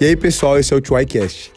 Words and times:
E 0.00 0.06
aí, 0.06 0.16
pessoal, 0.16 0.58
esse 0.58 0.74
é 0.74 0.76
o 0.76 0.80
TuaiCast, 0.80 1.52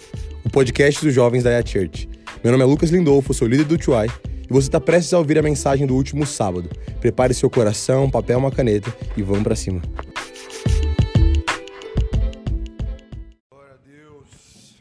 o 0.45 0.49
podcast 0.49 1.03
dos 1.03 1.11
jovens 1.11 1.43
da 1.43 1.49
Yat 1.49 1.71
Church. 1.71 2.07
Meu 2.43 2.51
nome 2.51 2.63
é 2.63 2.67
Lucas 2.67 2.91
Lindolfo, 2.91 3.33
sou 3.33 3.47
líder 3.47 3.63
do 3.63 3.79
Tuai, 3.79 4.07
e 4.47 4.53
você 4.53 4.67
está 4.67 4.79
prestes 4.79 5.11
a 5.11 5.17
ouvir 5.17 5.39
a 5.39 5.41
mensagem 5.41 5.87
do 5.87 5.95
último 5.95 6.23
sábado. 6.23 6.69
Prepare 7.01 7.33
seu 7.33 7.49
coração, 7.49 8.11
papel, 8.11 8.37
uma 8.37 8.51
caneta 8.51 8.95
e 9.17 9.23
vamos 9.23 9.41
para 9.41 9.55
cima. 9.55 9.81
Glória 13.49 13.73
a 13.73 13.77
Deus. 13.83 14.75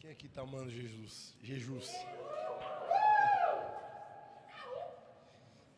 Quem 0.00 0.10
aqui 0.10 0.26
está 0.28 0.40
amando 0.40 0.70
Jesus? 0.70 1.34
Jesus. 1.42 1.92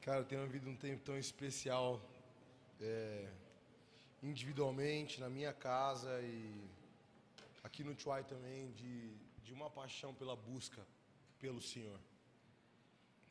Cara, 0.02 0.18
eu 0.20 0.24
tenho 0.24 0.42
vivido 0.42 0.70
um 0.70 0.76
tempo 0.76 1.00
tão 1.04 1.18
especial. 1.18 2.00
É 2.80 3.24
individualmente, 4.22 5.20
na 5.20 5.28
minha 5.28 5.52
casa 5.52 6.20
e 6.22 6.68
aqui 7.62 7.82
no 7.82 7.98
Chuai 7.98 8.24
também, 8.24 8.70
de, 8.72 9.14
de 9.42 9.52
uma 9.52 9.70
paixão 9.70 10.14
pela 10.14 10.36
busca 10.36 10.86
pelo 11.38 11.60
Senhor. 11.60 11.98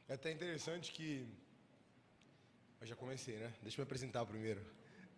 É 0.07 0.13
até 0.13 0.31
interessante 0.31 0.91
que. 0.91 1.27
Eu 2.81 2.87
já 2.87 2.95
comecei, 2.95 3.37
né? 3.37 3.53
Deixa 3.61 3.77
eu 3.77 3.83
me 3.83 3.87
apresentar 3.87 4.25
primeiro. 4.25 4.65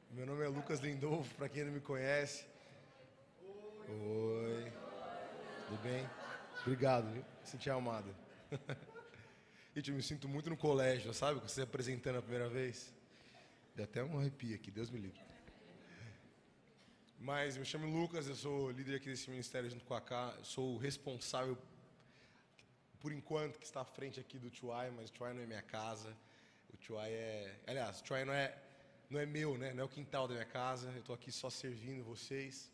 Meu 0.09 0.26
nome 0.26 0.43
é 0.43 0.48
Lucas 0.48 0.79
Lindolfo, 0.79 1.34
para 1.35 1.48
quem 1.48 1.63
não 1.63 1.71
me 1.71 1.79
conhece. 1.79 2.45
Oi. 3.88 4.71
Tudo 5.67 5.81
bem? 5.81 6.09
Obrigado, 6.62 7.13
viu? 7.13 7.23
Senti 7.43 7.70
amado. 7.70 8.13
Gente, 9.73 9.90
eu 9.90 9.95
me 9.95 10.03
sinto 10.03 10.27
muito 10.27 10.49
no 10.49 10.57
colégio, 10.57 11.13
sabe? 11.13 11.40
Você 11.40 11.62
apresentando 11.62 12.17
a 12.17 12.21
primeira 12.21 12.49
vez. 12.49 12.93
Deu 13.73 13.85
até 13.85 14.03
um 14.03 14.20
arrepio 14.20 14.55
aqui, 14.55 14.70
Deus 14.70 14.90
me 14.90 14.99
livre. 14.99 15.30
Mas 17.24 17.55
me 17.55 17.64
chamo 17.64 17.86
Lucas, 17.86 18.27
eu 18.27 18.36
sou 18.36 18.72
líder 18.72 18.96
aqui 18.96 19.05
desse 19.05 19.30
ministério 19.30 19.70
junto 19.70 19.86
com 19.86 19.94
a 19.94 20.02
K. 20.02 20.36
Sou 20.41 20.74
o 20.74 20.77
responsável, 20.80 21.55
por 23.00 23.12
enquanto, 23.12 23.60
que 23.60 23.66
está 23.66 23.82
à 23.82 23.86
frente 23.86 24.20
aqui 24.20 24.40
do 24.40 24.50
Tuai, 24.50 24.90
mas 24.90 25.12
o 25.12 25.14
Tuai 25.14 25.32
não 25.32 25.44
é 25.44 25.46
minha 25.46 25.62
casa. 25.62 26.18
O 26.74 26.77
Tuai 26.77 27.12
é. 27.14 27.60
Aliás, 27.68 27.99
o 27.99 28.04
Tuai 28.04 28.26
não 28.26 28.34
é, 28.34 28.58
não 29.08 29.20
é 29.20 29.27
meu, 29.27 29.55
né? 29.55 29.72
Não 29.72 29.84
é 29.84 29.86
o 29.86 29.88
quintal 29.88 30.27
da 30.27 30.34
minha 30.34 30.48
casa. 30.48 30.90
Eu 30.94 31.02
estou 31.02 31.14
aqui 31.14 31.32
só 31.32 31.48
servindo 31.52 32.04
vocês. 32.04 32.72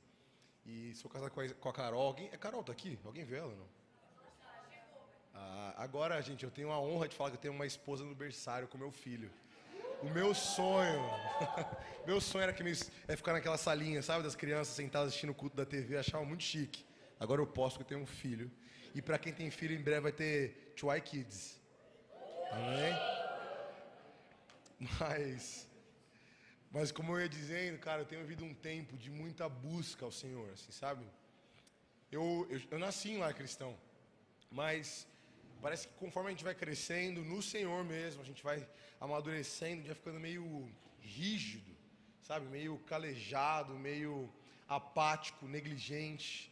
E 0.66 0.96
sou 0.96 1.12
casado 1.12 1.30
com 1.32 1.42
a, 1.42 1.50
com 1.50 1.68
a 1.68 1.74
Carol. 1.74 2.08
Alguém, 2.08 2.30
a 2.30 2.38
Carol 2.38 2.62
está 2.62 2.72
aqui? 2.72 2.98
Alguém 3.04 3.26
vê 3.26 3.40
ela 3.40 3.54
não? 3.54 3.68
Ah, 5.34 5.74
agora, 5.76 6.22
gente, 6.22 6.46
eu 6.46 6.52
tenho 6.52 6.72
a 6.72 6.80
honra 6.80 7.10
de 7.10 7.18
falar 7.18 7.32
que 7.32 7.36
eu 7.36 7.42
tenho 7.42 7.54
uma 7.54 7.66
esposa 7.66 8.06
no 8.06 8.16
berçário 8.16 8.66
com 8.70 8.78
meu 8.78 8.92
filho. 8.92 9.30
O 10.02 10.10
meu 10.10 10.34
sonho, 10.34 11.02
meu 12.06 12.22
sonho 12.22 12.44
era 12.44 12.54
que 12.54 12.64
me, 12.64 12.72
é 13.08 13.16
ficar 13.16 13.34
naquela 13.34 13.58
salinha, 13.58 14.02
sabe, 14.02 14.24
das 14.24 14.36
crianças 14.36 14.76
sentadas 14.76 15.10
assistindo 15.10 15.32
o 15.32 15.36
culto 15.36 15.56
da 15.56 15.66
TV, 15.66 15.98
achava 15.98 16.24
muito 16.24 16.44
chique. 16.44 16.86
Agora 17.20 17.42
eu 17.42 17.48
posso 17.48 17.78
porque 17.78 17.94
eu 17.94 17.98
tenho 17.98 18.04
um 18.04 18.14
filho. 18.22 18.52
E 18.94 19.02
para 19.02 19.18
quem 19.18 19.34
tem 19.34 19.50
filho, 19.50 19.76
em 19.76 19.82
breve 19.82 20.02
vai 20.02 20.12
ter 20.12 20.74
Twy 20.76 21.02
Kids. 21.02 21.60
Amém? 22.52 22.94
Mas, 25.00 25.68
mas 26.72 26.92
como 26.92 27.14
eu 27.14 27.22
ia 27.22 27.30
dizendo, 27.30 27.80
cara, 27.80 28.04
eu 28.04 28.06
tenho 28.06 28.22
vivido 28.22 28.46
um 28.46 28.54
tempo 28.54 28.96
de 28.96 29.10
muita 29.10 29.50
busca 29.50 30.06
ao 30.06 30.12
Senhor, 30.12 30.52
assim, 30.54 30.72
sabe? 30.72 31.04
Eu, 32.12 32.48
eu, 32.50 32.62
eu 32.70 32.78
nasci 32.78 33.12
em 33.12 33.34
cristão, 33.34 33.76
mas 34.52 35.08
Parece 35.62 35.88
que 35.88 35.94
conforme 35.96 36.30
a 36.30 36.32
gente 36.32 36.44
vai 36.44 36.56
crescendo 36.56 37.24
no 37.24 37.42
Senhor 37.42 37.84
mesmo, 37.84 38.22
a 38.22 38.26
gente 38.26 38.44
vai 38.44 38.68
amadurecendo, 39.00 39.88
já 39.88 39.96
ficando 39.96 40.20
meio 40.20 40.70
rígido, 41.00 41.76
sabe? 42.22 42.46
Meio 42.48 42.78
calejado, 42.80 43.74
meio 43.74 44.30
apático, 44.68 45.48
negligente. 45.48 46.52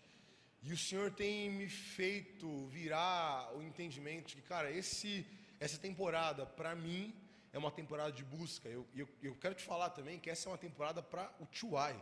E 0.63 0.73
o 0.73 0.77
Senhor 0.77 1.11
tem 1.11 1.49
me 1.49 1.69
feito 1.69 2.67
virar 2.67 3.55
o 3.55 3.61
entendimento 3.61 4.29
de 4.29 4.35
que, 4.35 4.41
cara, 4.41 4.71
esse, 4.71 5.25
essa 5.59 5.77
temporada, 5.77 6.45
para 6.45 6.75
mim, 6.75 7.13
é 7.53 7.57
uma 7.57 7.71
temporada 7.71 8.11
de 8.11 8.23
busca. 8.23 8.67
Eu, 8.67 8.85
eu, 8.95 9.07
eu 9.21 9.35
quero 9.35 9.53
te 9.53 9.63
falar 9.63 9.91
também 9.91 10.19
que 10.19 10.29
essa 10.29 10.49
é 10.49 10.51
uma 10.51 10.57
temporada 10.57 11.03
para 11.03 11.31
o 11.39 11.47
Chuai. 11.51 11.95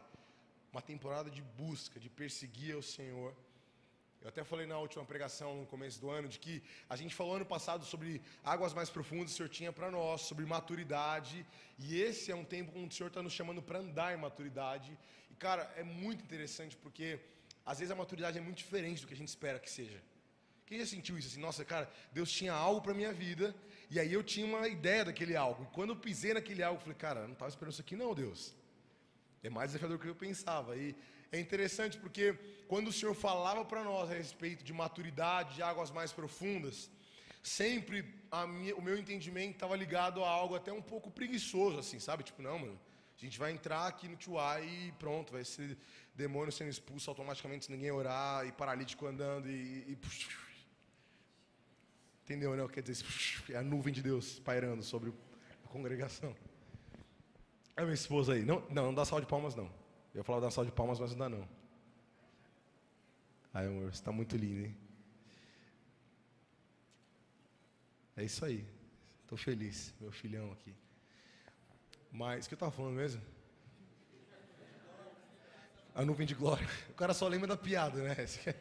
Uma 0.72 0.82
temporada 0.82 1.30
de 1.30 1.42
busca, 1.42 2.00
de 2.00 2.10
perseguir 2.10 2.76
o 2.76 2.82
Senhor 2.82 3.36
eu 4.24 4.30
até 4.30 4.42
falei 4.42 4.66
na 4.66 4.78
última 4.78 5.04
pregação, 5.04 5.58
no 5.58 5.66
começo 5.66 6.00
do 6.00 6.10
ano, 6.10 6.30
de 6.30 6.40
que 6.40 6.64
a 6.90 6.96
gente 6.96 7.14
falou 7.14 7.36
ano 7.36 7.46
passado 7.46 7.84
sobre 7.84 8.22
águas 8.42 8.74
mais 8.74 8.90
profundas 8.90 9.34
o 9.34 9.36
Senhor 9.36 9.50
tinha 9.50 9.74
para 9.74 9.92
nós, 9.92 10.22
sobre 10.22 10.46
maturidade. 10.46 11.46
E 11.78 12.00
esse 12.02 12.32
é 12.32 12.36
um 12.36 12.46
tempo 12.46 12.72
onde 12.80 12.94
o 12.94 12.98
Senhor 12.98 13.10
está 13.10 13.22
nos 13.22 13.34
chamando 13.34 13.62
para 13.62 13.80
andar 13.80 14.14
em 14.14 14.18
maturidade. 14.18 14.98
E, 15.30 15.36
cara, 15.36 15.70
é 15.76 15.84
muito 15.84 16.24
interessante 16.24 16.78
porque 16.78 17.20
às 17.66 17.80
vezes 17.80 17.92
a 17.92 17.96
maturidade 17.96 18.38
é 18.38 18.42
muito 18.42 18.60
diferente 18.60 19.02
do 19.02 19.08
que 19.08 19.14
a 19.14 19.18
gente 19.18 19.28
espera 19.28 19.60
que 19.60 19.70
seja. 19.70 20.02
Quem 20.66 20.80
já 20.80 20.86
sentiu 20.86 21.18
isso? 21.18 21.28
Assim, 21.28 21.42
nossa, 21.42 21.66
cara, 21.66 21.92
Deus 22.14 22.32
tinha 22.32 22.54
algo 22.54 22.82
para 22.82 22.94
minha 22.94 23.12
vida, 23.12 23.54
e 23.92 24.00
aí 24.00 24.14
eu 24.14 24.24
tinha 24.24 24.46
uma 24.46 24.70
ideia 24.70 25.04
daquele 25.04 25.36
algo. 25.36 25.64
E 25.64 25.68
quando 25.76 25.90
eu 25.90 25.98
pisei 25.98 26.34
naquele 26.34 26.64
algo, 26.64 26.78
eu 26.78 26.82
falei, 26.82 26.98
cara, 26.98 27.24
não 27.24 27.34
estava 27.34 27.50
esperando 27.50 27.74
isso 27.74 27.82
aqui, 27.82 27.98
não, 27.98 28.16
Deus. 28.16 28.56
É 29.44 29.50
mais 29.50 29.72
desafiador 29.72 29.98
do 29.98 30.02
que 30.02 30.10
eu 30.10 30.16
pensava. 30.16 30.78
E 30.78 30.96
é 31.34 31.40
interessante 31.40 31.98
porque 31.98 32.38
quando 32.68 32.90
o 32.90 32.94
Senhor 32.94 33.16
falava 33.16 33.66
para 33.66 33.84
nós 33.84 34.12
a 34.12 34.14
respeito 34.14 34.64
de 34.64 34.72
maturidade, 34.72 35.56
de 35.56 35.64
águas 35.64 35.90
mais 35.90 36.12
profundas, 36.12 36.92
sempre 37.42 38.06
minha, 38.50 38.76
o 38.76 38.82
meu 38.82 38.96
entendimento 38.98 39.56
estava 39.56 39.76
ligado 39.76 40.24
a 40.24 40.30
algo 40.30 40.56
até 40.56 40.72
um 40.72 40.82
pouco 40.82 41.10
preguiçoso, 41.10 41.80
assim, 41.80 42.00
sabe? 42.00 42.24
Tipo, 42.24 42.44
não, 42.44 42.60
mano, 42.60 42.80
a 43.18 43.20
gente 43.20 43.40
vai 43.40 43.52
entrar 43.52 43.88
aqui 43.88 44.08
no 44.08 44.16
Tuai 44.16 44.64
e 44.64 44.92
pronto, 44.94 45.34
vai 45.34 45.44
ser 45.44 45.76
demônio 46.14 46.52
sendo 46.52 46.70
expulso 46.70 47.10
automaticamente 47.10 47.66
se 47.66 47.72
ninguém 47.72 47.92
orar, 47.92 48.46
e 48.46 48.52
paralítico 48.52 49.08
andando 49.08 49.50
e. 49.50 49.92
e 49.92 49.98
Entendeu, 52.24 52.56
né? 52.56 52.66
Quer 52.72 52.84
dizer, 52.84 53.06
é 53.50 53.58
a 53.58 53.64
nuvem 53.64 53.94
de 53.94 54.02
Deus 54.02 54.40
pairando 54.40 54.82
sobre 54.84 55.12
a 55.66 55.68
congregação. 55.68 56.34
É 57.76 57.82
minha 57.82 57.94
esposa 57.94 58.34
aí. 58.34 58.46
Não, 58.46 58.64
não, 58.70 58.86
não 58.86 58.94
dá 58.94 59.04
salva 59.04 59.26
de 59.26 59.30
palmas, 59.30 59.56
não. 59.56 59.83
Eu 60.14 60.24
falava 60.24 60.46
dar 60.46 60.52
salva 60.52 60.70
de 60.70 60.76
palmas, 60.76 61.00
mas 61.00 61.16
dá 61.16 61.28
não. 61.28 61.48
Ai, 63.54 63.68
amor, 63.68 63.86
você 63.86 64.00
está 64.00 64.12
muito 64.12 64.36
lindo, 64.38 64.66
hein? 64.66 64.78
É 68.16 68.24
isso 68.24 68.46
aí. 68.46 68.66
Estou 69.22 69.38
feliz, 69.38 69.94
meu 70.00 70.12
filhão 70.12 70.52
aqui. 70.52 70.76
Mas, 72.12 72.46
o 72.46 72.48
que 72.48 72.54
eu 72.54 72.58
estava 72.58 72.72
falando 72.72 72.96
mesmo? 72.96 73.22
A 75.96 76.06
nuvem 76.06 76.26
de 76.26 76.36
glória. 76.36 76.68
O 76.90 76.94
cara 76.94 77.14
só 77.14 77.28
lembra 77.28 77.48
da 77.48 77.58
piada, 77.58 78.02
né? 78.02 78.16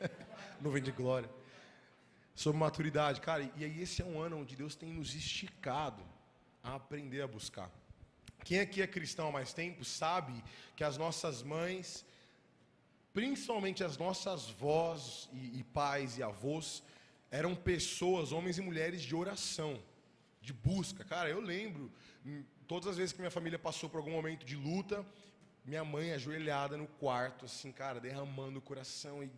nuvem 0.61 0.83
de 0.83 0.93
glória. 0.93 1.31
Sobre 2.35 2.59
maturidade. 2.59 3.21
Cara, 3.21 3.43
e 3.57 3.65
aí 3.65 3.83
esse 3.83 4.01
é 4.01 4.05
um 4.05 4.21
ano 4.21 4.39
onde 4.39 4.57
Deus 4.57 4.75
tem 4.75 4.93
nos 4.93 5.15
esticado 5.15 6.03
a 6.63 6.75
aprender 6.75 7.21
a 7.21 7.27
buscar. 7.27 7.71
Quem 8.45 8.61
aqui 8.61 8.83
é 8.83 8.87
cristão 8.87 9.29
há 9.29 9.33
mais 9.33 9.53
tempo 9.53 9.85
sabe 9.85 10.43
que 10.77 10.83
as 10.83 10.97
nossas 10.97 11.43
mães, 11.43 12.05
principalmente 13.13 13.85
as 13.85 13.97
nossas 13.97 14.51
vós 14.51 15.29
e, 15.33 15.61
e 15.61 15.65
pais 15.65 16.19
e 16.19 16.23
avós, 16.23 16.83
eram 17.31 17.55
pessoas, 17.55 18.33
homens 18.33 18.59
e 18.59 18.61
mulheres 18.61 19.03
de 19.03 19.15
oração, 19.15 19.81
de 20.41 20.53
busca. 20.53 21.05
Cara, 21.05 21.29
eu 21.31 21.41
lembro, 21.41 21.91
hum, 22.27 22.45
todas 22.67 22.89
as 22.89 22.97
vezes 22.97 23.13
que 23.13 23.21
minha 23.21 23.31
família 23.31 23.59
passou 23.59 23.89
por 23.89 23.99
algum 23.99 24.13
momento 24.13 24.45
de 24.45 24.57
luta, 24.57 25.07
minha 25.65 25.85
mãe 25.85 26.13
ajoelhada 26.13 26.77
no 26.77 26.87
quarto, 26.87 27.45
assim, 27.45 27.71
cara, 27.71 28.01
derramando 28.01 28.59
o 28.59 28.63
coração 28.63 29.23
e 29.23 29.31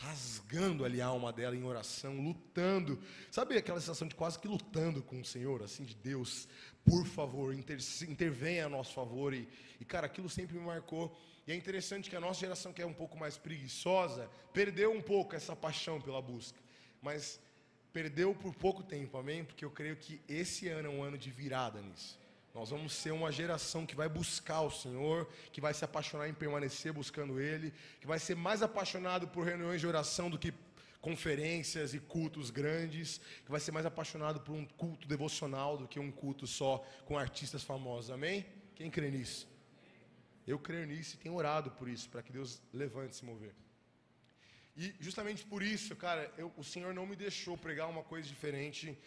rasgando 0.00 0.84
ali 0.84 1.00
a 1.00 1.06
alma 1.06 1.32
dela 1.32 1.56
em 1.56 1.64
oração, 1.64 2.20
lutando. 2.20 3.00
Sabe 3.30 3.56
aquela 3.56 3.80
sensação 3.80 4.06
de 4.06 4.14
quase 4.14 4.38
que 4.38 4.46
lutando 4.46 5.02
com 5.02 5.20
o 5.20 5.24
Senhor, 5.24 5.62
assim, 5.62 5.84
de 5.84 5.94
Deus, 5.94 6.48
por 6.84 7.04
favor, 7.04 7.52
inter, 7.52 7.78
intervenha 8.08 8.66
a 8.66 8.68
nosso 8.68 8.94
favor. 8.94 9.34
E, 9.34 9.48
e, 9.80 9.84
cara, 9.84 10.06
aquilo 10.06 10.28
sempre 10.28 10.56
me 10.56 10.64
marcou. 10.64 11.16
E 11.46 11.52
é 11.52 11.54
interessante 11.54 12.08
que 12.08 12.14
a 12.14 12.20
nossa 12.20 12.40
geração, 12.40 12.72
que 12.72 12.80
é 12.80 12.86
um 12.86 12.92
pouco 12.92 13.18
mais 13.18 13.36
preguiçosa, 13.36 14.30
perdeu 14.52 14.92
um 14.92 15.02
pouco 15.02 15.34
essa 15.34 15.56
paixão 15.56 16.00
pela 16.00 16.22
busca. 16.22 16.58
Mas 17.02 17.40
perdeu 17.92 18.34
por 18.34 18.54
pouco 18.54 18.82
tempo, 18.82 19.18
amém? 19.18 19.44
Porque 19.44 19.64
eu 19.64 19.70
creio 19.70 19.96
que 19.96 20.20
esse 20.28 20.68
ano 20.68 20.88
é 20.88 20.90
um 20.90 21.02
ano 21.02 21.18
de 21.18 21.30
virada 21.30 21.80
nisso. 21.82 22.18
Nós 22.58 22.70
vamos 22.70 22.92
ser 22.92 23.12
uma 23.12 23.30
geração 23.30 23.86
que 23.86 23.94
vai 23.94 24.08
buscar 24.08 24.62
o 24.62 24.70
Senhor, 24.70 25.28
que 25.52 25.60
vai 25.60 25.72
se 25.72 25.84
apaixonar 25.84 26.28
em 26.28 26.34
permanecer 26.34 26.92
buscando 26.92 27.40
Ele, 27.40 27.72
que 28.00 28.06
vai 28.12 28.18
ser 28.18 28.34
mais 28.34 28.64
apaixonado 28.64 29.28
por 29.28 29.46
reuniões 29.46 29.80
de 29.80 29.86
oração 29.86 30.28
do 30.28 30.36
que 30.36 30.52
conferências 31.00 31.94
e 31.94 32.00
cultos 32.00 32.50
grandes, 32.50 33.20
que 33.44 33.50
vai 33.52 33.60
ser 33.60 33.70
mais 33.70 33.86
apaixonado 33.86 34.40
por 34.40 34.56
um 34.56 34.64
culto 34.64 35.06
devocional 35.06 35.78
do 35.78 35.86
que 35.86 36.00
um 36.00 36.10
culto 36.10 36.48
só 36.48 36.84
com 37.04 37.16
artistas 37.16 37.62
famosos. 37.62 38.10
Amém? 38.10 38.44
Quem 38.74 38.90
crê 38.90 39.08
nisso? 39.08 39.46
Eu 40.44 40.58
creio 40.58 40.84
nisso 40.84 41.14
e 41.14 41.18
tenho 41.18 41.36
orado 41.36 41.70
por 41.70 41.88
isso, 41.88 42.08
para 42.08 42.24
que 42.24 42.32
Deus 42.32 42.60
levante 42.72 43.14
se 43.14 43.24
mover. 43.24 43.54
E 44.76 44.92
justamente 44.98 45.44
por 45.44 45.62
isso, 45.62 45.94
cara, 45.94 46.28
eu, 46.36 46.52
o 46.56 46.64
Senhor 46.64 46.92
não 46.92 47.06
me 47.06 47.14
deixou 47.14 47.56
pregar 47.56 47.88
uma 47.88 48.02
coisa 48.02 48.26
diferente 48.26 48.98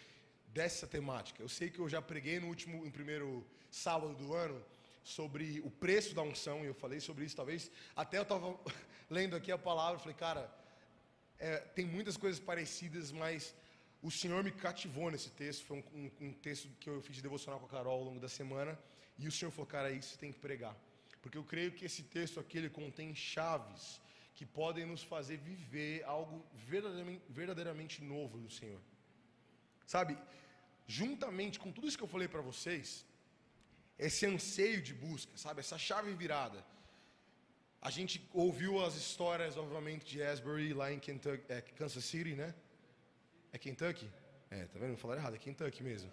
dessa 0.54 0.86
temática. 0.88 1.42
Eu 1.42 1.50
sei 1.50 1.70
que 1.70 1.80
eu 1.80 1.90
já 1.90 2.02
preguei 2.02 2.40
no 2.40 2.48
último, 2.48 2.84
no 2.84 2.92
primeiro 2.92 3.46
sábado 3.70 4.14
do 4.16 4.34
ano, 4.34 4.64
sobre 5.04 5.60
o 5.62 5.72
preço 5.72 6.14
da 6.14 6.22
unção, 6.22 6.64
e 6.64 6.68
eu 6.68 6.74
falei 6.74 7.00
sobre 7.00 7.26
isso, 7.26 7.36
talvez 7.36 7.72
até 7.96 8.18
eu 8.18 8.24
estava 8.24 8.60
lendo 9.10 9.36
aqui 9.36 9.52
a 9.52 9.58
palavra, 9.58 10.00
falei, 10.00 10.16
cara, 10.16 10.54
é, 11.40 11.58
tem 11.58 11.86
muitas 11.86 12.18
coisas 12.18 12.40
parecidas, 12.40 13.12
mas 13.12 13.56
o 14.02 14.12
Senhor 14.12 14.44
me 14.44 14.52
cativou 14.52 15.10
nesse 15.10 15.30
texto. 15.32 15.66
Foi 15.66 15.78
um, 15.78 15.84
um, 15.94 16.28
um, 16.28 16.34
texto 16.34 16.70
que 16.80 16.90
eu 16.90 17.02
fiz 17.02 17.16
de 17.16 17.22
devocional 17.22 17.60
com 17.60 17.66
a 17.66 17.70
Carol 17.70 18.00
ao 18.00 18.04
longo 18.04 18.20
da 18.20 18.30
semana, 18.30 18.78
e 19.18 19.28
o 19.28 19.32
Senhor 19.32 19.52
falou, 19.52 19.66
cara, 19.66 19.92
isso 19.92 20.18
tem 20.18 20.32
que 20.32 20.40
pregar, 20.40 20.76
porque 21.22 21.38
eu 21.38 21.44
creio 21.44 21.72
que 21.72 21.86
esse 21.86 22.04
texto 22.04 22.40
aqui 22.40 22.58
ele 22.58 22.70
contém 22.70 23.14
chaves 23.16 24.00
que 24.36 24.46
podem 24.46 24.86
nos 24.86 25.04
fazer 25.04 25.38
viver 25.38 26.04
algo 26.04 26.44
verdadeiramente, 26.54 27.22
verdadeiramente 27.30 28.04
novo 28.04 28.40
do 28.40 28.50
Senhor. 28.50 28.82
Sabe, 29.94 30.18
juntamente 30.88 31.60
com 31.60 31.70
tudo 31.70 31.86
isso 31.86 31.98
que 31.98 32.04
eu 32.06 32.14
falei 32.16 32.26
para 32.34 32.40
vocês, 32.40 33.06
esse 34.00 34.26
anseio 34.26 34.82
de 34.82 34.94
busca, 34.94 35.34
sabe, 35.36 35.60
essa 35.60 35.78
chave 35.78 36.14
virada. 36.14 36.64
A 37.82 37.90
gente 37.92 38.16
ouviu 38.34 38.82
as 38.86 38.96
histórias, 38.96 39.58
obviamente, 39.58 40.06
de 40.06 40.24
Asbury 40.24 40.74
lá 40.74 40.94
em 40.94 40.98
Kentucky, 40.98 41.44
é, 41.50 41.60
Kansas 41.60 42.06
City, 42.06 42.36
né? 42.36 42.56
É 43.52 43.58
Kentucky? 43.58 44.10
É, 44.50 44.64
tá 44.64 44.80
vendo? 44.80 44.96
Falaram 44.96 45.20
errado, 45.20 45.36
é 45.36 45.40
Kentucky 45.40 45.84
mesmo. 45.84 46.10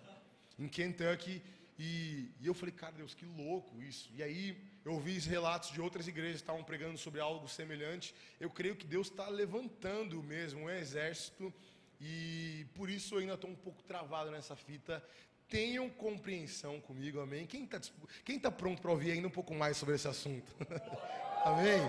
Em 0.58 0.68
Kentucky, 0.68 1.40
e, 1.78 2.32
e, 2.40 2.46
eu 2.48 2.54
falei, 2.54 2.74
cara, 2.74 2.94
Deus, 2.94 3.14
que 3.14 3.26
louco 3.26 3.80
isso. 3.80 4.10
E 4.12 4.24
aí 4.24 4.60
eu 4.84 4.94
ouvi 4.94 5.16
relatos 5.20 5.70
de 5.70 5.80
outras 5.80 6.08
igrejas 6.08 6.38
que 6.38 6.42
estavam 6.42 6.64
pregando 6.64 6.98
sobre 6.98 7.20
algo 7.20 7.46
semelhante. 7.46 8.12
Eu 8.40 8.50
creio 8.50 8.74
que 8.74 8.84
Deus 8.84 9.06
está 9.06 9.28
levantando 9.28 10.20
mesmo 10.20 10.62
um 10.62 10.70
exército 10.70 11.54
e 12.00 12.66
por 12.74 12.88
isso 12.88 13.14
eu 13.14 13.18
ainda 13.18 13.34
estou 13.34 13.50
um 13.50 13.56
pouco 13.56 13.82
travado 13.82 14.30
nessa 14.30 14.54
fita. 14.54 15.04
Tenham 15.48 15.88
compreensão 15.88 16.80
comigo, 16.80 17.20
amém? 17.20 17.46
Quem 17.46 17.64
está 17.64 17.80
quem 18.24 18.38
tá 18.38 18.50
pronto 18.50 18.82
para 18.82 18.90
ouvir 18.90 19.12
ainda 19.12 19.28
um 19.28 19.30
pouco 19.30 19.54
mais 19.54 19.76
sobre 19.76 19.94
esse 19.94 20.06
assunto? 20.06 20.54
amém? 21.44 21.80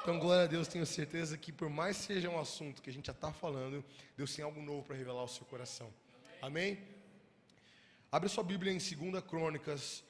Então, 0.00 0.18
glória 0.18 0.44
a 0.44 0.46
Deus, 0.46 0.68
tenho 0.68 0.86
certeza 0.86 1.36
que 1.36 1.50
por 1.50 1.68
mais 1.68 1.96
seja 1.96 2.28
um 2.30 2.38
assunto 2.38 2.80
que 2.80 2.90
a 2.90 2.92
gente 2.92 3.06
já 3.06 3.12
está 3.12 3.32
falando, 3.32 3.84
Deus 4.16 4.34
tem 4.34 4.44
algo 4.44 4.60
novo 4.62 4.82
para 4.84 4.96
revelar 4.96 5.20
ao 5.20 5.28
seu 5.28 5.44
coração. 5.46 5.92
Amém? 6.40 6.78
Abre 8.12 8.28
sua 8.28 8.44
Bíblia 8.44 8.72
em 8.72 8.78
2 8.78 9.24
Crônicas, 9.24 10.04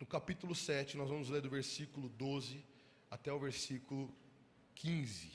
no 0.00 0.06
capítulo 0.06 0.54
7, 0.54 0.96
nós 0.96 1.08
vamos 1.08 1.28
ler 1.28 1.42
do 1.42 1.50
versículo 1.50 2.08
12 2.08 2.64
até 3.10 3.32
o 3.32 3.38
versículo 3.38 4.12
15. 4.74 5.30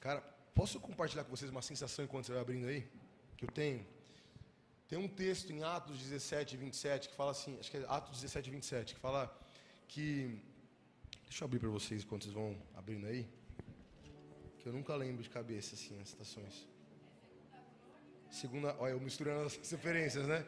Cara, 0.00 0.22
Posso 0.58 0.80
compartilhar 0.80 1.22
com 1.22 1.30
vocês 1.30 1.52
uma 1.52 1.62
sensação 1.62 2.04
enquanto 2.04 2.24
você 2.26 2.32
vai 2.32 2.40
abrindo 2.40 2.66
aí? 2.66 2.84
Que 3.36 3.44
eu 3.44 3.48
tenho. 3.48 3.86
Tem 4.88 4.98
um 4.98 5.06
texto 5.06 5.52
em 5.52 5.62
Atos 5.62 6.00
17, 6.00 6.56
27 6.56 7.08
que 7.10 7.14
fala 7.14 7.30
assim, 7.30 7.56
acho 7.60 7.70
que 7.70 7.76
é 7.76 7.84
Atos 7.86 8.20
17, 8.22 8.50
27, 8.50 8.94
que 8.96 9.00
fala 9.00 9.32
que. 9.86 10.36
Deixa 11.28 11.44
eu 11.44 11.46
abrir 11.46 11.60
para 11.60 11.68
vocês 11.68 12.02
enquanto 12.02 12.24
vocês 12.24 12.34
vão 12.34 12.60
abrindo 12.74 13.06
aí. 13.06 13.24
Que 14.58 14.68
eu 14.68 14.72
nunca 14.72 14.96
lembro 14.96 15.22
de 15.22 15.30
cabeça 15.30 15.76
assim 15.76 15.96
as 16.00 16.08
citações. 16.08 16.66
Segunda, 18.28 18.74
olha, 18.80 18.90
eu 18.90 19.00
misturando 19.00 19.46
as 19.46 19.54
referências, 19.70 20.26
né? 20.26 20.44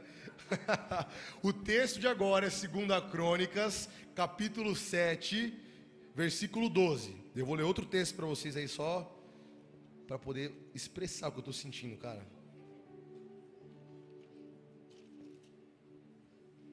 o 1.41 1.53
texto 1.53 2.01
de 2.01 2.09
agora 2.09 2.49
é 2.49 2.51
2 2.51 2.69
Crônicas, 3.13 3.89
capítulo 4.17 4.75
7, 4.75 5.57
versículo 6.17 6.69
12. 6.69 7.17
Eu 7.37 7.47
vou 7.47 7.55
ler 7.55 7.63
outro 7.63 7.87
texto 7.87 8.17
para 8.17 8.27
vocês 8.27 8.57
aí 8.57 8.67
só 8.67 9.20
para 10.11 10.19
poder 10.19 10.53
expressar 10.75 11.29
o 11.29 11.31
que 11.31 11.39
eu 11.39 11.43
estou 11.43 11.55
sentindo, 11.55 11.97
cara. 11.97 12.21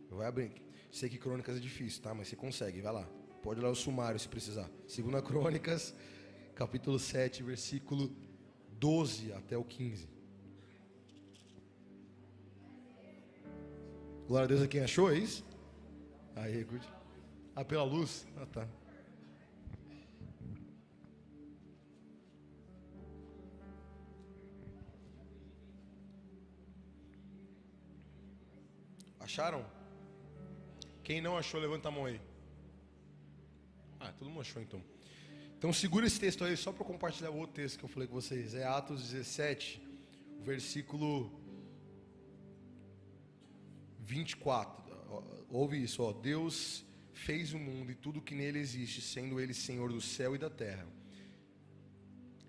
Vai 0.10 0.25
abrir. 0.25 0.51
Sei 0.92 1.07
que 1.07 1.19
crônicas 1.19 1.56
é 1.56 1.60
difícil, 1.60 2.01
tá? 2.01 2.16
Mas 2.16 2.30
você 2.30 2.36
consegue, 2.36 2.81
vai 2.81 2.92
lá. 2.92 3.07
Pode 3.44 3.62
ler 3.62 3.68
o 3.68 3.75
sumário 3.75 4.19
se 4.19 4.28
precisar. 4.28 4.68
Segunda 4.88 5.22
Crônicas, 5.22 5.94
capítulo 6.56 6.98
7, 6.98 7.44
versículo 7.44 8.12
12 8.80 9.31
até 9.34 9.56
o 9.56 9.63
15. 9.63 10.10
Glória 14.28 14.45
a 14.45 14.48
Deus 14.48 14.63
a 14.63 14.68
quem 14.68 14.81
achou, 14.81 15.12
é 15.12 15.19
isso? 15.19 15.45
Aí, 16.36 16.66
curte. 16.66 16.89
Ah, 17.56 17.63
pela 17.63 17.84
luz? 17.84 18.25
Ah, 18.36 18.48
tá. 18.48 18.68
Acharam? 29.38 29.63
Quem 31.04 31.22
não 31.22 31.38
achou, 31.38 31.60
levanta 31.62 31.89
a 31.89 31.92
mão 31.92 32.06
aí. 32.06 32.19
Ah, 34.00 34.12
todo 34.12 34.31
mundo 34.31 34.42
achou 34.42 34.60
então. 34.60 34.81
Então 35.56 35.72
segura 35.72 36.07
esse 36.07 36.19
texto 36.19 36.44
aí 36.44 36.57
só 36.57 36.72
para 36.72 36.84
compartilhar 36.84 37.30
o 37.30 37.38
outro 37.38 37.54
texto 37.54 37.78
que 37.78 37.86
eu 37.86 37.89
falei 37.89 38.07
com 38.07 38.16
vocês. 38.16 38.56
É 38.56 38.66
Atos 38.66 39.12
17, 39.12 39.80
versículo 40.39 41.39
24. 44.00 44.84
Ouve 45.51 45.84
isso, 45.84 46.01
ó. 46.01 46.12
Deus 46.12 46.84
fez 47.13 47.54
o 47.54 47.60
mundo 47.60 47.92
e 47.92 47.95
tudo 47.95 48.19
que 48.19 48.34
nele 48.34 48.57
existe, 48.57 49.01
sendo 49.01 49.39
ele 49.39 49.54
Senhor 49.54 49.92
do 49.92 50.01
céu 50.01 50.34
e 50.34 50.39
da 50.39 50.50
terra. 50.50 50.88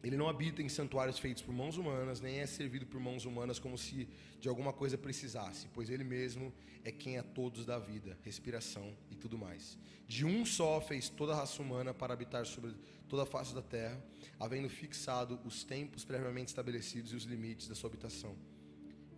Ele 0.02 0.16
não 0.16 0.28
habita 0.28 0.62
em 0.62 0.68
santuários 0.68 1.18
feitos 1.18 1.42
por 1.42 1.52
mãos 1.52 1.76
humanas, 1.76 2.20
nem 2.20 2.38
é 2.38 2.46
servido 2.46 2.86
por 2.86 3.00
mãos 3.00 3.24
humanas 3.24 3.58
como 3.58 3.76
se 3.76 4.08
de 4.40 4.48
alguma 4.48 4.72
coisa 4.72 4.96
precisasse, 4.96 5.68
pois 5.74 5.90
Ele 5.90 6.04
mesmo 6.04 6.52
é 6.84 6.92
quem 6.92 7.18
a 7.18 7.22
todos 7.22 7.66
dá 7.66 7.78
vida, 7.78 8.16
respiração 8.22 8.96
e 9.10 9.16
tudo 9.16 9.36
mais. 9.36 9.76
De 10.06 10.24
um 10.24 10.46
só 10.46 10.80
fez 10.80 11.08
toda 11.08 11.32
a 11.32 11.36
raça 11.36 11.60
humana 11.60 11.92
para 11.92 12.12
habitar 12.12 12.46
sobre 12.46 12.74
toda 13.08 13.24
a 13.24 13.26
face 13.26 13.52
da 13.52 13.62
terra, 13.62 14.00
havendo 14.38 14.68
fixado 14.68 15.40
os 15.44 15.64
tempos 15.64 16.04
previamente 16.04 16.48
estabelecidos 16.48 17.12
e 17.12 17.16
os 17.16 17.24
limites 17.24 17.66
da 17.66 17.74
sua 17.74 17.90
habitação. 17.90 18.36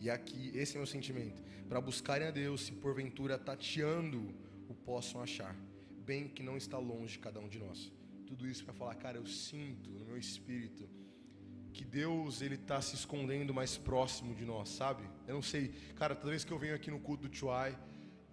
E 0.00 0.08
aqui, 0.08 0.50
esse 0.54 0.76
é 0.76 0.78
meu 0.78 0.86
sentimento, 0.86 1.42
para 1.68 1.78
buscarem 1.78 2.26
a 2.26 2.30
Deus, 2.30 2.62
se 2.62 2.72
porventura 2.72 3.38
tateando 3.38 4.34
o 4.66 4.74
possam 4.74 5.20
achar, 5.20 5.54
bem 6.06 6.26
que 6.26 6.42
não 6.42 6.56
está 6.56 6.78
longe 6.78 7.18
cada 7.18 7.38
um 7.38 7.48
de 7.48 7.58
nós 7.58 7.92
tudo 8.30 8.46
isso 8.46 8.64
para 8.64 8.72
falar, 8.72 8.94
cara, 8.94 9.16
eu 9.18 9.26
sinto 9.26 9.90
no 9.90 10.04
meu 10.04 10.16
espírito 10.16 10.88
que 11.72 11.84
Deus 11.84 12.40
ele 12.42 12.54
está 12.54 12.80
se 12.80 12.94
escondendo 12.94 13.52
mais 13.52 13.76
próximo 13.76 14.36
de 14.36 14.44
nós, 14.44 14.68
sabe? 14.68 15.02
Eu 15.26 15.34
não 15.34 15.42
sei, 15.42 15.72
cara, 15.96 16.14
toda 16.14 16.30
vez 16.30 16.44
que 16.44 16.52
eu 16.52 16.58
venho 16.58 16.76
aqui 16.76 16.92
no 16.92 17.00
culto 17.00 17.28
do 17.28 17.36
Chuai, 17.36 17.76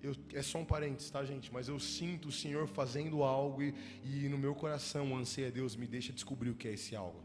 eu, 0.01 0.15
é 0.35 0.43
só 0.43 0.59
um 0.59 0.65
parênteses, 0.65 1.09
tá, 1.09 1.25
gente? 1.25 1.51
Mas 1.51 1.67
eu 1.67 1.79
sinto 1.79 2.27
o 2.27 2.31
Senhor 2.31 2.67
fazendo 2.67 3.23
algo 3.23 3.63
e, 3.63 3.73
e 4.03 4.29
no 4.29 4.37
meu 4.37 4.53
coração 4.53 5.13
o 5.13 5.15
anseio 5.15 5.47
a 5.47 5.49
Deus 5.49 5.75
me 5.75 5.87
deixa 5.87 6.13
descobrir 6.13 6.51
o 6.51 6.55
que 6.55 6.67
é 6.67 6.73
esse 6.73 6.95
algo. 6.95 7.23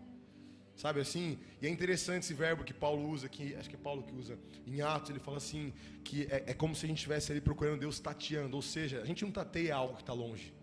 Sabe 0.75 0.99
assim? 1.01 1.39
E 1.61 1.67
é 1.67 1.71
interessante 1.71 2.23
esse 2.23 2.33
verbo 2.33 2.65
que 2.65 2.73
Paulo 2.73 3.07
usa, 3.07 3.29
que 3.29 3.55
acho 3.55 3.69
que 3.69 3.77
é 3.77 3.79
Paulo 3.79 4.03
que 4.03 4.15
usa 4.15 4.39
em 4.67 4.81
Atos, 4.81 5.11
ele 5.11 5.19
fala 5.19 5.37
assim, 5.37 5.75
que 6.03 6.23
é, 6.31 6.45
é 6.47 6.55
como 6.55 6.75
se 6.75 6.87
a 6.87 6.89
gente 6.89 6.97
estivesse 6.97 7.31
ali 7.31 7.43
procurando 7.43 7.81
Deus 7.81 8.01
tateando, 8.01 8.57
ou 8.57 8.63
seja, 8.63 9.03
a 9.03 9.05
gente 9.05 9.23
não 9.23 9.31
tateia 9.31 9.77
algo 9.77 9.97
que 9.97 10.03
está 10.03 10.15
longe. 10.15 10.55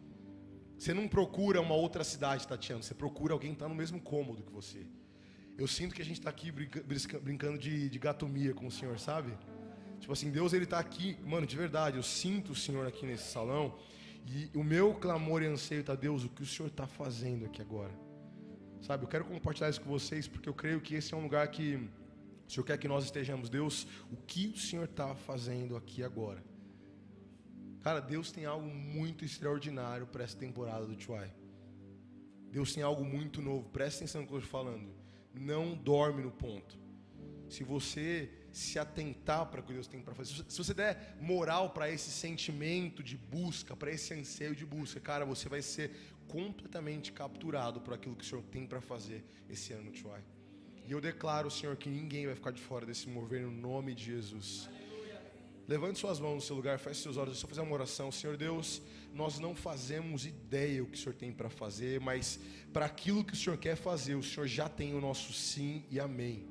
Você 0.79 0.93
não 0.93 1.09
procura 1.09 1.59
uma 1.59 1.75
outra 1.75 2.05
cidade, 2.05 2.47
Tatiana. 2.47 2.81
Você 2.81 2.93
procura 2.93 3.33
alguém 3.33 3.51
que 3.51 3.57
está 3.57 3.67
no 3.67 3.75
mesmo 3.75 3.99
cômodo 3.99 4.43
que 4.43 4.51
você. 4.51 4.87
Eu 5.57 5.67
sinto 5.67 5.93
que 5.93 6.01
a 6.01 6.05
gente 6.05 6.19
está 6.19 6.29
aqui 6.29 6.49
brincando 7.21 7.57
de, 7.57 7.89
de 7.89 7.99
gatomia 7.99 8.53
com 8.53 8.65
o 8.65 8.71
Senhor, 8.71 8.97
sabe? 8.97 9.37
Tipo 9.99 10.13
assim, 10.13 10.31
Deus 10.31 10.53
ele 10.53 10.63
está 10.63 10.79
aqui, 10.79 11.17
mano, 11.25 11.45
de 11.45 11.57
verdade. 11.57 11.97
Eu 11.97 12.03
sinto 12.03 12.53
o 12.53 12.55
Senhor 12.55 12.87
aqui 12.87 13.05
nesse 13.05 13.29
salão. 13.29 13.77
E 14.25 14.49
o 14.55 14.63
meu 14.63 14.93
clamor 14.93 15.43
e 15.43 15.47
anseio 15.47 15.81
está, 15.81 15.95
Deus, 15.95 16.23
o 16.23 16.29
que 16.29 16.43
o 16.43 16.45
Senhor 16.45 16.69
está 16.69 16.87
fazendo 16.87 17.45
aqui 17.45 17.61
agora? 17.61 17.93
Sabe, 18.81 19.03
eu 19.03 19.09
quero 19.09 19.25
compartilhar 19.25 19.69
isso 19.69 19.81
com 19.81 19.89
vocês, 19.89 20.29
porque 20.29 20.47
eu 20.47 20.53
creio 20.53 20.79
que 20.79 20.95
esse 20.95 21.13
é 21.13 21.17
um 21.17 21.23
lugar 21.23 21.45
que 21.49 21.75
o 22.47 22.49
Senhor 22.49 22.63
quer 22.63 22.77
que 22.77 22.87
nós 22.87 23.03
estejamos. 23.03 23.49
Deus, 23.49 23.85
o 24.09 24.15
que 24.15 24.47
o 24.47 24.57
Senhor 24.57 24.85
está 24.85 25.13
fazendo 25.13 25.75
aqui 25.75 26.03
agora? 26.03 26.41
Cara, 27.81 27.99
Deus 27.99 28.31
tem 28.31 28.45
algo 28.45 28.67
muito 28.67 29.23
extraordinário 29.23 30.05
para 30.07 30.23
essa 30.23 30.37
temporada 30.37 30.85
do 30.85 30.99
Chuai. 30.99 31.31
Deus 32.51 32.73
tem 32.73 32.83
algo 32.83 33.03
muito 33.05 33.41
novo. 33.41 33.69
Presta 33.69 33.99
atenção 33.99 34.21
no 34.21 34.27
que 34.27 34.33
eu 34.33 34.39
estou 34.39 34.51
falando. 34.51 34.89
Não 35.33 35.75
dorme 35.75 36.23
no 36.23 36.31
ponto. 36.31 36.77
Se 37.47 37.63
você 37.63 38.29
se 38.51 38.77
atentar 38.77 39.45
para 39.47 39.61
o 39.61 39.63
que 39.63 39.73
Deus 39.73 39.87
tem 39.87 40.01
para 40.01 40.13
fazer, 40.13 40.43
se 40.47 40.57
você 40.57 40.73
der 40.73 41.17
moral 41.21 41.69
para 41.71 41.89
esse 41.89 42.09
sentimento 42.11 43.01
de 43.01 43.15
busca, 43.15 43.75
para 43.75 43.91
esse 43.91 44.13
anseio 44.13 44.55
de 44.55 44.65
busca, 44.65 44.99
cara, 44.99 45.25
você 45.25 45.47
vai 45.47 45.61
ser 45.61 45.91
completamente 46.27 47.11
capturado 47.11 47.81
por 47.81 47.93
aquilo 47.93 48.15
que 48.15 48.23
o 48.23 48.27
Senhor 48.27 48.43
tem 48.43 48.67
para 48.67 48.81
fazer 48.81 49.23
esse 49.49 49.73
ano 49.73 49.89
no 49.89 49.95
Chuai. 49.95 50.23
E 50.87 50.91
eu 50.91 50.99
declaro, 50.99 51.49
Senhor, 51.51 51.75
que 51.75 51.89
ninguém 51.89 52.25
vai 52.25 52.35
ficar 52.35 52.51
de 52.51 52.61
fora 52.61 52.85
desse 52.85 53.07
mover 53.07 53.41
no 53.41 53.51
nome 53.51 53.93
de 53.93 54.05
Jesus. 54.05 54.69
Levante 55.69 55.99
suas 55.99 56.19
mãos 56.19 56.33
no 56.33 56.41
seu 56.41 56.55
lugar, 56.55 56.79
feche 56.79 57.03
seus 57.03 57.15
olhos. 57.15 57.39
Eu 57.43 57.47
fazer 57.47 57.61
uma 57.61 57.75
oração. 57.75 58.11
Senhor 58.11 58.35
Deus, 58.35 58.81
nós 59.13 59.37
não 59.37 59.53
fazemos 59.53 60.25
ideia 60.25 60.81
o 60.81 60.87
que 60.87 60.97
o 60.97 60.99
Senhor 60.99 61.13
tem 61.13 61.31
para 61.31 61.47
fazer, 61.47 61.99
mas 61.99 62.39
para 62.73 62.85
aquilo 62.85 63.23
que 63.23 63.33
o 63.33 63.35
Senhor 63.35 63.55
quer 63.55 63.75
fazer, 63.75 64.15
o 64.15 64.23
Senhor 64.23 64.47
já 64.47 64.67
tem 64.67 64.95
o 64.95 64.99
nosso 64.99 65.31
sim 65.31 65.83
e 65.91 65.99
amém. 65.99 66.43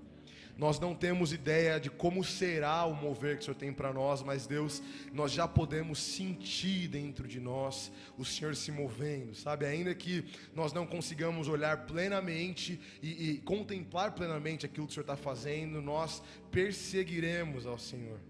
Nós 0.56 0.78
não 0.78 0.94
temos 0.94 1.32
ideia 1.32 1.80
de 1.80 1.90
como 1.90 2.22
será 2.22 2.84
o 2.84 2.94
mover 2.94 3.34
que 3.34 3.42
o 3.42 3.44
Senhor 3.46 3.56
tem 3.56 3.72
para 3.72 3.92
nós, 3.92 4.22
mas 4.22 4.46
Deus, 4.46 4.80
nós 5.12 5.32
já 5.32 5.48
podemos 5.48 5.98
sentir 5.98 6.86
dentro 6.86 7.26
de 7.26 7.40
nós 7.40 7.90
o 8.16 8.24
Senhor 8.24 8.54
se 8.54 8.70
movendo, 8.70 9.34
sabe? 9.34 9.66
Ainda 9.66 9.92
que 9.96 10.24
nós 10.54 10.72
não 10.72 10.86
consigamos 10.86 11.48
olhar 11.48 11.86
plenamente 11.86 12.80
e, 13.02 13.30
e 13.30 13.38
contemplar 13.38 14.12
plenamente 14.12 14.64
aquilo 14.64 14.86
que 14.86 14.92
o 14.92 14.94
Senhor 14.94 15.02
está 15.02 15.16
fazendo, 15.16 15.82
nós 15.82 16.22
perseguiremos 16.52 17.66
ao 17.66 17.80
Senhor. 17.80 18.20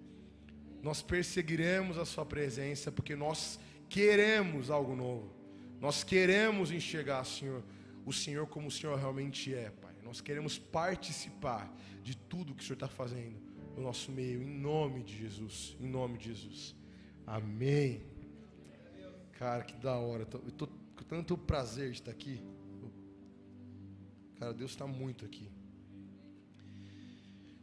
Nós 0.82 1.02
perseguiremos 1.02 1.98
a 1.98 2.04
Sua 2.04 2.24
presença, 2.24 2.90
porque 2.92 3.16
nós 3.16 3.58
queremos 3.88 4.70
algo 4.70 4.94
novo. 4.94 5.34
Nós 5.80 6.02
queremos 6.02 6.70
enxergar, 6.70 7.24
Senhor, 7.24 7.62
o 8.04 8.12
Senhor 8.12 8.46
como 8.46 8.68
o 8.68 8.70
Senhor 8.70 8.98
realmente 8.98 9.54
é, 9.54 9.70
Pai. 9.70 9.94
Nós 10.02 10.20
queremos 10.20 10.58
participar 10.58 11.72
de 12.02 12.16
tudo 12.16 12.54
que 12.54 12.62
o 12.62 12.66
Senhor 12.66 12.74
está 12.74 12.88
fazendo 12.88 13.36
no 13.76 13.82
nosso 13.82 14.10
meio, 14.10 14.42
em 14.42 14.48
nome 14.48 15.02
de 15.02 15.16
Jesus. 15.16 15.76
Em 15.80 15.86
nome 15.86 16.18
de 16.18 16.28
Jesus. 16.28 16.74
Amém. 17.26 18.02
Cara, 19.32 19.62
que 19.62 19.76
da 19.76 19.96
hora. 19.96 20.26
Eu 20.32 20.48
estou 20.48 20.68
com 20.96 21.04
tanto 21.04 21.36
prazer 21.36 21.90
de 21.90 21.98
estar 21.98 22.10
aqui. 22.10 22.42
Cara, 24.38 24.52
Deus 24.54 24.70
está 24.70 24.86
muito 24.86 25.24
aqui. 25.24 25.50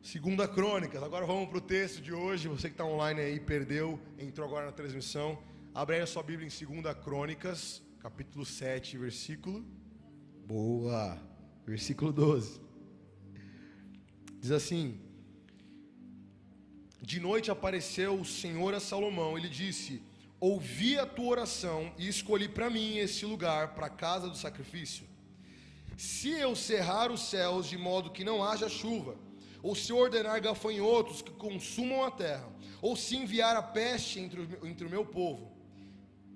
Segunda 0.06 0.48
Crônicas. 0.48 1.02
Agora 1.02 1.26
vamos 1.26 1.50
para 1.50 1.58
o 1.58 1.62
texto 1.62 2.00
de 2.00 2.14
hoje. 2.14 2.48
Você 2.48 2.68
que 2.68 2.76
está 2.76 2.86
online 2.86 3.20
aí, 3.20 3.40
perdeu, 3.40 4.00
entrou 4.20 4.48
agora 4.48 4.68
na 4.68 4.72
transmissão. 4.72 5.36
Abre 5.74 5.96
aí 5.96 6.04
a 6.04 6.06
sua 6.06 6.22
Bíblia 6.22 6.46
em 6.46 6.52
Segunda 6.52 6.94
Crônicas, 6.94 7.82
capítulo 7.98 8.46
7, 8.46 9.00
versículo. 9.00 9.66
Boa. 10.46 11.20
Versículo 11.66 12.14
12. 12.14 12.62
Diz 14.40 14.52
assim: 14.52 15.02
De 17.02 17.20
noite 17.20 17.50
apareceu 17.50 18.14
o 18.14 18.24
Senhor 18.24 18.76
a 18.76 18.80
Salomão. 18.80 19.36
Ele 19.36 19.50
disse: 19.50 20.04
Ouvi 20.40 21.00
a 21.00 21.08
tua 21.08 21.30
oração 21.30 21.92
e 21.98 22.08
escolhi 22.08 22.48
para 22.48 22.70
mim 22.70 23.00
este 23.00 23.26
lugar, 23.26 23.74
para 23.74 23.88
a 23.88 23.98
casa 24.06 24.30
do 24.30 24.38
sacrifício. 24.38 25.08
Se 25.98 26.30
eu 26.30 26.56
cerrar 26.56 27.12
os 27.12 27.22
céus 27.22 27.68
de 27.68 27.76
modo 27.76 28.12
que 28.12 28.24
não 28.24 28.44
haja 28.44 28.70
chuva, 28.70 29.25
ou 29.66 29.74
se 29.74 29.92
ordenar 29.92 30.40
gafanhotos 30.40 31.24
que 31.24 31.32
consumam 31.32 32.04
a 32.04 32.12
terra, 32.12 32.48
ou 32.84 32.96
se 32.96 33.16
enviar 33.16 33.56
a 33.56 33.64
peste 33.64 34.20
entre 34.20 34.42
o, 34.42 34.68
entre 34.68 34.86
o 34.86 34.90
meu 34.92 35.04
povo, 35.04 35.52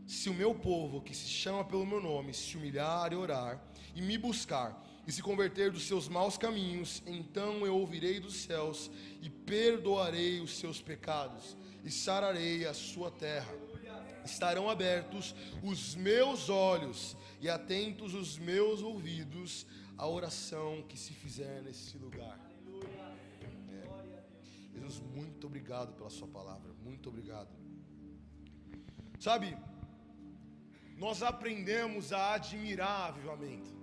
se 0.07 0.31
o 0.31 0.33
meu 0.33 0.55
povo, 0.55 0.99
que 0.99 1.15
se 1.15 1.27
chama 1.27 1.63
pelo 1.63 1.85
meu 1.85 2.01
nome, 2.01 2.33
se 2.33 2.57
humilhar 2.57 3.13
e 3.13 3.15
orar, 3.15 3.63
e 3.93 4.01
me 4.01 4.17
buscar, 4.17 4.83
e 5.05 5.11
se 5.11 5.21
converter 5.21 5.69
dos 5.69 5.83
seus 5.83 6.09
maus 6.09 6.39
caminhos, 6.39 7.03
então 7.05 7.63
eu 7.67 7.75
ouvirei 7.77 8.19
dos 8.19 8.33
céus 8.33 8.89
e 9.21 9.29
perdoarei 9.29 10.41
os 10.41 10.57
seus 10.57 10.81
pecados 10.81 11.55
e 11.85 11.91
sararei 11.91 12.65
a 12.65 12.73
sua 12.73 13.11
terra. 13.11 13.53
Estarão 14.25 14.67
abertos 14.67 15.35
os 15.61 15.93
meus 15.93 16.49
olhos 16.49 17.15
e 17.39 17.47
atentos 17.47 18.15
os 18.15 18.39
meus 18.39 18.81
ouvidos 18.81 19.67
à 19.99 20.07
oração 20.07 20.83
que 20.89 20.97
se 20.97 21.13
fizer 21.13 21.61
nesse 21.61 21.95
lugar. 21.95 22.48
Jesus, 24.79 25.01
muito 25.13 25.45
obrigado 25.47 25.93
pela 25.93 26.09
Sua 26.09 26.27
palavra, 26.27 26.73
muito 26.81 27.09
obrigado. 27.09 27.49
Sabe, 29.19 29.57
nós 30.97 31.21
aprendemos 31.21 32.13
a 32.13 32.35
admirar 32.35 33.09
avivamento. 33.09 33.77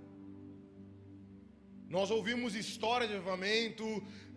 Nós 1.89 2.11
ouvimos 2.11 2.55
história 2.55 3.07
de 3.07 3.15
avivamento, 3.15 3.85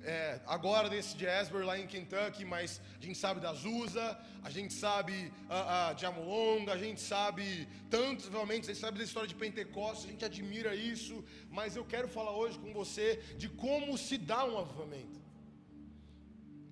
é, 0.03 0.41
agora 0.45 0.89
desse 0.89 1.15
de 1.17 1.27
Asbury 1.27 1.65
lá 1.65 1.79
em 1.79 1.87
Kentucky, 1.87 2.43
mas 2.45 2.81
a 2.99 3.03
gente 3.03 3.17
sabe 3.17 3.39
da 3.39 3.51
Azusa, 3.51 4.19
a 4.43 4.49
gente 4.49 4.73
sabe 4.73 5.13
uh, 5.13 5.91
uh, 5.91 5.95
de 5.95 6.05
Amolonga, 6.05 6.73
a 6.73 6.77
gente 6.77 7.01
sabe 7.01 7.67
tantos 7.89 8.27
avivamentos, 8.27 8.69
a 8.69 8.73
gente 8.73 8.81
sabe 8.81 8.97
da 8.97 9.03
história 9.03 9.27
de 9.27 9.35
Pentecostes, 9.35 10.05
a 10.05 10.11
gente 10.11 10.25
admira 10.25 10.75
isso, 10.75 11.23
mas 11.49 11.75
eu 11.75 11.85
quero 11.85 12.07
falar 12.07 12.31
hoje 12.31 12.59
com 12.59 12.71
você 12.71 13.17
de 13.37 13.49
como 13.49 13.97
se 13.97 14.17
dá 14.17 14.45
um 14.45 14.57
avivamento. 14.57 15.28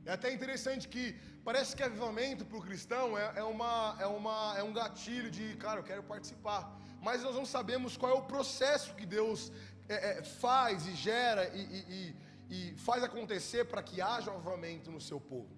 É 0.07 0.13
até 0.13 0.31
interessante 0.31 0.87
que 0.87 1.03
parece 1.43 1.75
que 1.75 1.83
avivamento 1.83 2.45
para 2.45 2.57
o 2.57 2.61
cristão 2.61 3.17
é, 3.17 3.39
é, 3.41 3.43
uma, 3.43 3.97
é, 3.99 4.05
uma, 4.05 4.55
é 4.57 4.63
um 4.63 4.71
gatilho 4.71 5.29
de, 5.29 5.53
cara, 5.57 5.81
eu 5.81 5.83
quero 5.83 6.01
participar. 6.01 6.61
Mas 7.01 7.23
nós 7.23 7.35
não 7.35 7.45
sabemos 7.45 7.97
qual 7.97 8.13
é 8.13 8.15
o 8.15 8.21
processo 8.21 8.95
que 8.95 9.05
Deus 9.05 9.51
é, 9.89 9.95
é, 10.11 10.23
faz 10.23 10.87
e 10.87 10.95
gera 10.95 11.51
e, 11.53 11.61
e, 11.61 12.15
e, 12.49 12.71
e 12.71 12.77
faz 12.77 13.03
acontecer 13.03 13.65
para 13.65 13.83
que 13.83 13.99
haja 13.99 14.31
um 14.31 14.37
avivamento 14.37 14.89
no 14.89 15.01
seu 15.01 15.19
povo. 15.19 15.53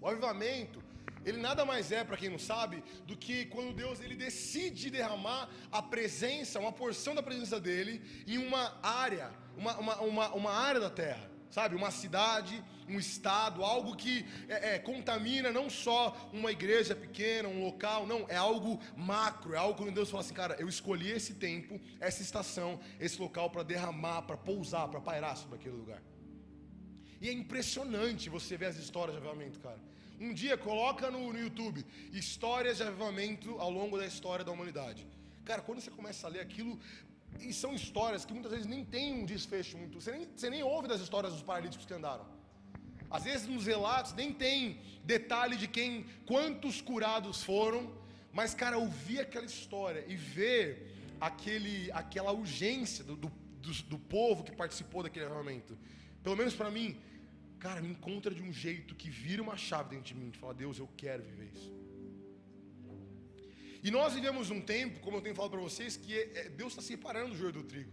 O 0.00 0.08
avivamento, 0.08 0.82
ele 1.22 1.36
nada 1.36 1.62
mais 1.66 1.92
é, 1.92 2.02
para 2.02 2.16
quem 2.16 2.30
não 2.30 2.38
sabe, 2.38 2.82
do 3.06 3.14
que 3.14 3.44
quando 3.44 3.74
Deus 3.74 4.00
ele 4.00 4.16
decide 4.16 4.88
derramar 4.88 5.50
a 5.70 5.82
presença, 5.82 6.58
uma 6.58 6.72
porção 6.72 7.14
da 7.14 7.22
presença 7.22 7.60
dele 7.60 8.24
em 8.26 8.38
uma 8.38 8.74
área, 8.82 9.30
uma, 9.54 9.76
uma, 9.76 9.96
uma, 10.00 10.28
uma 10.34 10.50
área 10.50 10.80
da 10.80 10.88
terra 10.88 11.35
sabe? 11.56 11.74
Uma 11.74 11.90
cidade, 11.90 12.62
um 12.86 12.98
estado, 12.98 13.64
algo 13.64 13.96
que 13.96 14.14
é, 14.46 14.74
é, 14.74 14.78
contamina 14.78 15.50
não 15.50 15.70
só 15.70 16.00
uma 16.30 16.50
igreja 16.52 16.94
pequena, 16.94 17.48
um 17.48 17.64
local, 17.64 18.06
não, 18.06 18.20
é 18.28 18.36
algo 18.36 18.78
macro, 18.94 19.54
é 19.54 19.56
algo 19.56 19.78
quando 19.78 19.94
Deus 20.00 20.10
fala 20.10 20.22
assim, 20.22 20.34
cara, 20.34 20.54
eu 20.58 20.68
escolhi 20.68 21.10
esse 21.10 21.32
tempo, 21.48 21.80
essa 21.98 22.20
estação, 22.20 22.78
esse 23.00 23.18
local 23.18 23.48
para 23.48 23.62
derramar, 23.62 24.20
para 24.28 24.36
pousar, 24.36 24.86
para 24.88 25.00
pairar 25.00 25.34
sobre 25.42 25.56
aquele 25.58 25.76
lugar. 25.76 26.02
E 27.22 27.30
é 27.30 27.32
impressionante 27.32 28.28
você 28.28 28.58
ver 28.58 28.66
as 28.66 28.76
histórias 28.76 29.16
de 29.16 29.22
avivamento, 29.22 29.58
cara. 29.60 29.80
Um 30.20 30.34
dia 30.34 30.58
coloca 30.58 31.10
no, 31.10 31.32
no 31.32 31.38
YouTube 31.38 31.86
histórias 32.12 32.76
de 32.76 32.82
avivamento 32.82 33.58
ao 33.58 33.70
longo 33.70 33.96
da 33.96 34.04
história 34.04 34.44
da 34.44 34.52
humanidade. 34.52 35.06
Cara, 35.46 35.62
quando 35.62 35.80
você 35.80 35.92
começa 35.92 36.26
a 36.26 36.30
ler 36.30 36.40
aquilo, 36.40 36.78
e 37.40 37.52
são 37.52 37.74
histórias 37.74 38.24
que 38.24 38.32
muitas 38.32 38.52
vezes 38.52 38.66
nem 38.66 38.84
tem 38.84 39.14
um 39.14 39.24
desfecho 39.24 39.76
muito. 39.76 40.00
Você 40.00 40.12
nem, 40.12 40.28
você 40.34 40.50
nem 40.50 40.62
ouve 40.62 40.88
das 40.88 41.00
histórias 41.00 41.32
dos 41.32 41.42
paralíticos 41.42 41.86
que 41.86 41.94
andaram. 41.94 42.26
Às 43.10 43.24
vezes 43.24 43.46
nos 43.46 43.66
relatos 43.66 44.12
nem 44.14 44.32
tem 44.32 44.80
detalhe 45.04 45.56
de 45.56 45.68
quem, 45.68 46.06
quantos 46.26 46.80
curados 46.80 47.42
foram, 47.42 47.92
mas 48.32 48.54
cara, 48.54 48.78
ouvir 48.78 49.20
aquela 49.20 49.46
história 49.46 50.04
e 50.08 50.16
ver 50.16 50.94
aquele, 51.20 51.90
aquela 51.92 52.32
urgência 52.32 53.04
do, 53.04 53.16
do, 53.16 53.32
do, 53.60 53.72
do 53.84 53.98
povo 53.98 54.44
que 54.44 54.52
participou 54.52 55.02
daquele 55.02 55.26
armamento, 55.26 55.78
pelo 56.22 56.36
menos 56.36 56.54
para 56.54 56.70
mim, 56.70 56.98
cara, 57.58 57.80
me 57.80 57.88
encontra 57.88 58.34
de 58.34 58.42
um 58.42 58.52
jeito 58.52 58.94
que 58.94 59.08
vira 59.08 59.42
uma 59.42 59.56
chave 59.56 59.90
dentro 59.90 60.06
de 60.06 60.14
mim, 60.14 60.30
de 60.30 60.38
falar, 60.38 60.54
Deus, 60.54 60.78
eu 60.78 60.88
quero 60.96 61.22
viver 61.22 61.50
isso. 61.54 61.72
E 63.86 63.90
nós 63.96 64.14
vivemos 64.14 64.46
um 64.54 64.60
tempo, 64.60 64.98
como 65.02 65.16
eu 65.16 65.22
tenho 65.24 65.36
falado 65.38 65.52
para 65.52 65.66
vocês, 65.68 65.96
que 65.96 66.12
é, 66.12 66.22
é, 66.40 66.48
Deus 66.60 66.72
está 66.72 66.82
separando 66.82 67.30
o 67.32 67.36
joio 67.40 67.52
do 67.58 67.62
trigo. 67.72 67.92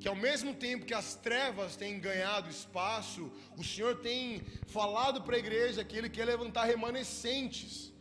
Que 0.00 0.08
ao 0.12 0.16
mesmo 0.26 0.52
tempo 0.54 0.86
que 0.90 0.94
as 1.00 1.08
trevas 1.26 1.76
têm 1.80 2.00
ganhado 2.06 2.48
espaço, 2.48 3.30
o 3.62 3.62
Senhor 3.62 3.96
tem 4.06 4.40
falado 4.76 5.20
para 5.24 5.36
a 5.36 5.42
igreja 5.44 5.84
que 5.84 5.94
Ele 5.98 6.08
quer 6.08 6.24
levantar 6.24 6.64
remanescentes, 6.64 7.92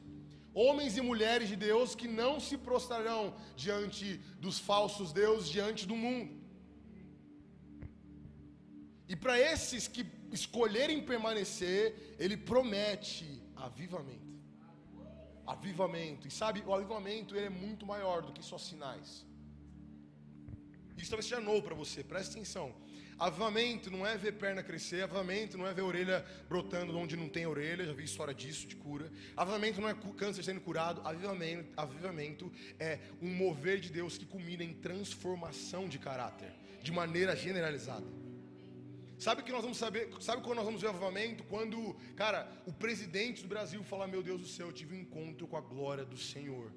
homens 0.53 0.95
e 0.95 1.01
mulheres 1.01 1.49
de 1.49 1.57
Deus 1.57 1.93
que 1.93 2.07
não 2.21 2.39
se 2.39 2.57
prostrarão 2.69 3.35
diante 3.57 4.05
dos 4.45 4.57
falsos 4.57 5.11
deuses, 5.11 5.49
diante 5.49 5.85
do 5.85 5.97
mundo. 6.05 6.33
E 9.09 9.15
para 9.17 9.37
esses 9.37 9.89
que 9.89 10.05
escolherem 10.31 11.01
permanecer, 11.13 12.15
Ele 12.17 12.37
promete 12.37 13.29
avivamento 13.57 14.30
avivamento. 15.45 16.27
E 16.27 16.31
sabe, 16.31 16.63
o 16.65 16.73
avivamento 16.73 17.35
ele 17.35 17.47
é 17.47 17.49
muito 17.49 17.85
maior 17.85 18.21
do 18.21 18.31
que 18.31 18.43
só 18.43 18.57
sinais. 18.57 19.25
Isso 20.97 21.09
talvez 21.09 21.25
seja 21.25 21.41
novo 21.41 21.63
para 21.63 21.75
você, 21.75 22.03
preste 22.03 22.31
atenção. 22.31 22.73
Avivamento 23.17 23.91
não 23.91 24.05
é 24.05 24.17
ver 24.17 24.33
perna 24.33 24.63
crescer, 24.63 25.03
avivamento 25.03 25.55
não 25.55 25.67
é 25.67 25.73
ver 25.73 25.83
orelha 25.83 26.25
brotando 26.49 26.97
onde 26.97 27.15
não 27.15 27.29
tem 27.29 27.45
orelha, 27.45 27.85
já 27.85 27.93
vi 27.93 28.03
história 28.03 28.33
disso, 28.33 28.67
de 28.67 28.75
cura. 28.75 29.11
Avivamento 29.37 29.79
não 29.79 29.87
é 29.87 29.95
câncer 30.17 30.43
sendo 30.43 30.59
curado, 30.59 31.01
avivamento, 31.05 31.71
avivamento 31.77 32.51
é 32.79 32.99
um 33.21 33.29
mover 33.29 33.79
de 33.79 33.91
Deus 33.91 34.17
que 34.17 34.25
culmina 34.25 34.63
em 34.63 34.73
transformação 34.73 35.87
de 35.87 35.99
caráter, 35.99 36.51
de 36.81 36.91
maneira 36.91 37.35
generalizada. 37.35 38.07
Sabe 39.25 39.43
que 39.43 39.51
nós 39.51 39.61
vamos 39.61 39.77
saber, 39.77 40.09
sabe 40.19 40.41
quando 40.41 40.55
nós 40.55 40.65
vamos 40.65 40.81
ver 40.81 40.87
o 40.87 40.89
avivamento? 40.89 41.43
Quando, 41.43 41.95
cara, 42.15 42.51
o 42.65 42.73
presidente 42.73 43.43
do 43.43 43.47
Brasil 43.47 43.83
fala: 43.83 44.07
Meu 44.07 44.23
Deus 44.23 44.41
do 44.41 44.47
céu, 44.47 44.69
eu 44.69 44.73
tive 44.73 44.95
um 44.95 44.99
encontro 44.99 45.45
com 45.47 45.55
a 45.55 45.61
glória 45.61 46.03
do 46.03 46.17
Senhor. 46.17 46.71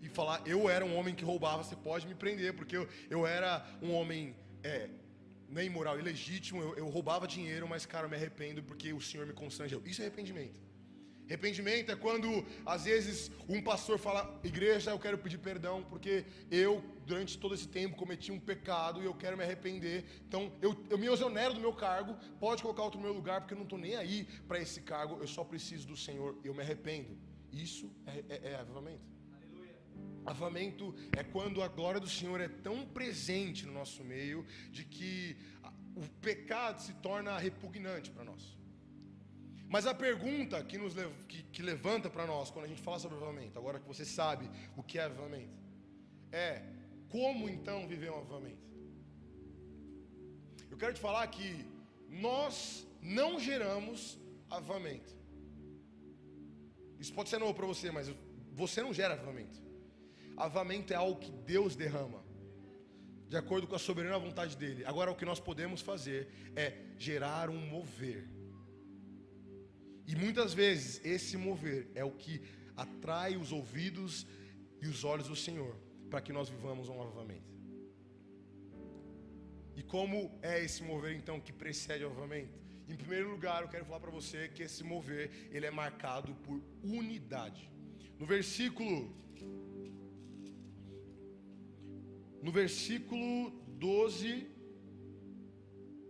E 0.00 0.08
falar: 0.08 0.40
Eu 0.46 0.70
era 0.70 0.84
um 0.84 0.94
homem 0.96 1.16
que 1.16 1.24
roubava, 1.24 1.64
você 1.64 1.74
pode 1.74 2.06
me 2.06 2.14
prender, 2.14 2.54
porque 2.54 2.76
eu, 2.76 2.88
eu 3.10 3.26
era 3.26 3.66
um 3.82 3.92
homem, 3.92 4.36
é, 4.62 4.88
nem 5.48 5.66
imoral, 5.66 5.98
ilegítimo, 5.98 6.62
eu, 6.62 6.76
eu 6.76 6.88
roubava 6.88 7.26
dinheiro, 7.26 7.66
mas, 7.66 7.84
cara, 7.84 8.06
eu 8.06 8.08
me 8.08 8.14
arrependo 8.14 8.62
porque 8.62 8.92
o 8.92 9.00
Senhor 9.00 9.26
me 9.26 9.32
constrangeu. 9.32 9.82
Isso 9.84 10.00
é 10.00 10.04
arrependimento. 10.04 10.60
Arrependimento 11.26 11.90
é 11.90 11.96
quando, 11.96 12.44
às 12.66 12.84
vezes, 12.84 13.30
um 13.48 13.62
pastor 13.62 13.98
fala, 13.98 14.38
igreja, 14.44 14.90
eu 14.90 14.98
quero 14.98 15.16
pedir 15.16 15.38
perdão, 15.38 15.82
porque 15.82 16.24
eu, 16.50 16.84
durante 17.06 17.38
todo 17.38 17.54
esse 17.54 17.66
tempo, 17.66 17.96
cometi 17.96 18.30
um 18.30 18.38
pecado 18.38 19.02
e 19.02 19.06
eu 19.06 19.14
quero 19.14 19.36
me 19.36 19.42
arrepender. 19.42 20.04
Então, 20.28 20.52
eu, 20.60 20.76
eu 20.90 20.98
me 20.98 21.06
exonero 21.06 21.54
do 21.54 21.60
meu 21.60 21.72
cargo, 21.72 22.14
pode 22.38 22.60
colocar 22.62 22.82
outro 22.82 23.00
no 23.00 23.06
meu 23.06 23.14
lugar, 23.14 23.40
porque 23.40 23.54
eu 23.54 23.58
não 23.58 23.64
estou 23.64 23.78
nem 23.78 23.96
aí 23.96 24.24
para 24.46 24.60
esse 24.60 24.82
cargo, 24.82 25.18
eu 25.18 25.26
só 25.26 25.42
preciso 25.42 25.86
do 25.86 25.96
Senhor, 25.96 26.38
eu 26.44 26.52
me 26.52 26.60
arrependo. 26.60 27.16
Isso 27.50 27.90
é, 28.06 28.24
é, 28.28 28.50
é 28.50 28.56
avivamento. 28.56 29.14
Avamento 30.26 30.94
é 31.16 31.22
quando 31.22 31.62
a 31.62 31.68
glória 31.68 32.00
do 32.00 32.08
Senhor 32.08 32.38
é 32.40 32.48
tão 32.48 32.84
presente 32.86 33.64
no 33.64 33.72
nosso 33.72 34.04
meio, 34.04 34.44
de 34.70 34.84
que 34.84 35.36
o 35.96 36.02
pecado 36.20 36.80
se 36.82 36.92
torna 36.94 37.38
repugnante 37.38 38.10
para 38.10 38.24
nós. 38.24 38.63
Mas 39.74 39.88
a 39.88 39.92
pergunta 39.92 40.62
que, 40.62 40.78
nos, 40.78 40.94
que, 41.26 41.42
que 41.54 41.60
levanta 41.60 42.08
para 42.08 42.24
nós 42.24 42.48
quando 42.48 42.66
a 42.66 42.68
gente 42.68 42.80
fala 42.80 43.00
sobre 43.00 43.16
avivamento, 43.16 43.58
agora 43.58 43.80
que 43.80 43.88
você 43.88 44.04
sabe 44.04 44.48
o 44.76 44.84
que 44.84 45.00
é 45.00 45.02
avivamento, 45.02 45.58
é 46.30 46.62
como 47.08 47.48
então 47.48 47.88
viver 47.88 48.08
um 48.12 48.18
avivamento? 48.18 48.68
Eu 50.70 50.76
quero 50.76 50.94
te 50.94 51.00
falar 51.00 51.26
que 51.26 51.66
nós 52.08 52.86
não 53.02 53.40
geramos 53.40 54.16
avivamento. 54.48 55.12
Isso 57.00 57.12
pode 57.12 57.28
ser 57.28 57.38
novo 57.38 57.54
para 57.54 57.66
você, 57.66 57.90
mas 57.90 58.14
você 58.52 58.80
não 58.80 58.94
gera 58.94 59.14
avivamento. 59.14 59.60
Avivamento 60.36 60.92
é 60.92 60.96
algo 60.96 61.18
que 61.18 61.32
Deus 61.32 61.74
derrama, 61.74 62.22
de 63.28 63.36
acordo 63.36 63.66
com 63.66 63.74
a 63.74 63.80
soberana 63.80 64.20
vontade 64.20 64.56
dele. 64.56 64.84
Agora, 64.84 65.10
o 65.10 65.16
que 65.16 65.24
nós 65.24 65.40
podemos 65.40 65.80
fazer 65.80 66.28
é 66.54 66.74
gerar 66.96 67.50
um 67.50 67.58
mover. 67.58 68.43
E 70.06 70.14
muitas 70.14 70.52
vezes 70.52 71.00
esse 71.04 71.36
mover 71.36 71.88
é 71.94 72.04
o 72.04 72.10
que 72.10 72.42
atrai 72.76 73.36
os 73.36 73.52
ouvidos 73.52 74.26
e 74.80 74.86
os 74.86 75.04
olhos 75.04 75.28
do 75.28 75.36
Senhor 75.36 75.74
para 76.10 76.20
que 76.20 76.32
nós 76.32 76.48
vivamos 76.48 76.88
um. 76.88 76.94
E 79.76 79.82
como 79.82 80.38
é 80.42 80.62
esse 80.62 80.82
mover 80.82 81.16
então 81.16 81.40
que 81.40 81.52
precede 81.52 82.04
o 82.04 82.08
avivamento? 82.08 82.52
Em 82.88 82.96
primeiro 82.96 83.30
lugar, 83.30 83.62
eu 83.62 83.68
quero 83.68 83.84
falar 83.84 84.00
para 84.00 84.10
você 84.10 84.48
que 84.48 84.62
esse 84.62 84.84
mover, 84.84 85.48
ele 85.50 85.66
é 85.66 85.70
marcado 85.70 86.34
por 86.36 86.62
unidade. 86.82 87.70
No 88.18 88.26
versículo 88.26 89.12
no 92.42 92.52
versículo 92.52 93.50
12 93.68 94.46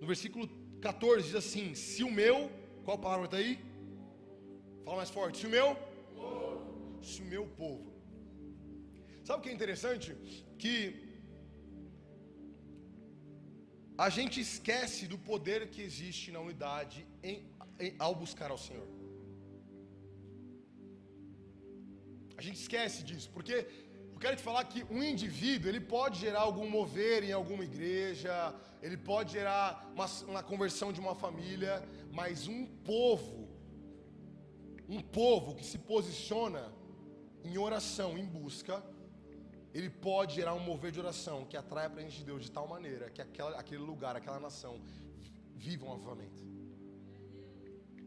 no 0.01 0.07
versículo 0.07 0.49
14 0.81 1.29
diz 1.29 1.35
assim: 1.37 1.75
"Se 1.75 2.03
o 2.03 2.11
meu, 2.11 2.51
qual 2.85 2.99
palavra 2.99 3.27
está 3.27 3.37
aí? 3.37 3.59
Fala 4.85 4.99
mais 4.99 5.11
forte. 5.11 5.38
Se 5.38 5.47
o 5.47 5.50
meu 5.50 5.69
povo. 6.21 7.00
Se 7.11 7.23
o 7.23 7.29
meu 7.35 7.47
povo. 7.62 7.93
Sabe 9.26 9.38
o 9.38 9.43
que 9.43 9.50
é 9.53 9.57
interessante? 9.59 10.09
Que 10.62 10.75
a 13.97 14.09
gente 14.17 14.41
esquece 14.41 15.07
do 15.12 15.19
poder 15.31 15.71
que 15.71 15.81
existe 15.81 16.31
na 16.35 16.41
unidade 16.41 17.07
em, 17.23 17.37
em, 17.79 17.95
ao 17.99 18.14
buscar 18.14 18.50
ao 18.50 18.59
Senhor. 18.59 18.88
A 22.37 22.43
gente 22.43 22.59
esquece 22.61 23.03
disso, 23.05 23.31
porque 23.31 23.55
eu 24.12 24.19
quero 24.19 24.37
te 24.37 24.43
falar 24.43 24.64
que 24.64 24.83
um 24.91 25.03
indivíduo 25.03 25.71
ele 25.71 25.81
pode 25.81 26.19
gerar 26.19 26.41
algum 26.41 26.69
mover 26.69 27.23
em 27.23 27.33
alguma 27.33 27.64
igreja, 27.64 28.35
ele 28.83 28.97
pode 28.97 29.33
gerar 29.33 29.91
uma, 29.95 30.07
uma 30.33 30.43
conversão 30.43 30.93
de 30.93 31.00
uma 31.00 31.14
família, 31.14 31.75
mas 32.11 32.49
um 32.49 32.67
povo 32.67 33.44
um 34.88 35.00
povo 35.00 35.55
que 35.55 35.64
se 35.64 35.79
posiciona 35.79 36.73
em 37.45 37.57
oração, 37.59 38.17
em 38.17 38.25
busca, 38.25 38.83
ele 39.73 39.91
pode 39.91 40.37
gerar 40.37 40.55
um 40.55 40.61
mover 40.61 40.93
de 40.93 41.00
oração 41.00 41.45
que 41.45 41.57
atrai 41.57 41.87
a 41.87 41.91
presença 41.91 42.17
de 42.17 42.25
Deus 42.25 42.45
de 42.45 42.50
tal 42.50 42.67
maneira 42.69 43.11
que 43.11 43.21
aquela, 43.21 43.59
aquele 43.59 43.83
lugar, 43.83 44.14
aquela 44.17 44.38
nação 44.38 44.81
viva 45.55 45.87
um 45.87 45.93
avivamento. 45.93 46.43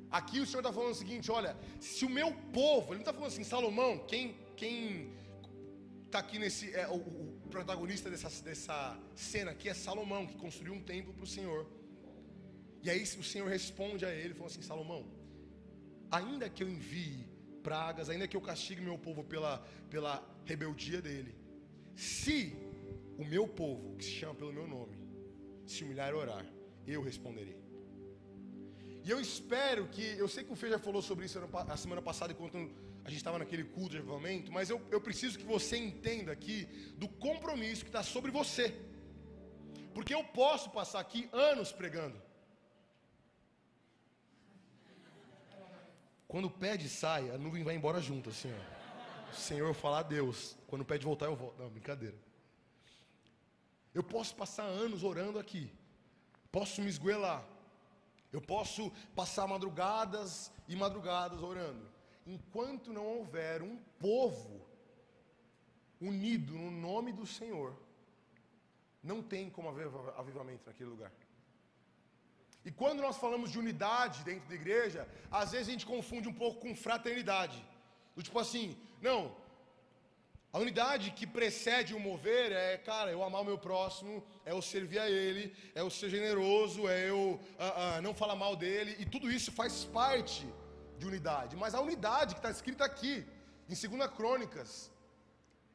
Aqui 0.10 0.40
o 0.40 0.46
Senhor 0.46 0.60
está 0.60 0.72
falando 0.72 0.92
o 0.92 0.96
seguinte: 0.96 1.30
olha, 1.30 1.58
se 1.80 2.06
o 2.06 2.10
meu 2.10 2.34
povo, 2.54 2.94
ele 2.94 3.00
não 3.00 3.02
está 3.02 3.14
falando 3.14 3.28
assim, 3.28 3.44
Salomão, 3.44 4.00
quem 4.00 4.36
quem 4.56 5.12
está 6.06 6.20
aqui 6.20 6.40
nesse, 6.40 6.74
é, 6.74 6.88
o, 6.88 6.96
o, 6.96 7.48
protagonista 7.50 8.10
dessa, 8.10 8.30
dessa 8.42 8.98
cena 9.16 9.52
aqui 9.52 9.70
é 9.70 9.74
Salomão, 9.74 10.26
que 10.26 10.36
construiu 10.36 10.74
um 10.74 10.82
templo 10.82 11.14
para 11.14 11.24
o 11.24 11.28
Senhor. 11.28 11.68
E 12.82 12.90
aí 12.90 13.04
o 13.04 13.24
Senhor 13.24 13.48
responde 13.48 14.06
a 14.06 14.12
ele, 14.12 14.34
falou 14.34 14.48
assim: 14.48 14.62
Salomão, 14.62 15.06
ainda 16.12 16.50
que 16.50 16.64
eu 16.64 16.70
envie 16.70 17.28
pragas, 17.64 18.10
ainda 18.10 18.28
que 18.28 18.38
eu 18.38 18.42
castigue 18.42 18.82
meu 18.82 18.98
povo 18.98 19.24
pela, 19.24 19.60
pela 19.90 20.24
rebeldia 20.46 21.02
dele, 21.02 21.36
se 21.96 22.56
o 23.18 23.26
meu 23.26 23.48
povo, 23.48 23.96
que 23.98 24.06
se 24.06 24.12
chama 24.12 24.36
pelo 24.36 24.54
meu 24.54 24.68
nome, 24.68 24.98
se 25.66 25.84
humilhar 25.84 26.12
e 26.12 26.14
orar, 26.14 26.46
eu 26.86 27.02
responderei. 27.02 27.58
E 29.04 29.10
eu 29.10 29.20
espero 29.20 29.88
que, 29.88 30.06
eu 30.18 30.28
sei 30.28 30.44
que 30.44 30.52
o 30.52 30.56
Fê 30.56 30.70
já 30.70 30.80
falou 30.80 31.02
sobre 31.02 31.26
isso 31.26 31.40
a 31.40 31.78
semana 31.78 32.02
passada, 32.02 32.34
enquanto 32.34 32.58
a 33.04 33.10
gente 33.10 33.18
estava 33.18 33.40
naquele 33.40 33.64
culto 33.64 33.92
de 33.92 33.98
avivamento, 33.98 34.52
mas 34.52 34.70
eu, 34.70 34.82
eu 34.92 35.00
preciso 35.00 35.40
que 35.40 35.46
você 35.46 35.78
entenda 35.78 36.32
aqui 36.32 36.66
do 36.98 37.08
compromisso 37.08 37.84
que 37.84 37.90
está 37.90 38.04
sobre 38.04 38.32
você. 38.32 38.76
Porque 39.94 40.14
eu 40.14 40.24
posso 40.26 40.70
passar 40.70 41.00
aqui 41.00 41.30
anos 41.32 41.72
pregando, 41.72 42.22
Quando 46.28 46.46
o 46.46 46.52
pé 46.52 46.76
de 46.76 46.90
sai, 46.90 47.30
a 47.32 47.38
nuvem 47.38 47.64
vai 47.64 47.76
embora 47.76 48.02
junto, 48.02 48.30
assim, 48.30 48.52
ó. 48.52 49.32
O 49.32 49.36
Senhor 49.36 49.74
fala 49.74 50.00
a 50.00 50.04
Deus. 50.04 50.58
Quando 50.68 50.82
o 50.82 50.86
pé 50.86 50.98
de 50.98 51.06
voltar, 51.06 51.28
eu 51.28 51.36
volto. 51.36 51.62
Não, 51.62 51.70
brincadeira. 51.70 52.16
Eu 53.94 54.04
posso 54.04 54.36
passar 54.36 54.64
anos 54.64 55.04
orando 55.04 55.40
aqui. 55.40 55.72
Posso 56.52 56.82
me 56.82 56.90
esguelar. 56.90 57.44
Eu 58.32 58.42
posso 58.42 58.92
passar 59.16 59.48
madrugadas 59.48 60.52
e 60.68 60.76
madrugadas 60.76 61.42
orando. 61.42 61.90
Enquanto 62.26 62.92
não 62.92 63.06
houver 63.06 63.62
um 63.62 63.78
povo 64.00 64.68
unido 66.00 66.54
no 66.54 66.70
nome 66.70 67.14
do 67.14 67.26
Senhor, 67.26 67.74
não 69.02 69.24
tem 69.24 69.50
como 69.50 69.70
haver 69.70 69.88
avivamento 70.18 70.64
naquele 70.66 70.90
lugar. 70.90 71.12
E 72.68 72.72
quando 72.80 73.00
nós 73.06 73.18
falamos 73.24 73.50
de 73.50 73.58
unidade 73.58 74.26
dentro 74.30 74.46
da 74.50 74.56
igreja, 74.62 75.08
às 75.32 75.52
vezes 75.54 75.70
a 75.70 75.72
gente 75.72 75.86
confunde 75.86 76.28
um 76.28 76.34
pouco 76.34 76.60
com 76.64 76.76
fraternidade. 76.76 77.58
Do 78.14 78.22
tipo 78.22 78.38
assim, 78.38 78.66
não, 79.02 79.20
a 80.52 80.60
unidade 80.60 81.12
que 81.12 81.26
precede 81.26 81.94
o 81.96 82.00
mover 82.08 82.52
é, 82.52 82.78
cara, 82.78 83.10
eu 83.10 83.24
amar 83.24 83.42
o 83.44 83.46
meu 83.46 83.58
próximo, 83.58 84.22
é 84.46 84.52
eu 84.52 84.62
servir 84.62 85.00
a 85.00 85.10
ele, 85.10 85.56
é 85.74 85.80
eu 85.80 85.90
ser 85.90 86.10
generoso, 86.10 86.90
é 86.90 87.10
eu 87.10 87.40
uh, 87.40 88.00
uh, 88.00 88.02
não 88.02 88.14
falar 88.14 88.36
mal 88.36 88.54
dele, 88.54 88.98
e 89.00 89.06
tudo 89.06 89.32
isso 89.32 89.50
faz 89.50 89.86
parte 89.86 90.46
de 91.00 91.08
unidade. 91.08 91.56
Mas 91.56 91.74
a 91.74 91.80
unidade 91.80 92.36
que 92.36 92.40
está 92.40 92.52
escrita 92.52 92.84
aqui, 92.84 93.26
em 93.70 93.98
2 93.98 94.12
Crônicas, 94.12 94.92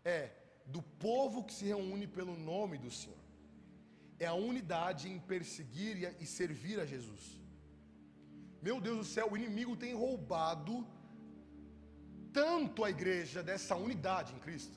é 0.05 0.29
do 0.67 0.83
povo 0.83 1.43
que 1.43 1.55
se 1.55 1.65
reúne 1.65 2.07
pelo 2.07 2.37
nome 2.37 2.77
do 2.77 2.91
Senhor 2.91 3.22
é 4.25 4.27
a 4.27 4.35
unidade 4.51 5.05
em 5.13 5.19
perseguir 5.33 5.95
e 6.23 6.27
servir 6.39 6.79
a 6.81 6.87
Jesus. 6.93 7.23
Meu 8.67 8.77
Deus 8.87 8.99
do 8.99 9.13
céu, 9.15 9.27
o 9.29 9.37
inimigo 9.41 9.75
tem 9.85 9.95
roubado 10.03 10.75
tanto 12.33 12.85
a 12.85 12.91
igreja 12.97 13.43
dessa 13.43 13.75
unidade 13.87 14.33
em 14.35 14.39
Cristo. 14.47 14.77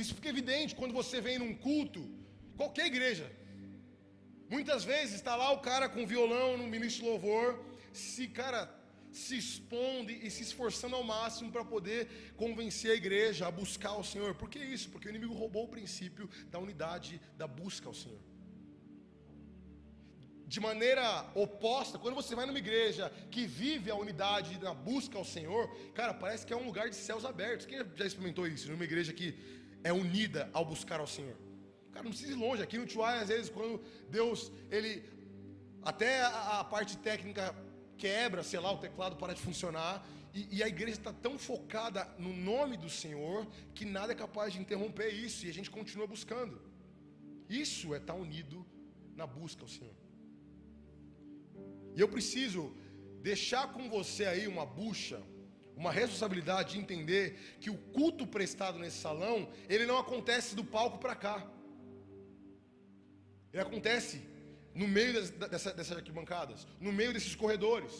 Isso 0.00 0.14
fica 0.16 0.28
evidente 0.34 0.76
quando 0.80 0.98
você 1.00 1.20
vem 1.20 1.38
num 1.38 1.54
culto, 1.66 2.02
qualquer 2.56 2.86
igreja. 2.86 3.26
Muitas 4.54 4.82
vezes 4.84 5.14
está 5.14 5.34
lá 5.36 5.48
o 5.52 5.60
cara 5.60 5.88
com 5.88 6.10
violão 6.14 6.56
no 6.56 6.66
ministro 6.74 7.06
louvor, 7.06 7.46
se 7.92 8.26
cara 8.40 8.62
se 9.12 9.36
expondo 9.36 10.10
e 10.10 10.30
se 10.30 10.42
esforçando 10.42 10.96
ao 10.96 11.02
máximo 11.02 11.50
para 11.50 11.64
poder 11.64 12.32
convencer 12.36 12.90
a 12.90 12.94
igreja 12.94 13.46
a 13.46 13.50
buscar 13.50 13.94
o 13.96 14.04
Senhor. 14.04 14.34
Por 14.34 14.48
que 14.48 14.58
isso? 14.58 14.90
Porque 14.90 15.08
o 15.08 15.10
inimigo 15.10 15.34
roubou 15.34 15.64
o 15.64 15.68
princípio 15.68 16.28
da 16.50 16.58
unidade 16.58 17.20
da 17.36 17.46
busca 17.46 17.88
ao 17.88 17.94
Senhor. 17.94 18.20
De 20.46 20.60
maneira 20.60 21.30
oposta, 21.34 21.98
quando 21.98 22.14
você 22.14 22.34
vai 22.34 22.46
numa 22.46 22.58
igreja 22.58 23.12
que 23.30 23.46
vive 23.46 23.90
a 23.90 23.94
unidade 23.94 24.58
da 24.58 24.72
busca 24.72 25.18
ao 25.18 25.24
Senhor, 25.24 25.68
cara, 25.94 26.14
parece 26.14 26.46
que 26.46 26.52
é 26.52 26.56
um 26.56 26.64
lugar 26.64 26.88
de 26.88 26.96
céus 26.96 27.24
abertos. 27.24 27.66
Quem 27.66 27.78
já 27.94 28.06
experimentou 28.06 28.46
isso? 28.46 28.70
Numa 28.70 28.84
igreja 28.84 29.12
que 29.12 29.36
é 29.84 29.92
unida 29.92 30.48
ao 30.54 30.64
buscar 30.64 31.00
ao 31.00 31.06
Senhor. 31.06 31.36
Cara, 31.92 32.04
não 32.04 32.12
precisa 32.12 32.32
ir 32.32 32.36
longe. 32.36 32.62
Aqui 32.62 32.78
no 32.78 32.86
Tuai, 32.86 33.20
às 33.20 33.28
vezes, 33.28 33.50
quando 33.50 33.82
Deus, 34.08 34.50
ele. 34.70 35.02
Até 35.82 36.22
a, 36.22 36.60
a 36.60 36.64
parte 36.64 36.96
técnica 36.96 37.54
quebra, 38.04 38.42
sei 38.42 38.60
lá, 38.60 38.70
o 38.72 38.78
teclado 38.78 39.16
para 39.16 39.34
de 39.34 39.40
funcionar. 39.40 40.06
E, 40.32 40.56
e 40.56 40.62
a 40.62 40.68
igreja 40.68 40.98
está 40.98 41.12
tão 41.12 41.38
focada 41.38 42.08
no 42.18 42.32
nome 42.32 42.76
do 42.76 42.88
Senhor 42.88 43.46
que 43.74 43.84
nada 43.84 44.12
é 44.12 44.16
capaz 44.16 44.52
de 44.52 44.60
interromper 44.60 45.08
isso 45.08 45.44
e 45.44 45.50
a 45.50 45.54
gente 45.58 45.70
continua 45.70 46.06
buscando. 46.06 46.60
Isso 47.48 47.94
é 47.94 47.98
estar 47.98 48.14
unido 48.14 48.64
na 49.16 49.26
busca 49.26 49.62
ao 49.62 49.68
Senhor. 49.68 49.96
E 51.96 52.00
eu 52.00 52.08
preciso 52.08 52.74
deixar 53.20 53.72
com 53.72 53.88
você 53.88 54.24
aí 54.26 54.46
uma 54.46 54.64
bucha, 54.64 55.20
uma 55.76 55.90
responsabilidade 55.90 56.74
de 56.74 56.78
entender 56.78 57.56
que 57.60 57.70
o 57.70 57.78
culto 57.78 58.26
prestado 58.26 58.78
nesse 58.78 58.98
salão, 58.98 59.48
ele 59.68 59.86
não 59.86 59.98
acontece 59.98 60.54
do 60.54 60.64
palco 60.64 60.98
para 60.98 61.16
cá. 61.16 61.50
Ele 63.52 63.62
acontece 63.62 64.22
no 64.80 64.86
meio 64.86 65.12
das, 65.16 65.30
dessa, 65.30 65.70
dessas 65.78 65.96
arquibancadas, 65.96 66.60
no 66.86 66.92
meio 66.92 67.12
desses 67.12 67.34
corredores. 67.42 67.94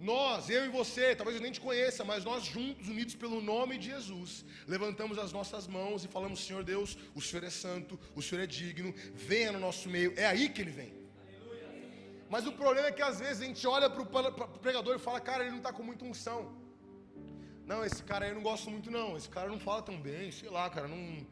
Nós, 0.00 0.50
eu 0.50 0.62
e 0.66 0.68
você, 0.68 1.14
talvez 1.14 1.36
eu 1.36 1.42
nem 1.42 1.52
te 1.56 1.60
conheça, 1.66 2.02
mas 2.10 2.24
nós 2.24 2.44
juntos, 2.44 2.88
unidos 2.94 3.14
pelo 3.14 3.40
nome 3.40 3.78
de 3.78 3.86
Jesus, 3.94 4.44
levantamos 4.66 5.16
as 5.24 5.30
nossas 5.32 5.68
mãos 5.76 6.04
e 6.04 6.08
falamos: 6.08 6.44
Senhor 6.44 6.64
Deus, 6.64 6.98
o 7.14 7.22
Senhor 7.26 7.44
é 7.44 7.50
santo, 7.50 7.98
o 8.18 8.20
Senhor 8.20 8.42
é 8.42 8.46
digno, 8.46 8.92
venha 9.14 9.52
no 9.52 9.60
nosso 9.60 9.88
meio. 9.88 10.12
É 10.16 10.26
aí 10.26 10.48
que 10.48 10.60
ele 10.64 10.72
vem. 10.80 10.92
Mas 12.28 12.44
o 12.44 12.52
problema 12.52 12.88
é 12.88 12.92
que 12.92 13.02
às 13.10 13.20
vezes 13.20 13.40
a 13.42 13.46
gente 13.46 13.64
olha 13.64 13.88
para 13.88 14.02
o 14.02 14.58
pregador 14.66 14.96
e 14.96 14.98
fala: 14.98 15.20
Cara, 15.20 15.44
ele 15.44 15.52
não 15.52 15.62
está 15.64 15.72
com 15.72 15.84
muita 15.84 16.04
unção. 16.04 16.40
Não, 17.64 17.84
esse 17.88 18.02
cara 18.02 18.24
aí 18.24 18.32
eu 18.32 18.34
não 18.34 18.42
gosto 18.42 18.68
muito, 18.68 18.90
não. 18.90 19.16
Esse 19.16 19.28
cara 19.28 19.48
não 19.48 19.60
fala 19.60 19.80
tão 19.80 19.98
bem, 20.08 20.32
sei 20.32 20.50
lá, 20.50 20.68
cara, 20.68 20.88
não. 20.88 21.24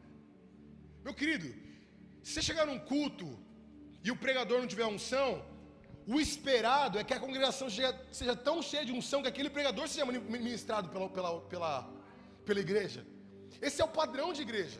Meu 1.03 1.13
querido, 1.13 1.53
se 2.23 2.31
você 2.33 2.41
chegar 2.41 2.65
num 2.65 2.79
culto 2.79 3.27
e 4.03 4.11
o 4.11 4.15
pregador 4.15 4.59
não 4.59 4.67
tiver 4.67 4.85
unção, 4.85 5.29
o 6.05 6.19
esperado 6.19 6.99
é 6.99 7.03
que 7.03 7.13
a 7.13 7.19
congregação 7.19 7.69
seja, 7.69 7.91
seja 8.11 8.35
tão 8.35 8.61
cheia 8.61 8.85
de 8.85 8.91
unção 8.91 9.21
que 9.21 9.29
aquele 9.33 9.49
pregador 9.49 9.87
seja 9.87 10.05
ministrado 10.05 10.89
pela, 10.89 11.09
pela, 11.09 11.41
pela, 11.41 11.89
pela 12.45 12.59
igreja. 12.59 13.05
Esse 13.61 13.81
é 13.81 13.85
o 13.85 13.87
padrão 13.87 14.33
de 14.33 14.41
igreja. 14.41 14.79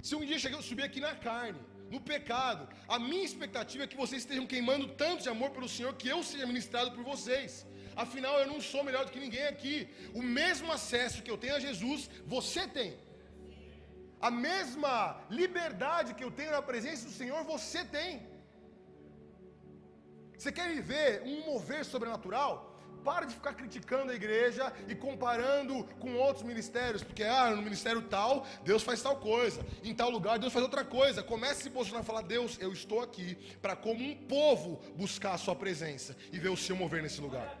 Se 0.00 0.14
um 0.14 0.24
dia 0.24 0.38
eu 0.50 0.62
subir 0.62 0.84
aqui 0.84 1.00
na 1.00 1.14
carne, 1.14 1.60
no 1.90 2.00
pecado, 2.00 2.62
a 2.88 2.98
minha 2.98 3.24
expectativa 3.24 3.84
é 3.84 3.86
que 3.92 4.00
vocês 4.02 4.22
estejam 4.22 4.46
queimando 4.52 4.86
tanto 5.02 5.24
de 5.24 5.28
amor 5.28 5.50
pelo 5.50 5.68
Senhor 5.68 5.92
que 5.94 6.08
eu 6.08 6.22
seja 6.22 6.46
ministrado 6.46 6.92
por 6.92 7.04
vocês. 7.12 7.66
Afinal, 8.04 8.38
eu 8.38 8.46
não 8.46 8.60
sou 8.60 8.82
melhor 8.88 9.04
do 9.04 9.12
que 9.12 9.20
ninguém 9.20 9.46
aqui. 9.54 9.74
O 10.14 10.22
mesmo 10.22 10.70
acesso 10.72 11.22
que 11.22 11.30
eu 11.30 11.36
tenho 11.36 11.56
a 11.56 11.60
Jesus, 11.60 12.08
você 12.26 12.66
tem. 12.66 12.96
A 14.28 14.30
mesma 14.30 15.20
liberdade 15.28 16.14
que 16.14 16.22
eu 16.22 16.30
tenho 16.30 16.52
na 16.52 16.62
presença 16.62 17.06
do 17.06 17.14
Senhor, 17.20 17.42
você 17.42 17.84
tem. 17.84 18.10
Você 20.38 20.52
quer 20.52 20.68
viver 20.72 21.22
um 21.24 21.44
mover 21.46 21.84
sobrenatural? 21.84 22.54
Para 23.04 23.26
de 23.26 23.34
ficar 23.34 23.54
criticando 23.54 24.12
a 24.12 24.14
igreja 24.14 24.72
e 24.86 24.94
comparando 24.94 25.82
com 25.98 26.14
outros 26.14 26.44
ministérios, 26.44 27.02
porque 27.02 27.24
ah, 27.24 27.50
no 27.50 27.60
ministério 27.60 28.02
tal, 28.02 28.46
Deus 28.62 28.84
faz 28.84 29.02
tal 29.02 29.16
coisa, 29.16 29.66
em 29.82 29.92
tal 29.92 30.08
lugar 30.08 30.38
Deus 30.38 30.52
faz 30.52 30.62
outra 30.62 30.84
coisa. 30.84 31.20
Comece 31.20 31.60
a 31.60 31.64
se 31.64 31.70
posicionar 31.70 32.04
e 32.04 32.06
falar: 32.06 32.22
Deus, 32.22 32.56
eu 32.60 32.72
estou 32.72 33.00
aqui 33.00 33.34
para, 33.60 33.74
como 33.74 34.04
um 34.04 34.14
povo, 34.28 34.80
buscar 34.94 35.32
a 35.32 35.38
Sua 35.38 35.56
presença 35.56 36.16
e 36.32 36.38
ver 36.38 36.50
o 36.50 36.56
Seu 36.56 36.76
mover 36.76 37.02
nesse 37.02 37.20
lugar. 37.20 37.58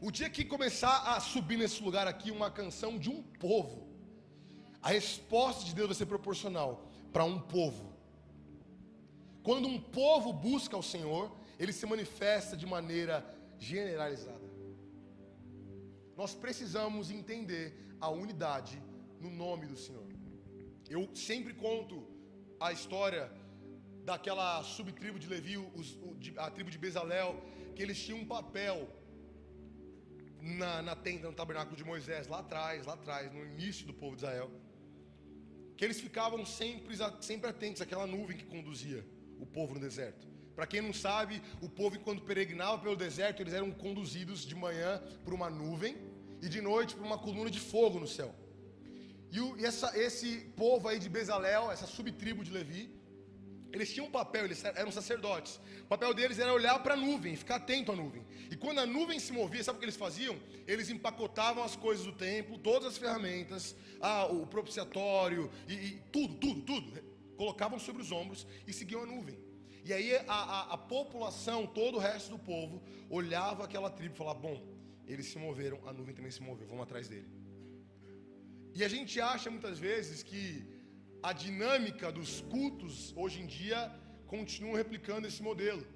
O 0.00 0.12
dia 0.12 0.30
que 0.30 0.44
começar 0.44 1.14
a 1.14 1.18
subir 1.18 1.56
nesse 1.56 1.82
lugar 1.82 2.06
aqui 2.06 2.30
uma 2.30 2.50
canção 2.50 2.98
de 2.98 3.10
um 3.10 3.22
povo, 3.22 3.85
a 4.86 4.90
resposta 4.90 5.64
de 5.64 5.74
Deus 5.74 5.88
vai 5.88 5.96
ser 5.96 6.06
proporcional 6.06 6.88
para 7.12 7.24
um 7.24 7.40
povo. 7.40 7.92
Quando 9.42 9.66
um 9.66 9.80
povo 9.80 10.32
busca 10.32 10.76
o 10.76 10.82
Senhor, 10.82 11.24
ele 11.58 11.72
se 11.72 11.84
manifesta 11.86 12.56
de 12.56 12.66
maneira 12.66 13.16
generalizada. 13.58 14.48
Nós 16.16 16.34
precisamos 16.36 17.10
entender 17.10 17.64
a 18.00 18.08
unidade 18.08 18.80
no 19.18 19.28
nome 19.28 19.66
do 19.66 19.76
Senhor. 19.76 20.06
Eu 20.88 21.02
sempre 21.16 21.52
conto 21.52 22.06
a 22.60 22.70
história 22.70 23.28
daquela 24.04 24.62
subtribo 24.62 25.18
de 25.18 25.26
Levi, 25.26 25.56
a 26.36 26.48
tribo 26.48 26.70
de 26.70 26.78
Bezalel, 26.78 27.42
que 27.74 27.82
eles 27.82 27.98
tinham 28.00 28.20
um 28.20 28.24
papel 28.36 28.88
na, 30.40 30.80
na 30.80 30.94
tenda, 30.94 31.26
no 31.28 31.34
tabernáculo 31.34 31.76
de 31.76 31.82
Moisés, 31.82 32.28
lá 32.28 32.38
atrás, 32.38 32.86
lá 32.86 32.94
atrás, 32.94 33.32
no 33.32 33.44
início 33.44 33.84
do 33.84 33.92
povo 33.92 34.14
de 34.14 34.22
Israel, 34.22 34.48
que 35.76 35.84
eles 35.84 36.00
ficavam 36.00 36.44
sempre, 36.46 36.96
sempre 37.20 37.50
atentos 37.50 37.82
àquela 37.82 38.06
nuvem 38.06 38.36
que 38.36 38.44
conduzia 38.44 39.04
o 39.38 39.46
povo 39.46 39.74
no 39.74 39.80
deserto. 39.80 40.26
Para 40.54 40.66
quem 40.66 40.80
não 40.80 40.92
sabe, 40.92 41.42
o 41.60 41.68
povo, 41.68 41.98
quando 42.00 42.22
peregrinava 42.22 42.78
pelo 42.78 42.96
deserto, 42.96 43.42
eles 43.42 43.52
eram 43.52 43.70
conduzidos 43.70 44.46
de 44.46 44.54
manhã 44.54 45.02
por 45.22 45.34
uma 45.34 45.50
nuvem 45.50 45.96
e 46.40 46.48
de 46.48 46.62
noite 46.62 46.94
por 46.96 47.04
uma 47.04 47.18
coluna 47.18 47.50
de 47.50 47.60
fogo 47.60 48.00
no 48.00 48.06
céu. 48.06 48.34
E, 49.30 49.38
o, 49.38 49.58
e 49.58 49.66
essa, 49.66 49.96
esse 49.98 50.40
povo 50.56 50.88
aí 50.88 50.98
de 50.98 51.10
Bezalel, 51.10 51.70
essa 51.70 51.86
subtribo 51.86 52.42
de 52.42 52.50
Levi, 52.50 52.95
eles 53.76 53.92
tinham 53.92 54.06
um 54.06 54.10
papel, 54.10 54.46
eles 54.46 54.64
eram 54.64 54.90
sacerdotes. 54.90 55.60
O 55.82 55.86
papel 55.86 56.14
deles 56.14 56.38
era 56.38 56.52
olhar 56.52 56.82
para 56.82 56.94
a 56.94 56.96
nuvem, 56.96 57.36
ficar 57.36 57.56
atento 57.56 57.92
à 57.92 57.96
nuvem. 57.96 58.24
E 58.50 58.56
quando 58.56 58.78
a 58.78 58.86
nuvem 58.86 59.18
se 59.20 59.32
movia, 59.32 59.62
sabe 59.62 59.76
o 59.76 59.78
que 59.78 59.84
eles 59.84 59.96
faziam? 59.96 60.36
Eles 60.66 60.88
empacotavam 60.88 61.62
as 61.62 61.76
coisas 61.76 62.04
do 62.04 62.12
templo, 62.12 62.58
todas 62.58 62.88
as 62.88 62.98
ferramentas, 62.98 63.76
ah, 64.00 64.26
o 64.26 64.46
propiciatório 64.46 65.50
e, 65.68 65.74
e 65.74 65.90
tudo, 66.10 66.34
tudo, 66.36 66.62
tudo 66.62 67.16
colocavam 67.36 67.78
sobre 67.78 68.02
os 68.02 68.10
ombros 68.10 68.46
e 68.66 68.72
seguiam 68.72 69.02
a 69.02 69.06
nuvem. 69.06 69.38
E 69.84 69.92
aí 69.92 70.16
a, 70.16 70.22
a, 70.26 70.72
a 70.72 70.78
população, 70.78 71.66
todo 71.66 71.96
o 71.96 72.00
resto 72.00 72.30
do 72.30 72.38
povo, 72.38 72.82
olhava 73.08 73.64
aquela 73.64 73.90
tribo 73.90 74.14
e 74.14 74.18
falava: 74.18 74.38
Bom, 74.38 74.60
eles 75.06 75.26
se 75.26 75.38
moveram, 75.38 75.78
a 75.86 75.92
nuvem 75.92 76.14
também 76.14 76.30
se 76.30 76.42
moveu, 76.42 76.66
vamos 76.66 76.82
atrás 76.82 77.08
dele. 77.08 77.28
E 78.74 78.82
a 78.84 78.88
gente 78.88 79.20
acha 79.20 79.50
muitas 79.50 79.78
vezes 79.78 80.22
que 80.22 80.75
a 81.22 81.32
dinâmica 81.32 82.12
dos 82.12 82.40
cultos 82.42 83.12
hoje 83.16 83.40
em 83.40 83.46
dia 83.46 83.92
continua 84.26 84.76
replicando 84.76 85.26
esse 85.26 85.42
modelo. 85.42 85.86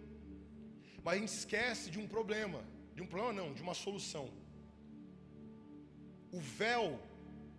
Mas 1.02 1.14
a 1.14 1.18
gente 1.18 1.28
esquece 1.28 1.90
de 1.90 1.98
um 1.98 2.06
problema, 2.06 2.62
de 2.94 3.02
um 3.02 3.06
problema 3.06 3.32
não, 3.32 3.52
de 3.52 3.62
uma 3.62 3.74
solução. 3.74 4.30
O 6.32 6.40
véu 6.40 7.00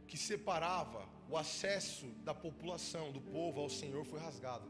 que 0.08 0.18
separava 0.18 1.08
o 1.30 1.38
acesso 1.38 2.06
da 2.24 2.34
população, 2.34 3.12
do 3.12 3.22
povo 3.22 3.62
ao 3.62 3.70
Senhor 3.70 4.06
foi 4.06 4.20
rasgado. 4.20 4.70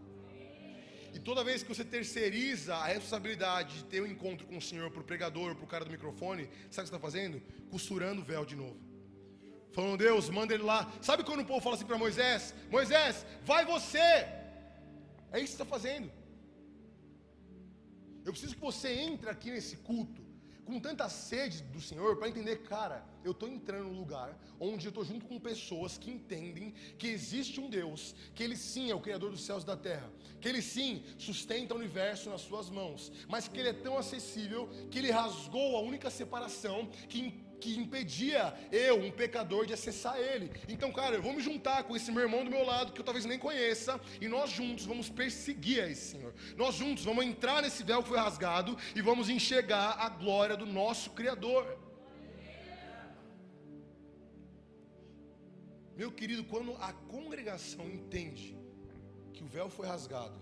E 1.14 1.20
toda 1.20 1.44
vez 1.44 1.62
que 1.62 1.70
você 1.70 1.84
terceiriza 1.84 2.76
a 2.76 2.86
responsabilidade 2.86 3.78
de 3.80 3.84
ter 3.86 4.02
um 4.02 4.06
encontro 4.06 4.48
com 4.48 4.58
o 4.58 4.62
Senhor 4.62 4.90
para 4.92 5.02
o 5.02 5.04
pregador, 5.04 5.56
para 5.56 5.66
o 5.66 5.68
cara 5.68 5.84
do 5.84 5.92
microfone, 5.92 6.44
sabe 6.46 6.54
o 6.54 6.70
que 6.70 6.76
você 6.76 6.82
está 6.82 7.00
fazendo? 7.00 7.42
Costurando 7.70 8.22
o 8.22 8.24
véu 8.24 8.46
de 8.46 8.56
novo. 8.56 8.91
Falando, 9.72 9.98
Deus, 9.98 10.30
manda 10.30 10.54
ele 10.54 10.64
lá. 10.64 10.92
Sabe 11.02 11.24
quando 11.24 11.42
o 11.42 11.46
povo 11.46 11.62
fala 11.62 11.76
assim 11.76 11.86
para 11.86 11.98
Moisés: 11.98 12.54
Moisés, 12.70 13.26
vai 13.44 13.66
você. 13.66 13.98
É 15.32 15.40
isso 15.40 15.56
que 15.56 15.64
está 15.64 15.66
fazendo. 15.66 16.12
Eu 18.26 18.32
preciso 18.32 18.56
que 18.56 18.62
você 18.62 18.90
entre 18.90 19.30
aqui 19.30 19.50
nesse 19.50 19.78
culto 19.78 20.22
com 20.66 20.80
tanta 20.80 21.10
sede 21.10 21.64
do 21.64 21.82
Senhor 21.82 22.18
para 22.18 22.30
entender, 22.30 22.58
cara, 22.64 23.04
eu 23.24 23.32
estou 23.32 23.50
entrando 23.50 23.86
num 23.86 23.98
lugar 23.98 24.38
onde 24.60 24.86
eu 24.86 24.90
estou 24.90 25.04
junto 25.04 25.26
com 25.26 25.40
pessoas 25.40 25.98
que 25.98 26.12
entendem 26.12 26.72
que 26.98 27.08
existe 27.08 27.60
um 27.60 27.70
Deus, 27.70 28.16
que 28.36 28.44
Ele 28.44 28.56
sim 28.56 28.92
é 28.92 28.96
o 28.96 29.02
Criador 29.02 29.32
dos 29.32 29.44
céus 29.44 29.64
e 29.64 29.66
da 29.66 29.76
terra, 29.76 30.10
que 30.40 30.48
Ele 30.48 30.62
sim 30.62 31.04
sustenta 31.18 31.74
o 31.74 31.78
universo 31.78 32.30
nas 32.30 32.42
suas 32.42 32.70
mãos, 32.70 33.12
mas 33.28 33.48
que 33.48 33.60
Ele 33.60 33.70
é 33.70 33.74
tão 33.74 33.98
acessível 33.98 34.70
que 34.90 35.00
Ele 35.00 35.12
rasgou 35.12 35.76
a 35.76 35.82
única 35.82 36.10
separação 36.10 36.88
que 37.10 37.44
que 37.62 37.78
impedia 37.84 38.54
eu, 38.72 38.96
um 39.08 39.12
pecador, 39.12 39.66
de 39.66 39.74
acessar 39.74 40.18
Ele. 40.18 40.52
Então, 40.68 40.92
cara, 40.92 41.16
eu 41.16 41.22
vou 41.22 41.34
me 41.34 41.42
juntar 41.42 41.84
com 41.84 41.96
esse 41.96 42.12
meu 42.12 42.24
irmão 42.24 42.44
do 42.44 42.52
meu 42.56 42.66
lado, 42.66 42.92
que 42.92 43.00
eu 43.00 43.06
talvez 43.06 43.26
nem 43.26 43.40
conheça, 43.48 44.02
e 44.20 44.28
nós 44.28 44.50
juntos 44.50 44.86
vamos 44.86 45.10
perseguir 45.10 45.84
a 45.84 45.88
esse 45.88 46.06
Senhor. 46.14 46.34
Nós 46.58 46.76
juntos 46.76 47.06
vamos 47.06 47.24
entrar 47.24 47.62
nesse 47.62 47.84
véu 47.84 48.02
que 48.02 48.10
foi 48.10 48.18
rasgado 48.18 48.78
e 48.96 49.02
vamos 49.02 49.30
enxergar 49.30 49.92
a 50.06 50.10
glória 50.10 50.58
do 50.58 50.66
nosso 50.66 51.12
Criador. 51.12 51.64
Meu 55.96 56.12
querido, 56.12 56.44
quando 56.44 56.72
a 56.90 56.92
congregação 57.16 57.86
entende 57.86 58.58
que 59.34 59.44
o 59.44 59.48
véu 59.48 59.70
foi 59.70 59.88
rasgado, 59.88 60.40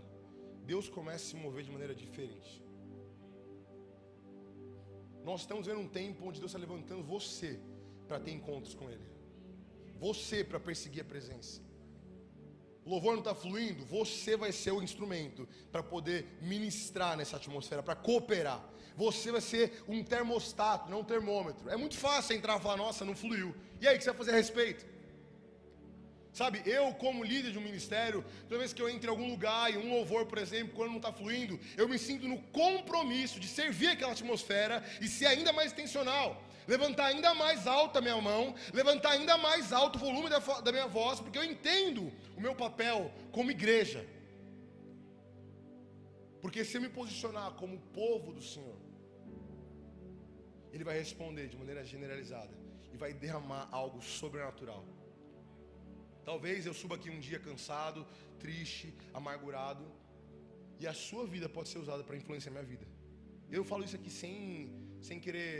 Deus 0.65 0.88
começa 0.88 1.25
a 1.25 1.29
se 1.29 1.36
mover 1.36 1.63
de 1.63 1.71
maneira 1.71 1.93
diferente. 1.93 2.68
Nós 5.30 5.42
estamos 5.42 5.68
vendo 5.68 5.82
um 5.82 5.88
tempo 5.88 6.28
onde 6.28 6.39
Deus 6.39 6.50
está 6.50 6.60
levantando 6.60 7.04
você 7.04 7.60
para 8.08 8.20
ter 8.20 8.32
encontros 8.32 8.74
com 8.74 8.89
Ele, 8.89 9.06
você 10.00 10.44
para 10.44 10.60
perseguir 10.60 11.04
a 11.04 11.06
presença. 11.06 11.62
O 12.84 12.89
louvor 12.89 13.12
não 13.12 13.20
está 13.20 13.36
fluindo, 13.36 13.86
você 13.86 14.36
vai 14.36 14.52
ser 14.52 14.72
o 14.72 14.82
instrumento 14.82 15.48
para 15.72 15.84
poder 15.84 16.39
ministrar 16.42 17.15
nessa 17.15 17.38
atmosfera, 17.38 17.84
para 17.84 17.94
cooperar. 17.94 18.68
Você 18.98 19.32
vai 19.32 19.39
ser 19.39 19.84
um 19.88 20.04
termostato, 20.04 20.89
não 20.89 21.02
um 21.02 21.04
termômetro. 21.04 21.70
É 21.70 21.78
muito 21.78 21.96
fácil 21.96 22.36
entrar 22.36 22.58
e 22.58 22.63
falar, 22.63 22.78
nossa, 22.78 23.06
não 23.06 23.15
fluiu. 23.15 23.56
E 23.80 23.88
aí, 23.88 23.98
o 23.98 23.98
que 24.00 24.04
você 24.04 24.10
vai 24.10 24.18
fazer 24.18 24.32
a 24.32 24.36
respeito? 24.36 24.84
Sabe, 26.32 26.62
eu 26.65 26.94
como 26.94 27.24
líder 27.24 27.52
de 27.52 27.58
um 27.58 27.62
ministério, 27.62 28.24
toda 28.48 28.60
vez 28.60 28.72
que 28.72 28.82
eu 28.82 28.88
entro 28.88 29.08
em 29.08 29.10
algum 29.10 29.30
lugar 29.30 29.74
e 29.74 29.78
um 29.78 29.89
louvor, 29.89 30.26
por 30.26 30.38
exemplo, 30.38 30.76
quando 30.76 30.92
não 30.92 30.98
está 30.98 31.12
fluindo, 31.12 31.60
eu 31.76 31.89
me 31.89 31.98
sinto 31.98 32.28
no 32.28 32.39
compromisso 32.52 33.39
de 33.39 33.48
servir 33.48 33.89
aquela 33.89 34.12
atmosfera 34.12 34.84
e 35.02 35.08
ser 35.08 35.26
ainda 35.26 35.52
mais 35.52 35.72
intencional. 35.72 36.42
Levantar 36.68 37.08
ainda 37.08 37.34
mais 37.34 37.65
alto 37.65 37.98
a 37.98 38.02
minha 38.02 38.22
mão, 38.22 38.54
levantar 38.72 39.12
ainda 39.13 39.38
mais 39.38 39.74
alto 39.74 39.96
o 39.96 40.00
volume 40.00 40.30
da, 40.30 40.38
da 40.38 40.72
minha 40.72 40.86
voz, 40.86 41.20
porque 41.20 41.39
eu 41.39 41.44
entendo 41.44 42.12
o 42.38 42.42
meu 42.42 42.54
papel 42.54 43.12
como 43.32 43.50
igreja. 43.50 44.06
Porque 46.42 46.63
se 46.63 46.78
eu 46.78 46.82
me 46.82 46.89
posicionar 46.89 47.54
como 47.54 47.80
povo 47.92 48.32
do 48.32 48.42
Senhor, 48.42 48.78
Ele 50.72 50.84
vai 50.84 50.96
responder 50.96 51.48
de 51.48 51.58
maneira 51.58 51.84
generalizada 51.84 52.56
e 52.94 52.98
vai 52.98 53.13
derramar 53.13 53.68
algo 53.72 54.00
sobrenatural. 54.02 54.86
Talvez 56.30 56.68
eu 56.68 56.76
suba 56.80 56.94
aqui 56.96 57.10
um 57.10 57.20
dia 57.28 57.39
cansado, 57.46 58.00
triste, 58.44 58.88
amargurado, 59.20 59.84
e 60.82 60.86
a 60.86 60.94
sua 60.94 61.24
vida 61.26 61.48
pode 61.56 61.70
ser 61.70 61.80
usada 61.80 62.04
para 62.04 62.15
influenciar 62.20 62.52
minha 62.52 62.68
vida. 62.72 62.86
Eu 63.58 63.63
falo 63.70 63.84
isso 63.84 63.96
aqui 64.00 64.12
sem, 64.12 64.36
sem 65.02 65.20
querer. 65.20 65.56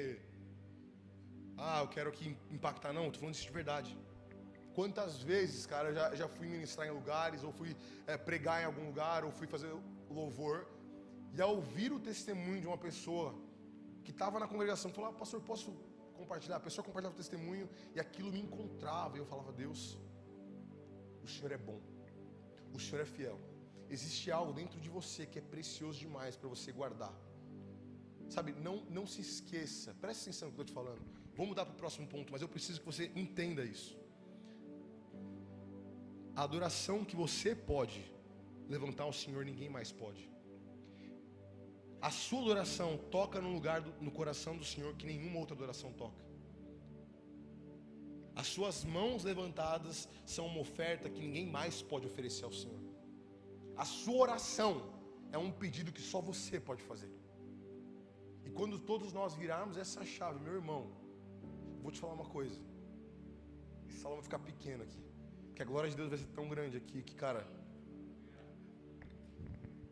Ah, 1.58 1.80
eu 1.84 1.88
quero 1.96 2.10
aqui 2.12 2.38
impactar, 2.58 2.94
não, 2.94 3.06
estou 3.08 3.22
falando 3.22 3.34
isso 3.34 3.48
de 3.48 3.56
verdade. 3.60 3.98
Quantas 4.76 5.14
vezes, 5.32 5.66
cara, 5.66 5.90
eu 5.90 5.96
já, 5.96 6.06
já 6.22 6.28
fui 6.28 6.48
ministrar 6.48 6.86
em 6.88 6.92
lugares, 6.92 7.44
ou 7.44 7.52
fui 7.52 7.76
é, 8.06 8.16
pregar 8.16 8.62
em 8.62 8.66
algum 8.66 8.86
lugar, 8.86 9.26
ou 9.26 9.32
fui 9.32 9.48
fazer 9.48 9.72
louvor, 10.08 10.68
e 11.34 11.42
ao 11.42 11.56
ouvir 11.56 11.92
o 11.92 12.00
testemunho 12.00 12.62
de 12.62 12.68
uma 12.68 12.78
pessoa 12.78 13.34
que 14.04 14.12
estava 14.12 14.38
na 14.40 14.48
congregação, 14.48 14.92
falou: 14.92 15.10
ah, 15.10 15.14
Pastor, 15.14 15.42
posso 15.42 15.72
compartilhar? 16.14 16.58
A 16.58 16.66
pessoa 16.68 16.86
compartilhava 16.86 17.16
o 17.16 17.24
testemunho, 17.24 17.68
e 17.96 18.00
aquilo 18.00 18.32
me 18.32 18.40
encontrava, 18.40 19.18
e 19.18 19.20
eu 19.20 19.26
falava: 19.26 19.52
Deus, 19.52 19.98
Senhor 21.30 21.52
é 21.52 21.58
bom, 21.58 21.80
o 22.74 22.80
Senhor 22.80 23.02
é 23.02 23.06
fiel. 23.06 23.40
Existe 23.90 24.30
algo 24.32 24.52
dentro 24.54 24.80
de 24.80 24.90
você 24.90 25.26
que 25.26 25.40
é 25.40 25.42
precioso 25.42 26.00
demais 26.00 26.36
para 26.36 26.48
você 26.48 26.72
guardar. 26.72 27.14
Sabe, 28.30 28.52
não, 28.68 28.76
não 28.98 29.06
se 29.08 29.22
esqueça, 29.22 29.96
preste 30.00 30.22
atenção 30.24 30.50
no 30.50 30.54
que 30.54 30.62
eu 30.62 30.66
estou 30.68 30.84
te 30.84 30.86
falando. 30.86 31.02
Vou 31.36 31.46
mudar 31.48 31.66
para 31.66 31.74
o 31.74 31.78
próximo 31.78 32.08
ponto, 32.08 32.32
mas 32.32 32.42
eu 32.42 32.50
preciso 32.56 32.80
que 32.82 32.86
você 32.86 33.12
entenda 33.16 33.64
isso. 33.64 33.98
A 36.36 36.44
adoração 36.44 37.04
que 37.04 37.16
você 37.16 37.56
pode 37.56 38.02
levantar 38.68 39.06
ao 39.06 39.14
Senhor, 39.14 39.44
ninguém 39.44 39.70
mais 39.70 39.92
pode. 39.92 40.30
A 42.02 42.12
sua 42.12 42.42
adoração 42.42 42.98
toca 43.10 43.42
no 43.42 43.52
lugar 43.52 43.82
do, 43.82 43.92
no 44.04 44.12
coração 44.12 44.56
do 44.56 44.64
Senhor 44.64 44.96
que 44.96 45.06
nenhuma 45.06 45.40
outra 45.40 45.56
adoração 45.56 45.92
toca. 45.92 46.29
As 48.42 48.48
suas 48.56 48.78
mãos 48.98 49.26
levantadas 49.30 49.98
são 50.34 50.46
uma 50.52 50.62
oferta 50.66 51.10
que 51.14 51.22
ninguém 51.26 51.46
mais 51.58 51.82
pode 51.92 52.06
oferecer 52.10 52.46
ao 52.46 52.54
Senhor. 52.60 52.82
A 53.84 53.86
sua 54.02 54.20
oração 54.26 54.74
é 55.30 55.38
um 55.38 55.52
pedido 55.52 55.92
que 55.92 56.04
só 56.12 56.20
você 56.30 56.58
pode 56.70 56.82
fazer. 56.82 57.12
E 58.46 58.50
quando 58.58 58.80
todos 58.92 59.12
nós 59.12 59.36
virarmos 59.42 59.76
essa 59.84 60.06
chave, 60.06 60.40
meu 60.40 60.56
irmão, 60.62 60.82
vou 61.84 61.92
te 61.92 62.00
falar 62.00 62.14
uma 62.14 62.30
coisa. 62.38 62.58
Esse 63.90 64.00
salão 64.00 64.16
vai 64.20 64.24
ficar 64.30 64.40
pequeno 64.40 64.84
aqui. 64.88 65.04
Porque 65.48 65.62
a 65.62 65.66
glória 65.66 65.90
de 65.90 65.98
Deus 65.98 66.10
vai 66.14 66.20
ser 66.24 66.32
tão 66.40 66.48
grande 66.48 66.78
aqui 66.78 67.04
que, 67.04 67.16
cara, 67.16 67.46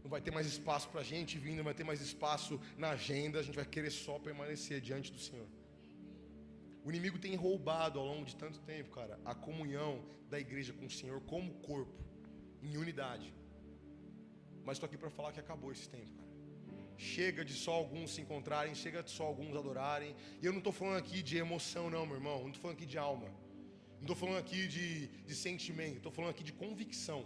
não 0.04 0.10
vai 0.10 0.22
ter 0.22 0.32
mais 0.32 0.48
espaço 0.48 0.88
para 0.88 1.02
a 1.02 1.10
gente 1.14 1.38
vindo, 1.38 1.58
não 1.58 1.66
vai 1.66 1.74
ter 1.74 1.84
mais 1.84 2.00
espaço 2.00 2.62
na 2.78 2.92
agenda, 2.92 3.40
a 3.40 3.44
gente 3.44 3.56
vai 3.56 3.66
querer 3.66 3.92
só 3.92 4.18
permanecer 4.18 4.80
diante 4.80 5.12
do 5.12 5.20
Senhor. 5.20 5.50
O 6.88 6.90
inimigo 6.90 7.18
tem 7.20 7.36
roubado 7.36 8.00
ao 8.00 8.06
longo 8.06 8.24
de 8.24 8.34
tanto 8.42 8.60
tempo, 8.62 8.90
cara, 8.92 9.20
a 9.26 9.36
comunhão 9.36 9.94
da 10.30 10.40
igreja 10.40 10.72
com 10.72 10.86
o 10.86 10.90
Senhor 10.90 11.20
como 11.32 11.56
corpo, 11.56 12.02
em 12.64 12.78
unidade. 12.78 13.34
Mas 14.64 14.78
estou 14.78 14.88
aqui 14.88 14.98
para 15.02 15.10
falar 15.10 15.34
que 15.34 15.42
acabou 15.42 15.70
esse 15.74 15.90
tempo, 15.90 16.14
cara. 16.20 16.32
Chega 16.96 17.44
de 17.44 17.56
só 17.64 17.74
alguns 17.74 18.12
se 18.14 18.22
encontrarem, 18.22 18.74
chega 18.74 19.04
de 19.04 19.12
só 19.12 19.26
alguns 19.26 19.54
adorarem. 19.62 20.16
E 20.42 20.46
eu 20.46 20.54
não 20.54 20.60
estou 20.60 20.72
falando 20.72 21.00
aqui 21.00 21.22
de 21.22 21.36
emoção, 21.46 21.90
não, 21.90 22.06
meu 22.06 22.16
irmão. 22.16 22.40
Não 22.40 22.52
estou 22.52 22.62
falando 22.62 22.78
aqui 22.78 22.86
de 22.86 22.98
alma. 22.98 23.28
Não 23.98 24.06
estou 24.08 24.16
falando 24.16 24.38
aqui 24.38 24.66
de, 24.76 25.08
de 25.30 25.36
sentimento. 25.36 25.98
Estou 25.98 26.14
falando 26.14 26.32
aqui 26.32 26.46
de 26.52 26.54
convicção, 26.54 27.20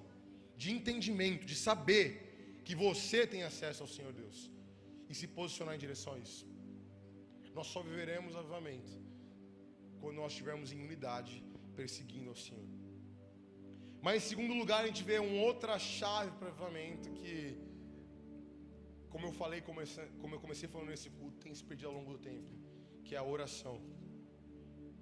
de 0.58 0.72
entendimento, 0.72 1.46
de 1.46 1.56
saber 1.68 2.64
que 2.66 2.74
você 2.74 3.28
tem 3.28 3.44
acesso 3.44 3.84
ao 3.84 3.88
Senhor 3.96 4.12
Deus 4.12 4.50
e 5.08 5.14
se 5.14 5.28
posicionar 5.28 5.76
em 5.76 5.84
direção 5.86 6.14
a 6.16 6.18
isso. 6.18 6.48
Nós 7.54 7.68
só 7.68 7.84
viveremos 7.84 8.36
avivamento 8.36 9.11
quando 10.02 10.18
nós 10.22 10.32
estivermos 10.34 10.72
em 10.76 10.80
unidade, 10.88 11.34
perseguindo 11.80 12.30
ao 12.30 12.40
Senhor. 12.46 12.68
Mas 14.06 14.16
em 14.18 14.28
segundo 14.32 14.54
lugar, 14.62 14.80
a 14.84 14.88
gente 14.88 15.04
vê 15.10 15.18
uma 15.20 15.42
outra 15.50 15.78
chave 15.78 16.32
para 16.38 16.50
avivamento 16.50 17.10
que 17.20 17.36
como 19.12 19.26
eu 19.28 19.34
falei, 19.34 19.60
como 19.62 20.36
eu 20.36 20.40
comecei 20.40 20.68
falando 20.74 20.90
nesse 20.90 21.10
culto, 21.10 21.38
tem 21.46 21.54
se 21.54 21.64
perdido 21.70 21.90
ao 21.90 21.96
longo 22.00 22.14
do 22.14 22.20
tempo, 22.32 22.50
que 23.04 23.14
é 23.14 23.18
a 23.18 23.24
oração. 23.24 23.76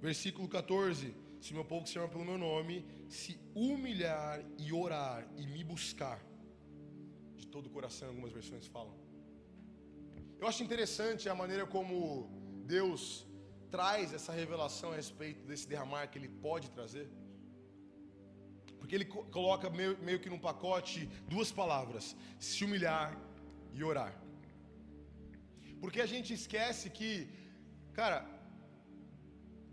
Versículo 0.08 0.48
14: 0.48 1.14
Se 1.40 1.54
meu 1.54 1.64
povo 1.64 1.84
que 1.84 1.90
se 1.90 1.94
chama 1.94 2.10
pelo 2.10 2.26
meu 2.26 2.38
nome 2.38 2.76
se 3.08 3.40
humilhar 3.54 4.44
e 4.58 4.74
orar 4.74 5.20
e 5.38 5.46
me 5.46 5.64
buscar, 5.64 6.20
de 7.38 7.46
todo 7.48 7.68
o 7.68 7.70
coração, 7.70 8.08
algumas 8.10 8.32
versões 8.32 8.66
falam. 8.66 8.96
Eu 10.40 10.48
acho 10.48 10.64
interessante 10.64 11.30
a 11.30 11.36
maneira 11.36 11.66
como 11.68 11.94
Deus 12.66 13.28
traz 13.75 14.13
essa 14.17 14.34
revelação 14.41 14.91
a 14.91 14.95
respeito 14.95 15.41
desse 15.49 15.67
derramar 15.67 16.08
que 16.08 16.17
Ele 16.19 16.32
pode 16.47 16.69
trazer. 16.77 17.08
Porque 18.79 18.95
Ele 18.95 19.05
coloca 19.05 19.69
meio, 19.69 19.97
meio 20.08 20.19
que 20.19 20.29
num 20.34 20.43
pacote 20.49 20.99
duas 21.34 21.51
palavras: 21.51 22.15
se 22.39 22.63
humilhar 22.65 23.08
e 23.73 23.84
orar. 23.84 24.13
Porque 25.82 26.01
a 26.01 26.10
gente 26.13 26.34
esquece 26.34 26.89
que, 26.89 27.29
cara, 27.93 28.17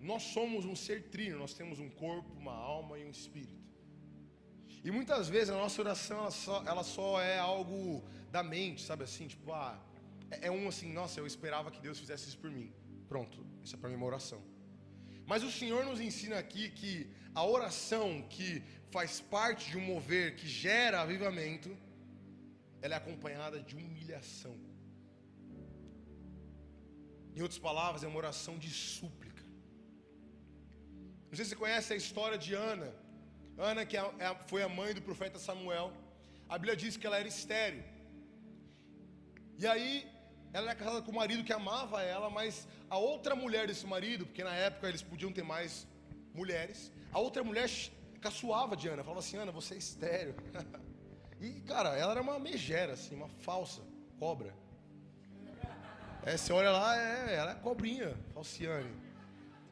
nós 0.00 0.22
somos 0.22 0.64
um 0.64 0.76
ser 0.76 0.98
trino, 1.14 1.38
nós 1.38 1.54
temos 1.54 1.78
um 1.78 1.90
corpo, 1.90 2.32
uma 2.42 2.52
alma 2.52 2.98
e 2.98 3.04
um 3.04 3.11
espírito. 3.11 3.66
E 4.85 4.90
muitas 4.90 5.28
vezes 5.28 5.50
a 5.50 5.54
nossa 5.54 5.80
oração 5.82 6.18
ela 6.18 6.30
só, 6.30 6.56
ela 6.64 6.85
só 6.85 7.20
é 7.20 7.38
algo 7.38 8.04
da 8.30 8.42
mente, 8.42 8.82
sabe 8.82 9.02
assim, 9.02 9.26
tipo, 9.26 9.52
ah, 9.52 9.76
é, 10.30 10.46
é 10.46 10.50
um 10.50 10.68
assim, 10.68 10.92
nossa, 10.92 11.18
eu 11.18 11.26
esperava 11.26 11.72
que 11.72 11.80
Deus 11.80 11.98
fizesse 11.98 12.28
isso 12.28 12.38
por 12.38 12.50
mim. 12.50 12.72
Pronto, 13.09 13.45
isso 13.64 13.75
é 13.77 13.79
para 13.79 13.88
mim 13.90 13.97
uma 13.97 14.07
oração. 14.07 14.40
Mas 15.27 15.42
o 15.42 15.51
Senhor 15.51 15.85
nos 15.85 16.01
ensina 16.01 16.38
aqui 16.38 16.71
que 16.71 16.92
a 17.35 17.45
oração 17.45 18.23
que 18.35 18.62
faz 18.90 19.21
parte 19.21 19.71
de 19.71 19.77
um 19.77 19.85
mover 19.92 20.37
que 20.37 20.49
gera 20.49 21.03
avivamento, 21.03 21.71
ela 22.81 22.95
é 22.95 22.99
acompanhada 22.99 23.61
de 23.61 23.75
humilhação. 23.77 24.57
Em 27.35 27.42
outras 27.42 27.59
palavras, 27.59 28.03
é 28.03 28.09
uma 28.09 28.16
oração 28.25 28.57
de 28.59 28.71
súplica. 28.71 29.42
Não 31.29 31.37
sei 31.37 31.45
se 31.45 31.51
você 31.51 31.57
conhece 31.57 31.92
a 31.92 31.97
história 31.97 32.38
de 32.38 32.55
Ana. 32.55 32.90
Ana, 33.59 33.85
que 33.85 33.97
é 33.97 34.05
é 34.27 34.35
foi 34.51 34.62
a 34.62 34.69
mãe 34.69 34.95
do 34.95 35.03
profeta 35.03 35.38
Samuel. 35.38 35.92
A 36.49 36.57
Bíblia 36.57 36.77
diz 36.83 36.97
que 36.97 37.07
ela 37.07 37.19
era 37.19 37.29
estéreo. 37.29 37.85
E 39.59 39.66
aí, 39.66 39.92
ela 40.57 40.71
era 40.71 40.75
casada 40.75 41.03
com 41.03 41.12
um 41.12 41.16
marido 41.16 41.45
que 41.45 41.53
amava 41.53 42.03
ela, 42.03 42.31
mas 42.31 42.66
a 42.88 42.97
outra 42.97 43.37
mulher 43.37 43.66
desse 43.66 43.87
marido, 43.87 44.25
porque 44.25 44.42
na 44.42 44.55
época 44.55 44.88
eles 44.88 45.03
podiam 45.03 45.31
ter 45.31 45.42
mais 45.42 45.87
mulheres, 46.33 46.90
a 47.12 47.19
outra 47.19 47.45
mulher 47.45 47.69
caçoava 48.23 48.75
de 48.75 48.88
Ana, 48.88 49.05
falava 49.05 49.21
assim: 49.21 49.37
Ana, 49.37 49.53
você 49.53 49.75
é 49.75 49.79
estéreo. 49.79 50.35
E, 51.38 51.61
cara, 51.61 51.90
ela 51.95 52.12
era 52.12 52.23
uma 52.23 52.38
megera, 52.38 52.95
assim, 52.95 53.14
uma 53.14 53.29
falsa 53.29 53.83
cobra. 54.19 54.55
É, 56.25 56.35
você 56.35 56.51
olha 56.51 56.71
lá, 56.71 56.97
é, 56.97 57.35
ela 57.35 57.51
é 57.51 57.55
cobrinha, 57.57 58.16
falciane. 58.33 58.90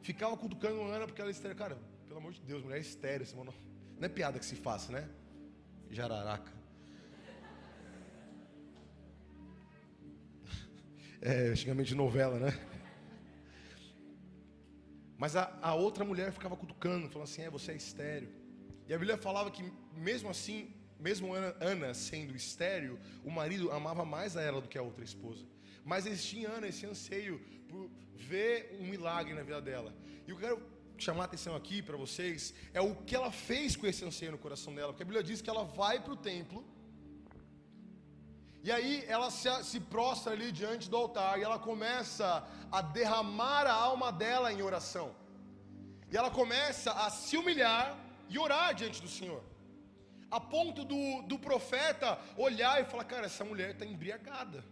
Ficava 0.02 0.36
cutucando 0.36 0.82
Ana 0.82 1.06
porque 1.06 1.22
ela 1.22 1.30
é 1.30 1.32
estéreo. 1.32 1.56
Cara, 1.56 1.78
pelo 2.06 2.18
amor 2.18 2.34
de 2.34 2.42
Deus, 2.42 2.62
mulher 2.62 2.76
é 2.76 2.80
estéreo. 2.82 3.26
Não 3.34 3.54
é 3.98 4.08
piada 4.10 4.38
que 4.38 4.44
se 4.44 4.54
faça, 4.54 4.92
né? 4.92 5.08
Jararaca. 5.90 6.52
É, 11.26 11.48
antigamente 11.48 11.88
de 11.88 11.94
novela, 11.94 12.38
né? 12.38 12.52
Mas 15.16 15.34
a, 15.34 15.58
a 15.62 15.74
outra 15.74 16.04
mulher 16.04 16.30
ficava 16.32 16.54
cutucando, 16.54 17.08
falando 17.08 17.26
assim: 17.26 17.40
é, 17.40 17.48
você 17.48 17.72
é 17.72 17.76
estéreo. 17.76 18.28
E 18.86 18.92
a 18.92 18.98
Bíblia 18.98 19.16
falava 19.16 19.50
que, 19.50 19.64
mesmo 19.96 20.28
assim, 20.28 20.70
mesmo 21.00 21.32
Ana 21.32 21.94
sendo 21.94 22.36
estéreo, 22.36 22.98
o 23.24 23.30
marido 23.30 23.72
amava 23.72 24.04
mais 24.04 24.36
a 24.36 24.42
ela 24.42 24.60
do 24.60 24.68
que 24.68 24.76
a 24.76 24.82
outra 24.82 25.02
esposa. 25.02 25.46
Mas 25.82 26.04
existia 26.04 26.42
em 26.42 26.44
Ana 26.44 26.68
esse 26.68 26.84
anseio 26.84 27.40
por 27.70 27.90
ver 28.14 28.76
um 28.78 28.86
milagre 28.86 29.32
na 29.32 29.42
vida 29.42 29.62
dela. 29.62 29.94
E 30.26 30.30
eu 30.30 30.36
quero 30.36 30.62
chamar 30.98 31.22
a 31.22 31.24
atenção 31.24 31.56
aqui 31.56 31.80
para 31.80 31.96
vocês 31.96 32.52
é 32.74 32.82
o 32.82 32.94
que 32.94 33.16
ela 33.16 33.32
fez 33.32 33.76
com 33.76 33.86
esse 33.86 34.04
anseio 34.04 34.32
no 34.32 34.38
coração 34.38 34.74
dela. 34.74 34.92
Porque 34.92 35.02
a 35.02 35.06
Bíblia 35.06 35.24
diz 35.24 35.40
que 35.40 35.48
ela 35.48 35.64
vai 35.64 36.02
para 36.02 36.12
o 36.12 36.16
templo. 36.16 36.62
E 38.64 38.72
aí 38.72 39.04
ela 39.06 39.30
se, 39.30 39.48
se 39.62 39.78
prostra 39.78 40.32
ali 40.32 40.50
diante 40.50 40.88
do 40.90 40.96
altar 40.96 41.38
e 41.38 41.42
ela 41.42 41.58
começa 41.58 42.44
a 42.72 42.80
derramar 42.80 43.66
a 43.66 43.72
alma 43.72 44.10
dela 44.10 44.52
em 44.52 44.62
oração. 44.62 45.14
E 46.10 46.16
ela 46.16 46.30
começa 46.30 46.90
a 46.90 47.10
se 47.10 47.36
humilhar 47.36 47.96
e 48.28 48.38
orar 48.38 48.74
diante 48.74 49.00
do 49.02 49.08
Senhor 49.08 49.42
a 50.34 50.40
ponto 50.40 50.84
do, 50.84 51.22
do 51.22 51.38
profeta 51.38 52.18
olhar 52.36 52.82
e 52.82 52.84
falar: 52.86 53.04
Cara, 53.04 53.26
essa 53.26 53.44
mulher 53.44 53.70
está 53.70 53.86
embriagada. 53.86 54.64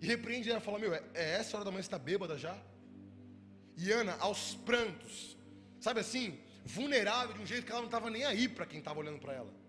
E 0.00 0.06
repreende 0.06 0.50
ela 0.50 0.58
e 0.58 0.62
fala: 0.62 0.80
Meu, 0.80 0.92
é, 0.92 1.00
é 1.14 1.34
essa 1.34 1.56
hora 1.56 1.64
da 1.64 1.70
manhã, 1.70 1.80
está 1.80 1.98
bêbada 1.98 2.36
já? 2.36 2.56
E 3.76 3.92
Ana, 3.92 4.16
aos 4.18 4.54
prantos, 4.54 5.36
sabe 5.78 6.00
assim, 6.00 6.40
vulnerável 6.64 7.34
de 7.34 7.40
um 7.40 7.46
jeito 7.46 7.64
que 7.64 7.70
ela 7.70 7.80
não 7.80 7.86
estava 7.86 8.10
nem 8.10 8.24
aí 8.24 8.48
para 8.48 8.66
quem 8.66 8.80
estava 8.80 8.98
olhando 8.98 9.20
para 9.20 9.32
ela. 9.32 9.59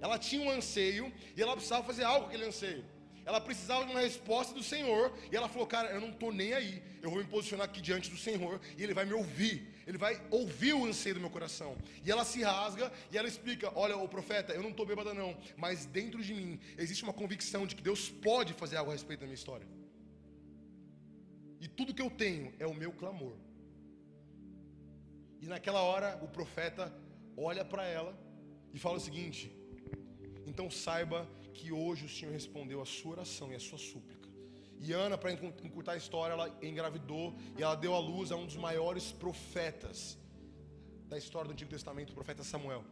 Ela 0.00 0.18
tinha 0.18 0.42
um 0.42 0.50
anseio 0.50 1.12
e 1.36 1.42
ela 1.42 1.54
precisava 1.54 1.84
fazer 1.84 2.04
algo 2.04 2.22
com 2.22 2.26
aquele 2.28 2.44
anseio. 2.44 2.84
Ela 3.28 3.42
precisava 3.42 3.84
de 3.84 3.90
uma 3.90 4.00
resposta 4.00 4.54
do 4.54 4.62
Senhor. 4.62 5.12
E 5.30 5.36
ela 5.36 5.48
falou: 5.50 5.66
Cara, 5.66 5.90
eu 5.90 6.00
não 6.00 6.08
estou 6.08 6.32
nem 6.32 6.54
aí. 6.54 6.82
Eu 7.02 7.10
vou 7.10 7.18
me 7.18 7.26
posicionar 7.26 7.66
aqui 7.66 7.80
diante 7.80 8.10
do 8.10 8.16
Senhor. 8.16 8.58
E 8.76 8.82
Ele 8.82 8.94
vai 8.94 9.04
me 9.04 9.12
ouvir. 9.12 9.68
Ele 9.86 9.98
vai 9.98 10.18
ouvir 10.30 10.72
o 10.72 10.86
anseio 10.86 11.16
do 11.16 11.20
meu 11.20 11.28
coração. 11.28 11.76
E 12.04 12.10
ela 12.10 12.24
se 12.24 12.42
rasga 12.42 12.90
e 13.12 13.18
ela 13.18 13.28
explica: 13.28 13.70
Olha, 13.74 13.98
o 13.98 14.08
profeta, 14.08 14.54
eu 14.54 14.62
não 14.62 14.70
estou 14.70 14.86
bêbada, 14.86 15.12
não. 15.12 15.36
Mas 15.58 15.84
dentro 15.84 16.22
de 16.22 16.32
mim 16.32 16.58
existe 16.78 17.02
uma 17.02 17.12
convicção 17.12 17.66
de 17.66 17.76
que 17.76 17.82
Deus 17.82 18.08
pode 18.08 18.54
fazer 18.54 18.76
algo 18.76 18.90
a 18.90 18.94
respeito 18.94 19.20
da 19.20 19.26
minha 19.26 19.34
história. 19.34 19.66
E 21.60 21.68
tudo 21.68 21.92
que 21.92 22.00
eu 22.00 22.10
tenho 22.10 22.54
é 22.58 22.66
o 22.66 22.72
meu 22.72 22.92
clamor. 22.92 23.36
E 25.42 25.46
naquela 25.46 25.82
hora 25.82 26.18
o 26.22 26.28
profeta 26.28 26.90
olha 27.36 27.64
para 27.64 27.84
ela 27.84 28.18
e 28.72 28.78
fala 28.78 28.96
o 28.96 29.00
seguinte: 29.00 29.57
Então 30.58 30.72
saiba 30.72 31.18
que 31.54 31.70
hoje 31.70 32.04
o 32.06 32.08
Senhor 32.08 32.32
respondeu 32.32 32.78
a 32.82 32.84
sua 32.84 33.12
oração 33.12 33.52
e 33.52 33.54
a 33.54 33.60
sua 33.60 33.78
súplica. 33.78 34.28
E 34.80 34.92
Ana, 34.92 35.16
para 35.16 35.30
encurtar 35.30 35.92
a 35.92 35.96
história, 35.96 36.32
ela 36.32 36.48
engravidou 36.60 37.26
e 37.56 37.62
ela 37.62 37.76
deu 37.76 37.94
à 37.94 38.00
luz 38.00 38.32
a 38.32 38.36
um 38.36 38.44
dos 38.44 38.56
maiores 38.56 39.12
profetas 39.12 40.18
da 41.08 41.16
história 41.16 41.46
do 41.46 41.52
Antigo 41.52 41.70
Testamento, 41.70 42.10
o 42.10 42.14
profeta 42.20 42.42
Samuel. 42.42 42.82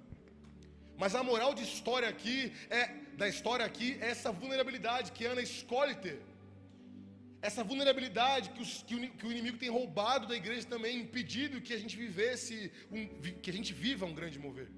Mas 0.97 1.17
a 1.17 1.25
moral 1.25 1.55
de 1.55 1.65
história 1.65 2.09
aqui 2.09 2.53
é 2.71 2.83
da 3.17 3.27
história 3.27 3.67
aqui 3.67 3.99
é 4.01 4.11
essa 4.11 4.31
vulnerabilidade 4.31 5.11
que 5.11 5.25
Ana 5.25 5.43
escolhe 5.43 5.97
ter. 5.97 6.23
Essa 7.43 7.65
vulnerabilidade 7.65 8.51
que, 8.51 8.63
os, 8.63 8.85
que, 8.85 8.95
o, 8.95 9.11
que, 9.19 9.27
o, 9.27 9.33
inimigo 9.33 9.59
tem 9.59 9.71
roubado 9.71 10.29
da 10.29 10.37
igreja 10.37 10.69
também, 10.69 11.01
impedido 11.01 11.61
que 11.61 11.75
a 11.75 11.81
gente 11.83 11.97
vivesse, 11.97 12.71
um, 12.93 13.09
que 13.43 13.51
a 13.51 13.53
gente 13.53 13.73
viva 13.73 14.07
um 14.07 14.15
grande 14.15 14.39
mover. 14.39 14.71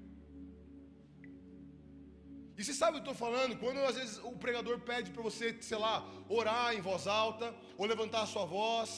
E 2.59 2.63
você 2.63 2.73
sabe 2.79 2.97
o 2.97 3.01
que 3.01 3.07
eu 3.07 3.13
estou 3.13 3.27
falando? 3.27 3.53
Quando 3.61 3.77
às 3.89 3.95
vezes 3.99 4.15
o 4.29 4.33
pregador 4.43 4.77
pede 4.89 5.11
para 5.11 5.23
você, 5.27 5.45
sei 5.69 5.77
lá, 5.83 5.93
orar 6.37 6.75
em 6.77 6.81
voz 6.87 7.03
alta, 7.07 7.47
ou 7.77 7.85
levantar 7.91 8.21
a 8.23 8.29
sua 8.33 8.43
voz, 8.57 8.89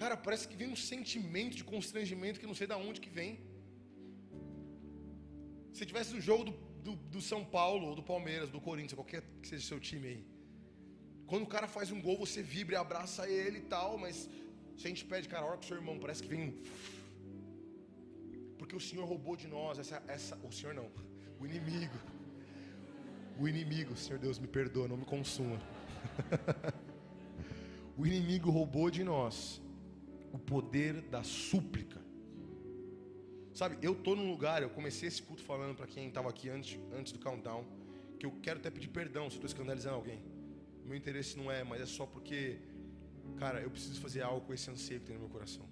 cara, 0.00 0.16
parece 0.16 0.48
que 0.48 0.56
vem 0.60 0.68
um 0.76 0.80
sentimento 0.92 1.54
de 1.60 1.62
constrangimento 1.62 2.40
que 2.40 2.48
não 2.50 2.56
sei 2.60 2.66
de 2.66 2.74
onde 2.88 3.00
que 3.04 3.12
vem. 3.18 3.30
Se 5.72 5.86
tivesse 5.90 6.12
no 6.16 6.20
jogo 6.20 6.42
do, 6.48 6.54
do, 6.86 6.96
do, 7.14 7.20
São 7.30 7.44
Paulo, 7.44 7.86
ou 7.90 7.94
do 7.94 8.02
Palmeiras, 8.02 8.50
do 8.50 8.60
Corinthians, 8.60 8.94
qualquer 9.02 9.22
que 9.40 9.46
seja 9.46 9.62
o 9.66 9.68
seu 9.68 9.80
time 9.88 10.08
aí, 10.08 10.22
quando 11.28 11.44
o 11.44 11.52
cara 11.54 11.68
faz 11.68 11.92
um 11.92 12.02
gol, 12.06 12.18
você 12.18 12.42
vibra 12.42 12.74
e 12.74 12.78
abraça 12.86 13.30
ele 13.30 13.58
e 13.58 13.66
tal, 13.76 13.96
mas 14.04 14.28
se 14.76 14.84
a 14.86 14.88
gente 14.88 15.04
pede, 15.04 15.28
cara, 15.28 15.46
ora 15.46 15.58
com 15.58 15.62
o 15.62 15.70
seu 15.72 15.76
irmão, 15.76 15.96
parece 15.96 16.24
que 16.24 16.30
vem 16.34 16.42
um. 16.48 16.52
Porque 18.58 18.74
o 18.74 18.80
Senhor 18.80 19.06
roubou 19.06 19.36
de 19.36 19.46
nós, 19.46 19.78
essa, 19.78 20.02
essa, 20.08 20.34
o 20.48 20.50
Senhor 20.50 20.74
não, 20.74 20.90
o 21.38 21.46
inimigo 21.46 22.00
o 23.40 23.48
inimigo, 23.48 23.96
Senhor 23.96 24.18
Deus, 24.18 24.38
me 24.38 24.46
perdoa, 24.46 24.86
não 24.86 24.98
me 24.98 25.06
consuma. 25.06 25.58
o 27.96 28.06
inimigo 28.06 28.50
roubou 28.50 28.90
de 28.90 29.02
nós 29.02 29.62
o 30.30 30.38
poder 30.38 31.00
da 31.00 31.22
súplica. 31.22 31.98
Sabe, 33.54 33.78
eu 33.80 33.94
tô 33.94 34.14
num 34.14 34.30
lugar, 34.30 34.62
eu 34.62 34.68
comecei 34.68 35.08
esse 35.08 35.22
culto 35.22 35.42
falando 35.42 35.74
para 35.74 35.86
quem 35.86 36.08
estava 36.08 36.28
aqui 36.28 36.50
antes, 36.50 36.78
antes 36.92 37.12
do 37.14 37.18
countdown, 37.18 37.64
que 38.18 38.26
eu 38.26 38.32
quero 38.42 38.60
até 38.60 38.70
pedir 38.70 38.88
perdão 38.88 39.30
se 39.30 39.36
eu 39.36 39.38
estou 39.38 39.46
escandalizando 39.46 39.96
alguém. 39.96 40.22
Meu 40.84 40.94
interesse 40.94 41.38
não 41.38 41.50
é, 41.50 41.64
mas 41.64 41.80
é 41.80 41.86
só 41.86 42.04
porque, 42.04 42.58
cara, 43.38 43.62
eu 43.62 43.70
preciso 43.70 43.98
fazer 44.02 44.20
algo 44.20 44.46
com 44.46 44.52
esse 44.52 44.70
anseio 44.70 45.00
que 45.00 45.06
tem 45.06 45.14
no 45.14 45.22
meu 45.22 45.30
coração. 45.30 45.66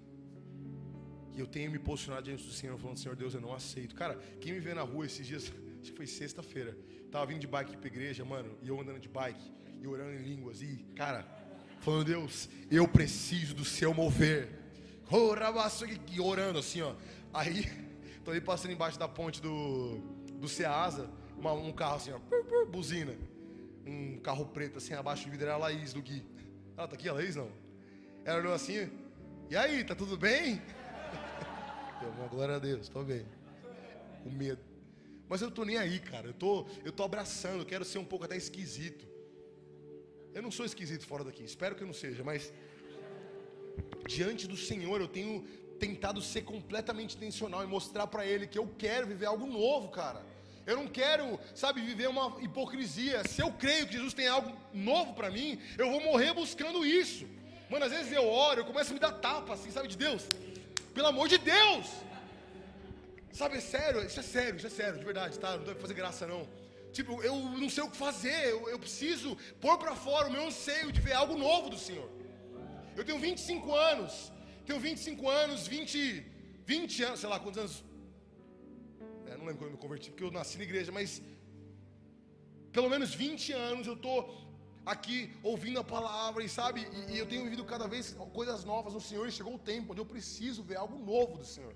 E 1.35 1.39
eu 1.39 1.45
tenho 1.45 1.69
me 1.69 1.77
posicionado 1.77 2.23
diante 2.23 2.43
do 2.43 2.51
Senhor, 2.51 2.77
falando, 2.79 2.97
Senhor 2.97 3.15
Deus, 3.15 3.35
eu 3.35 3.41
não 3.41 3.53
aceito. 3.53 3.93
Cara, 3.93 4.15
quem 4.41 4.53
me 4.53 4.59
vê 4.59 4.73
na 4.73 4.81
rua 4.81 5.05
esses 5.05 5.25
dias, 5.25 5.53
acho 5.81 5.91
que 5.91 5.97
foi 5.97 6.07
sexta-feira, 6.07 6.77
Tava 7.11 7.25
vindo 7.25 7.39
de 7.39 7.47
bike 7.47 7.75
pra 7.77 7.87
igreja, 7.87 8.23
mano, 8.23 8.55
e 8.61 8.67
eu 8.67 8.79
andando 8.79 8.99
de 8.99 9.09
bike, 9.09 9.51
e 9.81 9.87
orando 9.87 10.13
em 10.13 10.21
línguas, 10.21 10.61
e, 10.61 10.85
cara, 10.95 11.25
falando, 11.79 12.05
Deus, 12.05 12.47
eu 12.69 12.87
preciso 12.87 13.55
do 13.55 13.65
seu 13.65 13.93
mover. 13.93 14.47
E 16.11 16.21
orando 16.21 16.59
assim, 16.59 16.81
ó. 16.81 16.93
Aí, 17.33 17.65
tô 18.23 18.29
ali 18.29 18.39
passando 18.39 18.71
embaixo 18.71 18.99
da 18.99 19.07
ponte 19.07 19.41
do, 19.41 19.97
do 20.33 20.47
Ceasa, 20.47 21.09
uma, 21.35 21.51
um 21.53 21.71
carro 21.71 21.95
assim, 21.95 22.11
ó, 22.11 22.19
buzina. 22.65 23.15
Um 23.87 24.19
carro 24.19 24.45
preto 24.45 24.77
assim, 24.77 24.93
abaixo 24.93 25.25
do 25.25 25.31
vidro, 25.31 25.47
era 25.47 25.55
a 25.55 25.57
Laís 25.57 25.93
do 25.93 26.01
Gui. 26.01 26.23
Ela 26.77 26.87
tá 26.87 26.93
aqui, 26.93 27.09
a 27.09 27.13
Laís 27.13 27.35
não? 27.35 27.49
Ela 28.23 28.37
olhou 28.37 28.53
assim, 28.53 28.87
e 29.49 29.57
aí, 29.57 29.83
tá 29.83 29.95
tudo 29.95 30.15
bem? 30.15 30.61
Eu, 32.03 32.29
glória 32.29 32.57
a 32.57 32.59
Deus, 32.59 32.87
tô 32.87 33.03
bem. 33.03 33.25
O 34.23 34.29
medo. 34.29 34.68
Mas 35.29 35.41
eu 35.41 35.51
tô 35.51 35.63
nem 35.63 35.77
aí, 35.77 35.99
cara. 35.99 36.27
Eu 36.27 36.33
tô, 36.33 36.65
eu 36.83 36.91
tô 36.91 37.03
abraçando, 37.03 37.65
quero 37.65 37.85
ser 37.85 37.99
um 37.99 38.05
pouco 38.05 38.25
até 38.25 38.35
esquisito. 38.35 39.07
Eu 40.33 40.41
não 40.41 40.51
sou 40.51 40.65
esquisito 40.65 41.05
fora 41.05 41.23
daqui, 41.23 41.43
espero 41.43 41.75
que 41.75 41.83
eu 41.83 41.87
não 41.87 41.93
seja, 41.93 42.23
mas 42.23 42.51
diante 44.07 44.47
do 44.47 44.57
Senhor 44.57 44.99
eu 44.99 45.07
tenho 45.07 45.43
tentado 45.79 46.21
ser 46.21 46.41
completamente 46.41 47.15
intencional 47.15 47.63
e 47.63 47.67
mostrar 47.67 48.07
para 48.07 48.25
ele 48.25 48.47
que 48.47 48.59
eu 48.59 48.67
quero 48.77 49.07
viver 49.07 49.27
algo 49.27 49.45
novo, 49.45 49.89
cara. 49.89 50.25
Eu 50.65 50.75
não 50.75 50.87
quero, 50.87 51.39
sabe, 51.55 51.81
viver 51.81 52.07
uma 52.07 52.37
hipocrisia. 52.41 53.23
Se 53.27 53.41
eu 53.41 53.51
creio 53.51 53.87
que 53.87 53.93
Jesus 53.93 54.13
tem 54.13 54.27
algo 54.27 54.55
novo 54.73 55.13
para 55.13 55.31
mim, 55.31 55.59
eu 55.77 55.89
vou 55.89 56.01
morrer 56.01 56.33
buscando 56.33 56.85
isso. 56.85 57.25
Mano, 57.69 57.85
às 57.85 57.91
vezes 57.91 58.11
eu 58.11 58.27
oro, 58.27 58.61
eu 58.61 58.65
começo 58.65 58.91
a 58.91 58.93
me 58.93 58.99
dar 58.99 59.13
tapa 59.13 59.53
assim, 59.53 59.71
sabe, 59.71 59.87
de 59.87 59.97
Deus. 59.97 60.27
Pelo 60.93 61.07
amor 61.07 61.27
de 61.27 61.37
Deus, 61.37 61.87
Sabe, 63.31 63.57
é 63.57 63.61
sério, 63.61 64.03
isso 64.05 64.19
é 64.19 64.23
sério, 64.23 64.57
isso 64.57 64.67
é 64.67 64.69
sério, 64.69 64.97
de 64.99 65.05
verdade, 65.05 65.37
tá? 65.39 65.55
Não 65.55 65.63
pra 65.63 65.75
fazer 65.75 65.93
graça 65.93 66.25
não. 66.27 66.47
Tipo, 66.91 67.21
eu 67.21 67.35
não 67.35 67.69
sei 67.69 67.83
o 67.83 67.89
que 67.89 67.97
fazer, 67.97 68.49
eu, 68.49 68.67
eu 68.69 68.79
preciso 68.79 69.37
pôr 69.61 69.77
para 69.77 69.95
fora 69.95 70.27
o 70.27 70.31
meu 70.31 70.47
anseio 70.47 70.91
de 70.91 70.99
ver 70.99 71.13
algo 71.13 71.37
novo 71.37 71.69
do 71.69 71.77
Senhor. 71.77 72.09
Eu 72.97 73.05
tenho 73.05 73.19
25 73.19 73.75
anos, 73.75 74.31
tenho 74.65 74.79
25 74.79 75.29
anos, 75.29 75.67
20, 75.67 76.25
20 76.65 77.03
anos, 77.03 77.19
sei 77.19 77.29
lá 77.29 77.39
quantos 77.39 77.59
anos. 77.59 77.83
É, 79.27 79.37
não 79.37 79.45
lembro 79.45 79.59
quando 79.59 79.71
eu 79.71 79.77
me 79.77 79.77
converti, 79.77 80.09
porque 80.09 80.23
eu 80.23 80.31
nasci 80.31 80.57
na 80.57 80.63
igreja, 80.63 80.91
mas 80.91 81.21
pelo 82.71 82.89
menos 82.89 83.13
20 83.13 83.53
anos 83.53 83.85
eu 83.87 83.95
tô 83.95 84.15
aqui 84.85 85.31
ouvindo 85.43 85.79
a 85.79 85.83
palavra 85.83 86.43
e 86.43 86.49
sabe, 86.49 86.87
e, 87.07 87.13
e 87.13 87.17
eu 87.19 87.27
tenho 87.27 87.43
vivido 87.43 87.63
cada 87.63 87.87
vez 87.87 88.15
coisas 88.33 88.63
novas 88.63 88.93
no 88.93 89.01
Senhor, 89.01 89.27
e 89.27 89.31
chegou 89.31 89.53
o 89.55 89.59
tempo 89.59 89.91
onde 89.91 90.01
eu 90.01 90.05
preciso 90.05 90.63
ver 90.63 90.77
algo 90.77 90.97
novo 90.97 91.37
do 91.37 91.45
Senhor. 91.45 91.75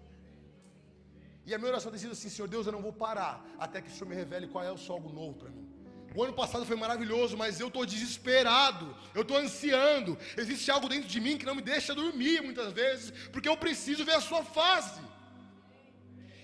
E 1.45 1.53
a 1.53 1.57
minha 1.57 1.71
oração 1.71 1.91
tem 1.91 1.99
sido 1.99 2.13
assim: 2.13 2.29
Senhor 2.29 2.47
Deus, 2.47 2.65
eu 2.65 2.71
não 2.71 2.81
vou 2.81 2.93
parar 2.93 3.45
até 3.59 3.81
que 3.81 3.89
o 3.89 3.91
Senhor 3.91 4.07
me 4.07 4.15
revele 4.15 4.47
qual 4.47 4.63
é 4.63 4.71
o 4.71 4.77
seu 4.77 4.95
algo 4.95 5.11
novo 5.11 5.35
para 5.41 5.49
mim. 5.49 5.67
O 6.15 6.23
ano 6.23 6.33
passado 6.33 6.65
foi 6.65 6.75
maravilhoso, 6.75 7.35
mas 7.35 7.59
eu 7.59 7.67
estou 7.69 7.85
desesperado, 7.85 8.95
eu 9.15 9.23
estou 9.23 9.37
ansiando. 9.37 10.17
Existe 10.37 10.69
algo 10.69 10.87
dentro 10.87 11.09
de 11.09 11.19
mim 11.19 11.37
que 11.37 11.45
não 11.45 11.55
me 11.55 11.61
deixa 11.61 11.95
dormir 11.95 12.41
muitas 12.41 12.71
vezes, 12.71 13.11
porque 13.31 13.49
eu 13.49 13.57
preciso 13.57 14.05
ver 14.05 14.15
a 14.15 14.21
sua 14.21 14.43
face. 14.43 15.01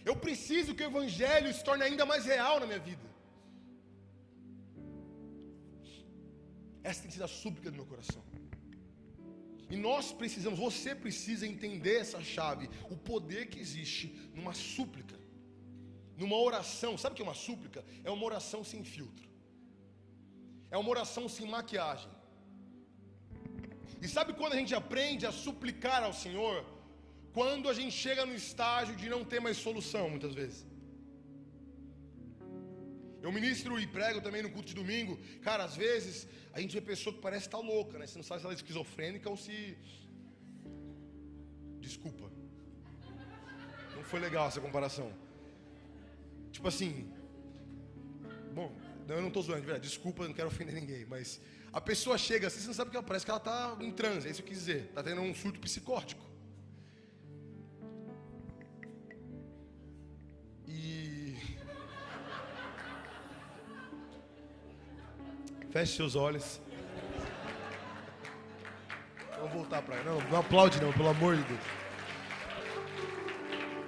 Eu 0.04 0.16
preciso 0.16 0.74
que 0.74 0.84
o 0.84 0.88
Evangelho 0.88 1.54
se 1.54 1.64
torne 1.64 1.84
ainda 1.84 2.06
mais 2.06 2.26
real 2.26 2.60
na 2.60 2.66
minha 2.66 2.80
vida. 2.80 3.08
Essa 6.84 7.04
tem 7.04 7.12
sido 7.12 7.26
a 7.26 7.28
súplica 7.28 7.70
do 7.70 7.78
meu 7.78 7.86
coração. 7.86 8.24
E 9.70 9.76
nós 9.78 10.12
precisamos, 10.12 10.58
você 10.58 10.96
precisa 10.96 11.46
entender 11.46 11.98
essa 11.98 12.22
chave, 12.22 12.70
o 12.90 12.98
poder 12.98 13.50
que 13.50 13.60
existe 13.60 14.08
numa 14.34 14.54
súplica, 14.54 15.18
numa 16.18 16.38
oração. 16.38 16.98
Sabe 16.98 17.14
o 17.14 17.16
que 17.16 17.22
é 17.22 17.26
uma 17.26 17.36
súplica? 17.36 17.86
É 18.04 18.10
uma 18.10 18.26
oração 18.26 18.64
sem 18.64 18.84
filtro, 18.84 19.30
é 20.72 20.78
uma 20.78 20.90
oração 20.90 21.30
sem 21.30 21.48
maquiagem. 21.48 22.10
E 24.02 24.08
sabe 24.08 24.34
quando 24.34 24.54
a 24.54 24.56
gente 24.56 24.74
aprende 24.74 25.26
a 25.26 25.32
suplicar 25.32 26.04
ao 26.04 26.14
Senhor? 26.14 26.66
Quando 27.34 27.70
a 27.70 27.74
gente 27.74 27.92
chega 27.92 28.26
no 28.26 28.34
estágio 28.34 28.96
de 28.96 29.08
não 29.08 29.24
ter 29.24 29.40
mais 29.40 29.58
solução, 29.58 30.10
muitas 30.10 30.34
vezes. 30.34 30.66
Eu 33.22 33.32
ministro 33.32 33.80
e 33.80 33.86
prego 33.86 34.22
também 34.22 34.42
no 34.42 34.50
culto 34.50 34.70
de 34.70 34.76
domingo. 34.76 35.20
Cara, 35.42 35.64
às 35.66 35.76
vezes 35.76 36.28
a 36.54 36.60
gente 36.62 36.74
vê 36.74 36.82
pessoa 36.82 37.14
que 37.14 37.22
parece 37.22 37.48
estar 37.48 37.58
tá 37.58 37.64
louca, 37.64 37.98
né? 38.00 38.08
Você 38.08 38.18
não 38.18 38.24
sabe 38.24 38.40
se 38.40 38.46
ela 38.46 38.54
é 38.54 38.56
esquizofrênica 38.56 39.30
ou 39.30 39.36
se. 39.36 39.78
Desculpa. 41.80 42.32
Não 43.96 44.04
foi 44.04 44.20
legal 44.20 44.48
essa 44.48 44.62
comparação. 44.62 45.12
Tipo 46.52 46.68
assim. 46.68 47.12
Bom, 48.54 48.76
eu 49.08 49.22
não 49.22 49.28
estou 49.28 49.44
zoando, 49.44 49.62
de 49.62 49.66
verdade. 49.66 49.88
Desculpa, 49.88 50.28
não 50.28 50.34
quero 50.34 50.48
ofender 50.48 50.74
ninguém. 50.74 51.06
Mas 51.06 51.42
a 51.74 51.82
pessoa 51.82 52.18
chega 52.18 52.48
assim, 52.48 52.62
você 52.62 52.68
não 52.68 52.74
sabe 52.74 52.88
o 52.88 52.92
que 52.92 52.98
ela 52.98 53.06
parece 53.06 53.26
que 53.26 53.32
ela 53.32 53.38
está 53.38 53.78
em 53.82 53.92
transe. 53.92 54.28
É 54.28 54.32
isso 54.32 54.42
que 54.42 54.50
eu 54.50 54.54
quis 54.54 54.60
dizer. 54.60 54.86
Está 54.86 55.04
tendo 55.04 55.22
um 55.22 55.36
surto 55.36 55.60
psicótico. 55.60 56.29
Feche 65.80 65.96
seus 65.96 66.14
olhos. 66.14 66.60
Vamos 69.38 69.54
voltar 69.54 69.82
para 69.82 70.04
não, 70.04 70.20
não 70.30 70.40
aplaude 70.40 70.78
não, 70.82 70.92
pelo 70.92 71.08
amor 71.08 71.38
de 71.38 71.44
Deus. 71.44 71.62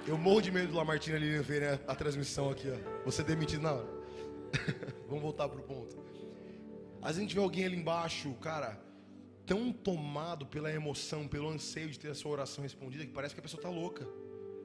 Eu 0.08 0.16
morro 0.16 0.40
de 0.40 0.50
medo 0.50 0.68
do 0.68 0.76
Lamartine 0.78 1.16
ali 1.16 1.38
ver 1.40 1.64
a, 1.64 1.92
a 1.92 1.94
transmissão 1.94 2.48
aqui, 2.48 2.66
ó. 2.70 3.04
Você 3.04 3.22
demitido 3.22 3.60
na 3.60 3.74
hora. 3.74 3.88
Vamos 5.06 5.20
voltar 5.20 5.50
pro 5.50 5.62
ponto. 5.64 6.02
A 7.02 7.12
gente 7.12 7.34
vê 7.34 7.42
alguém 7.42 7.66
ali 7.66 7.76
embaixo, 7.76 8.32
cara, 8.36 8.80
tão 9.44 9.70
tomado 9.70 10.46
pela 10.46 10.72
emoção, 10.72 11.28
pelo 11.28 11.50
anseio 11.50 11.90
de 11.90 11.98
ter 11.98 12.08
a 12.08 12.14
sua 12.14 12.32
oração 12.32 12.62
respondida, 12.62 13.04
que 13.04 13.12
parece 13.12 13.34
que 13.34 13.40
a 13.40 13.42
pessoa 13.42 13.58
está 13.58 13.68
louca. 13.68 14.08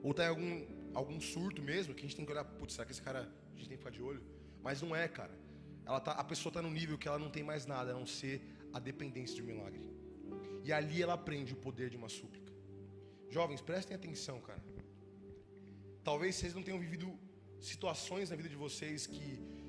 Ou 0.01 0.11
está 0.11 0.23
em 0.23 0.29
algum, 0.29 0.65
algum 0.93 1.19
surto 1.19 1.61
mesmo, 1.61 1.93
que 1.93 1.99
a 1.99 2.07
gente 2.07 2.15
tem 2.15 2.25
que 2.25 2.31
olhar, 2.31 2.45
putz, 2.45 2.75
será 2.75 2.85
que 2.85 2.93
esse 2.93 3.01
cara 3.01 3.29
a 3.53 3.57
gente 3.57 3.67
tem 3.67 3.77
que 3.77 3.83
ficar 3.83 3.91
de 3.91 4.01
olho? 4.01 4.23
Mas 4.63 4.81
não 4.81 4.95
é, 4.95 5.09
cara. 5.09 5.46
Ela 5.87 5.99
tá, 6.05 6.11
a 6.11 6.23
pessoa 6.31 6.51
está 6.51 6.61
no 6.61 6.69
nível 6.69 6.97
que 6.97 7.07
ela 7.07 7.17
não 7.17 7.29
tem 7.35 7.43
mais 7.51 7.65
nada 7.65 7.91
a 7.91 7.93
não 7.93 8.05
ser 8.19 8.35
a 8.73 8.79
dependência 8.89 9.35
de 9.37 9.41
um 9.41 9.45
milagre. 9.45 9.85
E 10.65 10.73
ali 10.77 11.01
ela 11.01 11.13
aprende 11.13 11.53
o 11.53 11.59
poder 11.67 11.89
de 11.89 11.97
uma 12.01 12.09
súplica. 12.09 12.51
Jovens, 13.29 13.61
prestem 13.61 13.95
atenção, 13.95 14.37
cara. 14.41 14.61
Talvez 16.03 16.35
vocês 16.35 16.53
não 16.53 16.63
tenham 16.63 16.79
vivido 16.79 17.07
situações 17.61 18.29
na 18.29 18.35
vida 18.35 18.49
de 18.49 18.59
vocês 18.65 19.07
que 19.07 19.27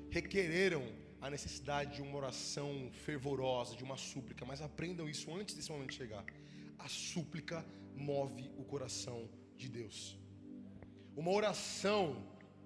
requereram 0.09 0.83
a 1.21 1.29
necessidade 1.29 1.95
de 1.95 2.01
uma 2.01 2.17
oração 2.17 2.89
fervorosa, 3.05 3.75
de 3.75 3.83
uma 3.83 3.97
súplica, 3.97 4.45
mas 4.45 4.61
aprendam 4.61 5.07
isso 5.07 5.33
antes 5.33 5.55
desse 5.55 5.71
momento 5.71 5.93
chegar. 5.93 6.25
A 6.77 6.89
súplica 6.89 7.65
move 7.95 8.49
o 8.57 8.63
coração 8.63 9.29
de 9.57 9.69
Deus. 9.69 10.17
Uma 11.15 11.31
oração 11.31 12.03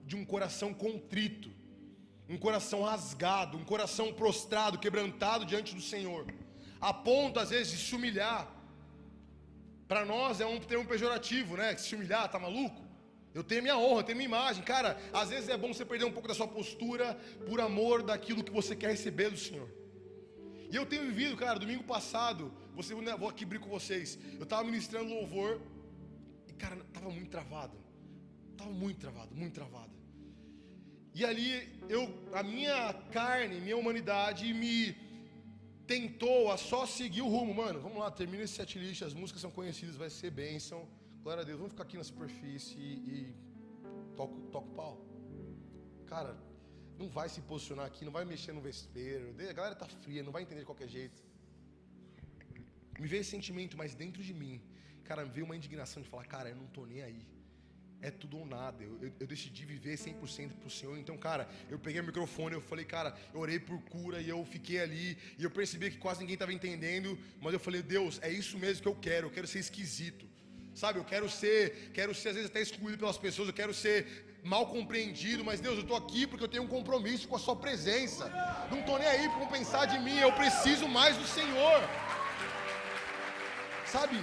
de 0.06 0.16
um 0.16 0.26
coração 0.26 0.74
contrito, 0.74 1.52
um 2.30 2.38
coração 2.38 2.84
rasgado, 2.84 3.58
um 3.58 3.64
coração 3.64 4.14
prostrado, 4.14 4.80
quebrantado 4.80 5.46
diante 5.46 5.76
do 5.76 5.82
Senhor, 5.82 6.26
a 6.80 6.94
ponto 6.94 7.40
às 7.40 7.50
vezes 7.50 7.72
de 7.72 7.78
se 7.86 7.96
humilhar. 7.96 8.48
Para 9.88 10.06
nós 10.06 10.40
é 10.40 10.46
um 10.46 10.60
termo 10.60 10.86
pejorativo, 10.86 11.58
né? 11.58 11.76
Se 11.78 11.96
humilhar, 11.96 12.30
tá 12.30 12.40
maluco? 12.40 12.82
Eu 13.34 13.44
tenho 13.44 13.62
minha 13.64 13.78
honra, 13.78 14.00
eu 14.00 14.04
tenho 14.04 14.18
minha 14.18 14.28
imagem. 14.28 14.64
Cara, 14.64 14.98
às 15.12 15.30
vezes 15.30 15.50
é 15.50 15.58
bom 15.58 15.74
você 15.74 15.84
perder 15.84 16.06
um 16.06 16.12
pouco 16.12 16.28
da 16.28 16.36
sua 16.36 16.48
postura 16.48 17.16
por 17.48 17.60
amor 17.60 18.04
daquilo 18.04 18.44
que 18.44 18.52
você 18.52 18.76
quer 18.76 18.92
receber 18.92 19.30
do 19.30 19.38
Senhor. 19.38 19.70
E 20.72 20.76
eu 20.76 20.86
tenho 20.86 21.04
vivido, 21.04 21.36
cara, 21.36 21.60
domingo 21.60 21.84
passado, 21.84 22.52
você, 22.76 22.96
né, 22.96 23.16
vou 23.16 23.30
aqui 23.30 23.44
abrir 23.44 23.60
com 23.60 23.70
vocês. 23.70 24.18
Eu 24.36 24.44
estava 24.44 24.64
ministrando 24.64 25.14
louvor 25.14 25.62
e, 26.48 26.54
cara, 26.54 26.78
estava 26.78 27.10
muito 27.10 27.30
travado. 27.30 27.78
Estava 28.52 28.72
muito 28.72 29.00
travado, 29.00 29.36
muito 29.36 29.54
travado. 29.54 30.03
E 31.16 31.24
ali 31.24 31.50
eu, 31.90 32.04
a 32.34 32.42
minha 32.42 32.94
carne, 33.12 33.60
minha 33.62 33.78
humanidade 33.78 34.52
me 34.54 34.96
tentou 35.86 36.52
a 36.52 36.58
só 36.58 36.86
seguir 36.86 37.22
o 37.22 37.28
rumo, 37.28 37.54
mano. 37.54 37.80
Vamos 37.80 38.00
lá, 38.00 38.10
termina 38.10 38.44
esse 38.44 38.54
set 38.54 38.80
list, 38.80 39.02
as 39.04 39.14
músicas 39.14 39.42
são 39.42 39.52
conhecidas, 39.52 39.96
vai 39.96 40.10
ser 40.10 40.32
bênção. 40.32 40.88
Glória 41.22 41.42
a 41.42 41.46
Deus, 41.46 41.58
vamos 41.58 41.74
ficar 41.74 41.84
aqui 41.84 41.98
na 41.98 42.04
superfície 42.04 42.78
e, 42.78 42.94
e 43.14 43.36
toca, 44.16 44.36
toca 44.52 44.68
o 44.68 44.76
pau. 44.76 45.06
Cara, 46.08 46.36
não 46.98 47.08
vai 47.10 47.28
se 47.30 47.42
posicionar 47.42 47.86
aqui, 47.86 48.04
não 48.06 48.12
vai 48.12 48.26
mexer 48.26 48.54
no 48.54 48.62
vespeiro. 48.62 49.36
A 49.50 49.54
galera 49.54 49.76
tá 49.76 49.88
fria, 49.88 50.24
não 50.24 50.32
vai 50.32 50.42
entender 50.42 50.62
de 50.62 50.66
qualquer 50.66 50.88
jeito. 50.88 51.22
Me 53.00 53.08
veio 53.08 53.22
esse 53.22 53.32
sentimento, 53.32 53.78
mas 53.78 53.96
dentro 53.96 54.22
de 54.24 54.34
mim, 54.34 54.62
cara, 55.04 55.24
me 55.26 55.32
veio 55.32 55.46
uma 55.46 55.56
indignação 55.56 56.02
de 56.02 56.10
falar, 56.10 56.26
cara, 56.26 56.50
eu 56.50 56.56
não 56.56 56.68
tô 56.68 56.86
nem 56.86 57.02
aí. 57.02 57.33
É 58.04 58.12
tudo 58.12 58.38
ou 58.38 58.46
nada. 58.46 58.84
Eu, 58.84 58.98
eu, 59.02 59.12
eu 59.22 59.26
decidi 59.26 59.64
viver 59.66 59.98
100% 59.98 60.52
pro 60.60 60.70
Senhor. 60.70 60.98
Então, 60.98 61.18
cara, 61.18 61.48
eu 61.70 61.80
peguei 61.80 62.02
o 62.02 62.04
microfone, 62.04 62.54
eu 62.54 62.62
falei, 62.62 62.84
cara, 62.84 63.16
eu 63.34 63.40
orei 63.40 63.60
por 63.60 63.82
cura 63.84 64.20
e 64.20 64.28
eu 64.28 64.44
fiquei 64.44 64.82
ali. 64.82 65.18
E 65.40 65.44
eu 65.46 65.50
percebi 65.50 65.90
que 65.90 65.98
quase 65.98 66.20
ninguém 66.20 66.34
estava 66.34 66.52
entendendo. 66.52 67.18
Mas 67.42 67.54
eu 67.54 67.62
falei, 67.62 67.82
Deus, 67.82 68.20
é 68.22 68.30
isso 68.30 68.60
mesmo 68.60 68.82
que 68.82 68.90
eu 68.90 68.96
quero. 68.96 69.28
Eu 69.28 69.32
quero 69.32 69.48
ser 69.48 69.60
esquisito. 69.60 70.28
Sabe, 70.76 71.00
eu 71.00 71.06
quero 71.06 71.30
ser, 71.30 71.92
quero 71.94 72.14
ser 72.14 72.30
às 72.30 72.36
vezes 72.36 72.50
até 72.50 72.62
excluído 72.62 72.98
pelas 72.98 73.18
pessoas, 73.18 73.48
eu 73.48 73.54
quero 73.54 73.74
ser 73.74 74.42
mal 74.44 74.66
compreendido, 74.68 75.46
mas 75.46 75.62
Deus, 75.62 75.76
eu 75.76 75.84
estou 75.84 75.96
aqui 75.96 76.26
porque 76.26 76.44
eu 76.44 76.48
tenho 76.48 76.64
um 76.64 76.68
compromisso 76.68 77.28
com 77.28 77.36
a 77.36 77.40
sua 77.40 77.56
presença. 77.56 78.28
Não 78.72 78.80
estou 78.80 78.98
nem 79.00 79.08
aí 79.08 79.30
para 79.30 79.46
pensar 79.46 79.86
de 79.86 80.00
mim, 80.00 80.18
eu 80.18 80.34
preciso 80.34 80.88
mais 80.88 81.16
do 81.16 81.26
Senhor. 81.26 81.80
Sabe? 83.86 84.18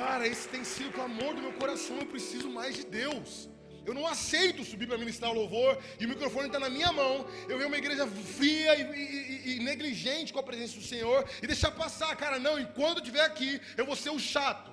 Cara, 0.00 0.26
esse 0.26 0.48
tem 0.48 0.64
sido 0.64 0.88
o 0.88 0.92
clamor 0.92 1.34
do 1.34 1.42
meu 1.42 1.52
coração, 1.52 1.96
eu 1.98 2.06
preciso 2.06 2.48
mais 2.48 2.74
de 2.74 2.84
Deus. 2.86 3.50
Eu 3.84 3.92
não 3.92 4.06
aceito 4.06 4.64
subir 4.64 4.86
para 4.86 4.96
ministrar 4.96 5.30
o 5.30 5.34
louvor 5.34 5.78
e 5.98 6.06
o 6.06 6.08
microfone 6.08 6.46
está 6.46 6.58
na 6.58 6.70
minha 6.70 6.90
mão. 6.90 7.26
Eu 7.46 7.58
ver 7.58 7.66
uma 7.66 7.76
igreja 7.76 8.06
fria 8.06 8.76
e, 8.76 8.82
e, 8.82 9.56
e, 9.56 9.58
negligente 9.70 10.32
com 10.32 10.38
a 10.38 10.42
presença 10.42 10.74
do 10.76 10.82
Senhor 10.82 11.28
e 11.42 11.46
deixar 11.46 11.70
passar, 11.72 12.16
cara. 12.16 12.38
Não, 12.38 12.58
enquanto 12.58 12.98
eu 12.98 13.02
estiver 13.02 13.20
aqui, 13.20 13.60
eu 13.76 13.84
vou 13.84 13.94
ser 13.94 14.08
o 14.08 14.18
chato. 14.18 14.70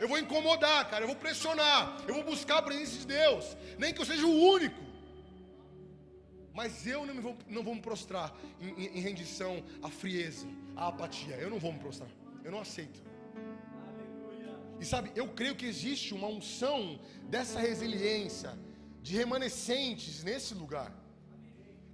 Eu 0.00 0.08
vou 0.08 0.18
incomodar, 0.18 0.88
cara. 0.88 1.04
Eu 1.04 1.08
vou 1.08 1.16
pressionar. 1.16 1.98
Eu 2.08 2.14
vou 2.14 2.24
buscar 2.24 2.58
a 2.58 2.62
presença 2.62 2.96
de 3.00 3.06
Deus. 3.06 3.54
Nem 3.78 3.92
que 3.92 4.00
eu 4.00 4.06
seja 4.06 4.24
o 4.24 4.40
único. 4.54 4.82
Mas 6.54 6.86
eu 6.86 7.04
não, 7.04 7.20
vou, 7.20 7.36
não 7.46 7.62
vou 7.62 7.74
me 7.74 7.82
prostrar 7.82 8.34
em, 8.58 8.70
em, 8.70 8.98
em 8.98 9.00
rendição 9.00 9.62
à 9.82 9.90
frieza, 9.90 10.46
à 10.74 10.88
apatia. 10.88 11.36
Eu 11.36 11.50
não 11.50 11.58
vou 11.58 11.72
me 11.74 11.78
prostrar. 11.78 12.08
Eu 12.42 12.50
não 12.50 12.60
aceito. 12.60 13.11
E 14.82 14.84
sabe, 14.84 15.12
eu 15.14 15.28
creio 15.38 15.54
que 15.54 15.66
existe 15.72 16.08
uma 16.12 16.28
unção 16.36 16.98
dessa 17.34 17.58
resiliência, 17.66 18.50
de 19.06 19.12
remanescentes 19.16 20.24
nesse 20.28 20.52
lugar. 20.62 20.90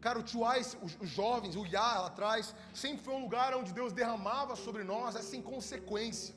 Cara, 0.05 0.19
o 0.21 0.23
Tuais, 0.23 0.69
os, 0.81 1.11
jovens, 1.11 1.55
o 1.55 1.67
Iá 1.67 1.91
lá 2.03 2.07
atrás, 2.07 2.55
sempre 2.73 3.05
foi 3.05 3.15
um 3.15 3.25
lugar 3.27 3.55
onde 3.55 3.75
Deus 3.75 3.93
derramava 3.93 4.57
sobre 4.57 4.85
nós 4.85 5.17
essa 5.17 5.37
inconsequência. 5.37 6.35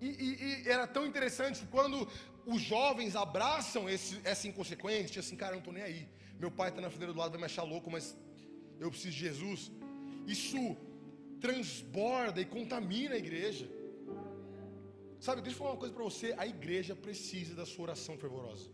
E, 0.00 0.08
e, 0.26 0.62
e 0.64 0.68
era 0.76 0.86
tão 0.86 1.04
interessante 1.10 1.60
que 1.60 1.66
quando 1.66 2.08
os 2.46 2.62
jovens 2.62 3.14
abraçam 3.14 3.86
esse, 3.96 4.18
essa 4.24 4.48
inconsequência, 4.48 5.20
assim, 5.20 5.36
cara, 5.36 5.52
eu 5.52 5.56
não 5.56 5.64
estou 5.64 5.74
nem 5.74 5.82
aí. 5.82 6.08
Meu 6.40 6.50
pai 6.50 6.70
está 6.70 6.80
na 6.80 6.88
fileira 6.88 7.12
do 7.12 7.18
lado, 7.18 7.32
vai 7.32 7.40
me 7.40 7.44
achar 7.44 7.64
louco, 7.64 7.90
mas 7.90 8.16
eu 8.80 8.88
preciso 8.88 9.12
de 9.12 9.20
Jesus. 9.26 9.70
Isso 10.26 10.74
transborda 11.38 12.40
e 12.40 12.46
contamina 12.46 13.14
a 13.14 13.18
igreja. 13.18 13.81
Sabe, 15.26 15.40
deixa 15.40 15.54
eu 15.54 15.58
falar 15.60 15.72
uma 15.74 15.82
coisa 15.82 15.94
para 15.94 16.02
você: 16.02 16.34
a 16.36 16.44
igreja 16.54 16.94
precisa 16.96 17.54
da 17.54 17.64
sua 17.64 17.84
oração 17.84 18.14
fervorosa. 18.22 18.68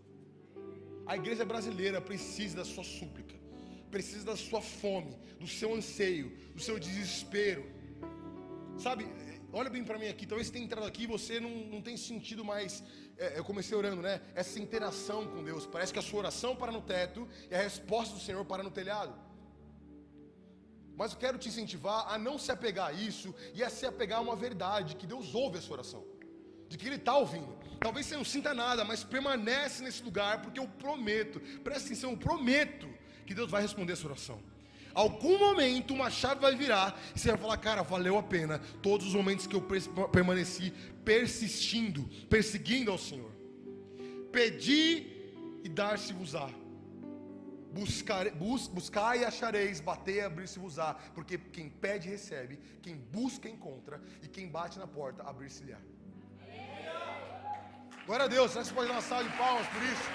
A 1.05 1.15
igreja 1.15 1.45
brasileira 1.45 2.01
precisa 2.01 2.57
da 2.57 2.65
sua 2.65 2.85
súplica, 2.85 3.37
precisa 3.91 4.25
da 4.25 4.37
sua 4.37 4.63
fome, 4.63 5.15
do 5.39 5.47
seu 5.47 5.75
anseio, 5.75 6.29
do 6.55 6.63
seu 6.69 6.79
desespero. 6.79 7.67
Sabe, 8.79 9.05
olha 9.53 9.69
bem 9.69 9.85
para 9.85 9.99
mim 9.99 10.09
aqui. 10.09 10.25
Talvez 10.27 10.47
você 10.47 10.55
tenha 10.55 10.65
entrado 10.65 10.87
aqui 10.87 11.03
e 11.03 11.07
você 11.07 11.39
não, 11.39 11.55
não 11.75 11.83
tem 11.83 11.99
sentido 11.99 12.43
mais. 12.43 12.83
É, 13.19 13.39
eu 13.39 13.45
comecei 13.45 13.77
orando, 13.77 14.01
né? 14.01 14.23
Essa 14.35 14.59
interação 14.59 15.27
com 15.27 15.45
Deus. 15.45 15.67
Parece 15.67 15.93
que 15.93 15.99
a 15.99 16.07
sua 16.11 16.21
oração 16.21 16.57
para 16.57 16.73
no 16.73 16.81
teto 16.81 17.29
e 17.51 17.55
a 17.55 17.61
resposta 17.61 18.15
do 18.15 18.21
Senhor 18.21 18.43
para 18.47 18.63
no 18.63 18.71
telhado. 18.71 19.15
Mas 20.97 21.13
eu 21.13 21.19
quero 21.19 21.37
te 21.37 21.51
incentivar 21.51 22.11
a 22.11 22.17
não 22.17 22.39
se 22.39 22.51
apegar 22.51 22.87
a 22.87 22.93
isso 22.93 23.35
e 23.55 23.63
a 23.63 23.69
se 23.69 23.85
apegar 23.85 24.21
a 24.21 24.23
uma 24.23 24.35
verdade, 24.35 24.97
que 24.97 25.07
Deus 25.07 25.35
ouve 25.35 25.59
a 25.59 25.61
sua 25.61 25.77
oração 25.81 26.18
de 26.69 26.77
que 26.77 26.87
Ele 26.87 26.97
está 26.97 27.17
ouvindo. 27.17 27.57
Talvez 27.81 28.07
você 28.07 28.17
não 28.17 28.25
sinta 28.25 28.53
nada, 28.53 28.85
mas 28.85 29.05
permanece 29.05 29.83
nesse 29.83 30.03
lugar, 30.03 30.43
porque 30.43 30.59
eu 30.59 30.67
prometo, 30.67 31.41
presta 31.63 31.87
atenção, 31.87 32.11
eu 32.11 32.17
prometo 32.17 32.89
que 33.25 33.35
Deus 33.35 33.51
vai 33.51 33.63
responder 33.63 33.93
essa 33.93 34.07
oração. 34.07 34.41
Algum 34.95 35.39
momento 35.39 35.95
uma 35.95 36.11
chave 36.11 36.41
vai 36.41 36.57
virar 36.57 37.01
e 37.15 37.19
você 37.19 37.29
vai 37.29 37.39
falar, 37.39 37.57
cara, 37.59 37.83
valeu 37.83 38.19
a 38.19 38.23
pena 38.23 38.59
todos 38.83 39.07
os 39.07 39.15
momentos 39.15 39.47
que 39.47 39.55
eu 39.55 39.63
permaneci 40.11 40.73
persistindo, 41.05 42.03
perseguindo 42.29 42.91
ao 42.91 42.99
Senhor. 42.99 43.31
Pedi 44.33 45.07
e 45.63 45.69
dar-se-vos-á. 45.69 46.51
Buscar, 47.73 48.29
bus, 48.31 48.67
buscar 48.67 49.17
e 49.17 49.25
achareis, 49.25 49.79
bater 49.79 50.17
e 50.17 50.21
abrir-se-vos-á. 50.23 50.95
Porque 51.15 51.39
quem 51.39 51.69
pede, 51.69 52.09
recebe, 52.09 52.59
quem 52.83 52.97
busca, 52.97 53.49
encontra, 53.49 54.03
e 54.23 54.27
quem 54.27 54.49
bate 54.49 54.79
na 54.79 54.87
porta, 54.87 55.23
abrir-se-lhe-á. 55.23 55.79
Glória 58.09 58.25
a 58.25 58.29
Deus. 58.29 58.53
Você 58.55 58.73
pode 58.73 58.89
dar 58.89 58.95
uma 58.95 59.03
salva 59.03 59.29
de 59.29 59.37
palmas 59.37 59.67
por 59.69 59.83
isso? 59.83 60.07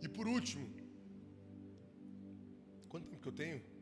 E 0.00 0.08
por 0.08 0.26
último, 0.26 0.66
quanto 2.88 3.08
tempo 3.10 3.20
que 3.20 3.28
eu 3.28 3.32
tenho? 3.32 3.77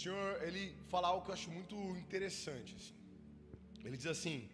Senhor, 0.00 0.42
ele 0.46 0.74
fala 0.88 1.08
algo 1.08 1.24
que 1.24 1.30
eu 1.30 1.34
acho 1.34 1.50
muito 1.50 1.74
interessante. 2.04 2.74
Assim. 2.78 2.94
Ele 3.84 3.96
diz 3.96 4.06
assim: 4.06 4.48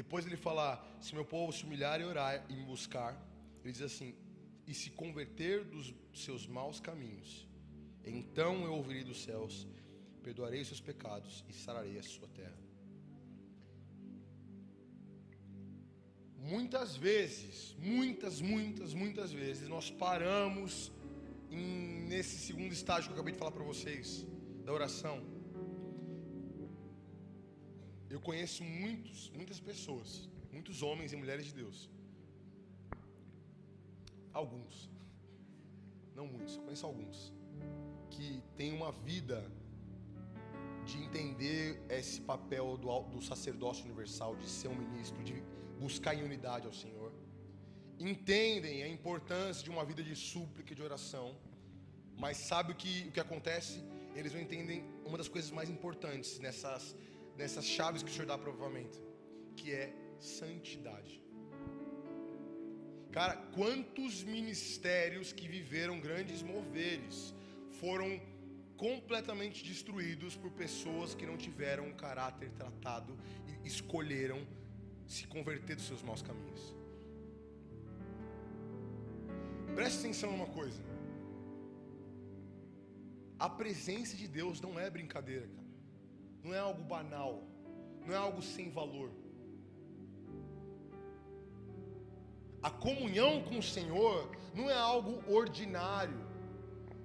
depois 0.00 0.26
ele 0.26 0.36
falar, 0.36 0.74
se 1.00 1.14
meu 1.14 1.24
povo 1.24 1.52
se 1.52 1.64
humilhar 1.64 2.00
e 2.00 2.04
orar 2.04 2.44
e 2.50 2.54
me 2.54 2.64
buscar, 2.64 3.12
ele 3.62 3.72
diz 3.72 3.82
assim: 3.82 4.14
e 4.66 4.74
se 4.74 4.90
converter 4.90 5.64
dos 5.64 5.94
seus 6.14 6.46
maus 6.46 6.80
caminhos, 6.80 7.46
então 8.04 8.64
eu 8.64 8.74
ouvirei 8.74 9.04
dos 9.04 9.22
céus, 9.22 9.66
perdoarei 10.22 10.60
os 10.62 10.68
seus 10.68 10.80
pecados 10.80 11.44
e 11.48 11.52
sararei 11.52 11.98
a 11.98 12.02
sua 12.02 12.28
terra. 12.28 12.66
muitas 16.46 16.96
vezes, 16.96 17.76
muitas, 17.78 18.40
muitas, 18.40 18.94
muitas 18.94 19.32
vezes, 19.32 19.68
nós 19.68 19.90
paramos 19.90 20.92
em, 21.50 21.95
nesse 22.12 22.36
segundo 22.46 22.72
estágio 22.72 23.06
que 23.06 23.12
eu 23.12 23.16
acabei 23.16 23.32
de 23.32 23.38
falar 23.38 23.54
para 23.56 23.64
vocês, 23.72 24.26
da 24.64 24.72
oração. 24.72 25.16
Eu 28.14 28.20
conheço 28.28 28.62
muitos, 28.64 29.30
muitas 29.38 29.58
pessoas, 29.68 30.28
muitos 30.52 30.82
homens 30.86 31.12
e 31.12 31.16
mulheres 31.22 31.46
de 31.46 31.54
Deus. 31.62 31.78
Alguns, 34.32 34.74
não 36.14 36.26
muitos, 36.34 36.56
conheço 36.64 36.86
alguns, 36.86 37.18
que 38.14 38.42
têm 38.56 38.72
uma 38.72 38.92
vida 38.92 39.38
de 40.84 40.96
entender 41.04 41.82
esse 41.88 42.20
papel 42.20 42.76
do, 42.76 42.88
do 43.14 43.20
sacerdócio 43.30 43.84
universal, 43.84 44.36
de 44.36 44.48
ser 44.48 44.68
um 44.68 44.78
ministro, 44.84 45.22
de 45.24 45.42
buscar 45.80 46.14
em 46.14 46.22
unidade 46.22 46.66
ao 46.66 46.72
Senhor. 46.72 47.12
Entendem 47.98 48.82
a 48.84 48.88
importância 48.88 49.64
de 49.64 49.70
uma 49.70 49.84
vida 49.84 50.02
de 50.02 50.14
súplica 50.14 50.72
e 50.72 50.76
de 50.76 50.82
oração, 50.82 51.34
mas 52.18 52.36
sabe 52.36 52.72
o 52.72 52.74
que, 52.74 53.06
o 53.08 53.12
que 53.12 53.20
acontece? 53.20 53.82
Eles 54.14 54.32
não 54.32 54.40
entendem 54.40 54.84
uma 55.04 55.18
das 55.18 55.28
coisas 55.28 55.50
mais 55.50 55.68
importantes 55.68 56.38
nessas, 56.38 56.96
nessas 57.36 57.64
chaves 57.64 58.02
que 58.02 58.10
o 58.10 58.12
Senhor 58.12 58.26
dá 58.26 58.38
provavelmente, 58.38 58.98
que 59.56 59.72
é 59.72 59.92
santidade. 60.18 61.22
Cara, 63.12 63.36
quantos 63.54 64.22
ministérios 64.22 65.32
que 65.32 65.46
viveram 65.48 66.00
grandes 66.00 66.42
moveres 66.42 67.34
foram 67.80 68.20
completamente 68.76 69.64
destruídos 69.64 70.36
por 70.36 70.50
pessoas 70.50 71.14
que 71.14 71.24
não 71.24 71.36
tiveram 71.36 71.86
um 71.86 71.94
caráter 71.94 72.50
tratado 72.50 73.16
e 73.46 73.66
escolheram 73.66 74.46
se 75.06 75.26
converter 75.26 75.76
dos 75.76 75.86
seus 75.86 76.02
maus 76.02 76.20
caminhos. 76.20 76.74
Preste 79.74 80.00
atenção 80.00 80.32
numa 80.32 80.46
coisa. 80.46 80.95
A 83.38 83.48
presença 83.48 84.16
de 84.16 84.26
Deus 84.26 84.60
não 84.60 84.78
é 84.78 84.88
brincadeira, 84.88 85.46
cara. 85.46 85.66
Não 86.42 86.54
é 86.54 86.58
algo 86.58 86.82
banal. 86.82 87.42
Não 88.04 88.14
é 88.14 88.16
algo 88.16 88.40
sem 88.40 88.70
valor. 88.70 89.10
A 92.62 92.70
comunhão 92.70 93.42
com 93.42 93.58
o 93.58 93.62
Senhor 93.62 94.30
não 94.54 94.70
é 94.70 94.74
algo 94.74 95.22
ordinário. 95.30 96.20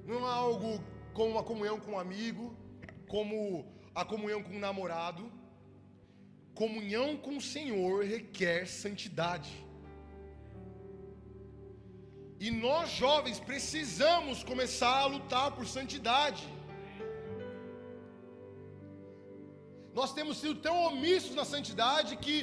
Não 0.06 0.20
é 0.28 0.32
algo 0.32 0.84
como 1.14 1.32
uma 1.32 1.44
comunhão 1.44 1.80
com 1.80 1.92
um 1.92 2.00
amigo, 2.00 2.56
como 3.08 3.66
a 3.94 4.06
comunhão 4.06 4.42
com 4.42 4.56
um 4.56 4.60
namorado 4.60 5.30
comunhão 6.54 7.18
com 7.18 7.38
o 7.38 7.42
Senhor 7.42 8.06
requer 8.06 8.68
santidade. 8.68 9.52
E 12.46 12.50
nós 12.66 12.86
jovens 13.04 13.40
precisamos 13.50 14.38
começar 14.52 14.96
a 15.02 15.10
lutar 15.16 15.48
por 15.58 15.66
santidade. 15.76 16.44
Nós 20.00 20.12
temos 20.18 20.36
sido 20.42 20.56
tão 20.68 20.76
omissos 20.90 21.36
na 21.40 21.46
santidade 21.54 22.12
que 22.24 22.38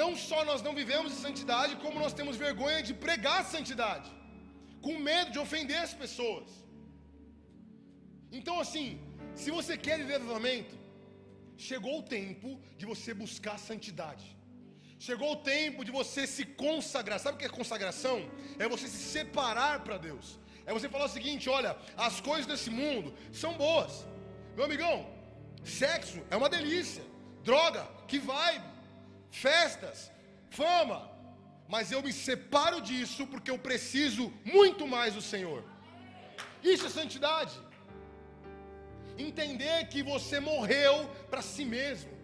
não 0.00 0.10
só 0.28 0.38
nós 0.50 0.62
não 0.66 0.74
vivemos 0.80 1.12
em 1.12 1.22
santidade, 1.26 1.76
como 1.84 2.02
nós 2.04 2.14
temos 2.18 2.36
vergonha 2.46 2.80
de 2.88 2.94
pregar 3.06 3.40
santidade, 3.54 4.10
com 4.84 4.94
medo 5.10 5.32
de 5.34 5.40
ofender 5.46 5.80
as 5.86 5.94
pessoas. 6.02 6.48
Então, 8.38 8.56
assim, 8.64 8.86
se 9.42 9.50
você 9.58 9.76
quer 9.86 9.98
viver 10.02 10.16
avivamento, 10.20 10.76
chegou 11.70 11.96
o 11.98 12.08
tempo 12.18 12.58
de 12.78 12.86
você 12.92 13.12
buscar 13.24 13.58
santidade. 13.70 14.28
Chegou 15.06 15.30
o 15.32 15.42
tempo 15.54 15.84
de 15.86 15.90
você 15.90 16.22
se 16.34 16.44
consagrar. 16.44 17.18
Sabe 17.18 17.34
o 17.34 17.38
que 17.40 17.44
é 17.44 17.60
consagração? 17.60 18.18
É 18.56 18.68
você 18.74 18.86
se 18.86 19.02
separar 19.16 19.76
para 19.84 19.96
Deus. 20.08 20.26
É 20.64 20.72
você 20.76 20.88
falar 20.88 21.06
o 21.06 21.14
seguinte: 21.16 21.48
olha, 21.58 21.76
as 21.96 22.20
coisas 22.20 22.46
desse 22.46 22.70
mundo 22.70 23.12
são 23.32 23.52
boas. 23.54 23.92
Meu 24.54 24.64
amigão, 24.66 24.96
sexo 25.64 26.20
é 26.30 26.36
uma 26.36 26.48
delícia. 26.56 27.04
Droga, 27.42 27.82
que 28.06 28.20
vibe. 28.20 28.64
Festas, 29.30 30.12
fama. 30.50 31.10
Mas 31.74 31.90
eu 31.90 32.00
me 32.06 32.12
separo 32.12 32.80
disso 32.80 33.26
porque 33.26 33.50
eu 33.50 33.58
preciso 33.58 34.32
muito 34.44 34.86
mais 34.86 35.14
do 35.14 35.22
Senhor. 35.32 35.64
Isso 36.62 36.86
é 36.86 36.90
santidade 36.90 37.54
entender 39.18 39.88
que 39.88 40.02
você 40.02 40.38
morreu 40.40 40.94
para 41.30 41.42
si 41.42 41.64
mesmo. 41.64 42.21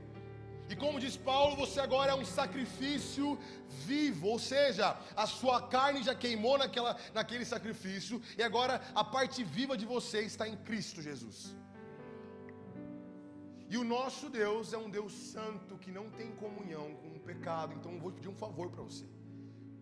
E 0.68 0.76
como 0.76 1.00
diz 1.00 1.16
Paulo, 1.16 1.56
você 1.56 1.80
agora 1.80 2.12
é 2.12 2.14
um 2.14 2.24
sacrifício 2.24 3.38
vivo, 3.86 4.28
ou 4.28 4.38
seja, 4.38 4.96
a 5.16 5.26
sua 5.26 5.62
carne 5.62 6.02
já 6.02 6.14
queimou 6.14 6.58
naquela, 6.58 6.96
naquele 7.14 7.44
sacrifício, 7.44 8.20
e 8.36 8.42
agora 8.42 8.80
a 8.94 9.02
parte 9.02 9.42
viva 9.42 9.76
de 9.76 9.86
você 9.86 10.20
está 10.22 10.46
em 10.46 10.56
Cristo 10.56 11.00
Jesus. 11.00 11.56
E 13.70 13.76
o 13.76 13.84
nosso 13.84 14.28
Deus 14.30 14.72
é 14.72 14.78
um 14.78 14.90
Deus 14.90 15.12
santo 15.12 15.76
que 15.78 15.90
não 15.90 16.08
tem 16.10 16.30
comunhão 16.32 16.94
com 16.96 17.08
o 17.08 17.20
pecado, 17.20 17.74
então 17.74 17.92
eu 17.92 18.00
vou 18.00 18.12
pedir 18.12 18.28
um 18.28 18.34
favor 18.34 18.70
para 18.70 18.82
você: 18.82 19.04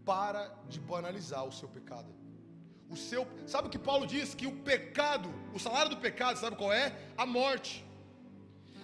para 0.04 0.48
de 0.68 0.80
banalizar 0.80 1.44
o 1.44 1.52
seu 1.52 1.68
pecado. 1.68 2.12
O 2.88 2.96
seu, 2.96 3.26
sabe 3.46 3.66
o 3.66 3.70
que 3.70 3.78
Paulo 3.78 4.06
diz? 4.06 4.34
Que 4.34 4.46
o 4.46 4.56
pecado, 4.70 5.28
o 5.52 5.58
salário 5.58 5.90
do 5.90 5.96
pecado, 5.96 6.38
sabe 6.38 6.56
qual 6.56 6.72
é? 6.72 6.96
A 7.16 7.26
morte. 7.26 7.85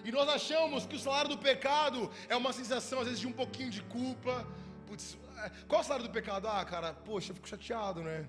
E 0.03 0.11
nós 0.11 0.27
achamos 0.27 0.85
que 0.85 0.95
o 0.95 0.99
salário 0.99 1.29
do 1.29 1.37
pecado 1.37 2.11
é 2.27 2.35
uma 2.35 2.51
sensação, 2.51 2.99
às 2.99 3.05
vezes, 3.05 3.21
de 3.21 3.27
um 3.27 3.31
pouquinho 3.31 3.69
de 3.69 3.81
culpa. 3.83 4.45
Putz, 4.85 5.17
é, 5.37 5.49
qual 5.67 5.79
é 5.79 5.83
o 5.83 5.87
salário 5.87 6.05
do 6.05 6.11
pecado? 6.11 6.47
Ah, 6.47 6.63
cara, 6.65 6.93
poxa, 6.93 7.31
eu 7.31 7.35
fico 7.35 7.47
chateado, 7.47 8.01
né? 8.01 8.27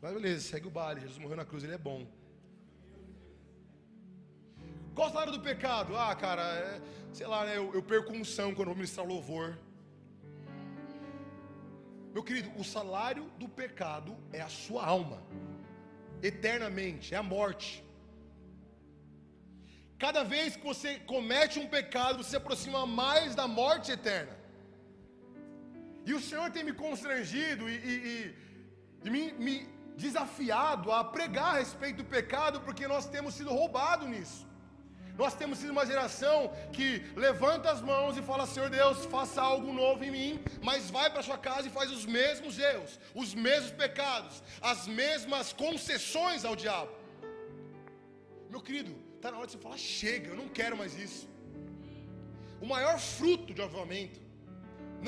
Mas 0.00 0.14
beleza, 0.14 0.48
segue 0.48 0.66
o 0.66 0.70
baile. 0.70 1.02
Jesus 1.02 1.18
morreu 1.18 1.36
na 1.36 1.44
cruz, 1.44 1.62
ele 1.62 1.74
é 1.74 1.78
bom. 1.78 2.06
Qual 4.94 5.08
é 5.08 5.10
o 5.10 5.12
salário 5.12 5.32
do 5.32 5.40
pecado? 5.40 5.96
Ah, 5.96 6.14
cara, 6.14 6.42
é, 6.42 6.80
sei 7.12 7.26
lá, 7.26 7.44
né? 7.44 7.58
Eu, 7.58 7.74
eu 7.74 7.82
perco 7.82 8.12
unção 8.12 8.54
quando 8.54 8.68
vou 8.68 8.76
ministrar 8.76 9.06
louvor. 9.06 9.58
Meu 12.14 12.22
querido, 12.22 12.50
o 12.56 12.64
salário 12.64 13.24
do 13.38 13.48
pecado 13.48 14.16
é 14.32 14.40
a 14.40 14.48
sua 14.48 14.86
alma, 14.86 15.20
eternamente, 16.22 17.12
é 17.12 17.18
a 17.18 17.22
morte. 17.22 17.83
Cada 20.04 20.22
vez 20.22 20.54
que 20.56 20.64
você 20.70 20.90
comete 21.12 21.58
um 21.58 21.68
pecado, 21.74 22.18
você 22.18 22.30
se 22.30 22.36
aproxima 22.36 22.80
mais 23.02 23.34
da 23.34 23.46
morte 23.60 23.90
eterna. 23.90 24.34
E 26.08 26.12
o 26.12 26.20
Senhor 26.26 26.48
tem 26.54 26.64
me 26.68 26.74
constrangido 26.82 27.62
e, 27.70 27.76
e, 27.90 27.94
e, 28.10 28.34
e 29.04 29.10
me, 29.14 29.22
me 29.44 29.54
desafiado 30.04 30.92
a 30.92 31.02
pregar 31.02 31.52
a 31.52 31.58
respeito 31.58 31.98
do 32.02 32.04
pecado, 32.16 32.60
porque 32.66 32.86
nós 32.86 33.06
temos 33.14 33.32
sido 33.38 33.56
roubados 33.60 34.06
nisso. 34.14 34.42
Nós 35.22 35.32
temos 35.40 35.56
sido 35.60 35.72
uma 35.76 35.86
geração 35.92 36.52
que 36.76 36.88
levanta 37.16 37.70
as 37.70 37.80
mãos 37.80 38.18
e 38.18 38.26
fala: 38.30 38.46
Senhor 38.46 38.68
Deus, 38.68 39.06
faça 39.06 39.40
algo 39.40 39.72
novo 39.72 40.04
em 40.04 40.10
mim, 40.18 40.44
mas 40.62 40.90
vai 40.90 41.08
para 41.08 41.22
sua 41.22 41.38
casa 41.38 41.68
e 41.68 41.76
faz 41.78 41.90
os 41.90 42.04
mesmos 42.04 42.58
erros, 42.58 43.00
os 43.14 43.32
mesmos 43.32 43.72
pecados, 43.84 44.42
as 44.60 44.86
mesmas 44.86 45.54
concessões 45.64 46.44
ao 46.44 46.54
diabo. 46.54 46.92
Meu 48.50 48.60
querido, 48.60 49.03
está 49.24 49.32
na 49.32 49.38
hora 49.38 49.46
de 49.46 49.54
você 49.54 49.62
falar: 49.66 49.78
chega, 49.78 50.26
eu 50.28 50.36
não 50.36 50.48
quero 50.58 50.76
mais 50.76 50.94
isso. 51.06 51.26
O 52.60 52.66
maior 52.74 52.98
fruto 52.98 53.54
de 53.54 53.62
avivamento 53.66 54.20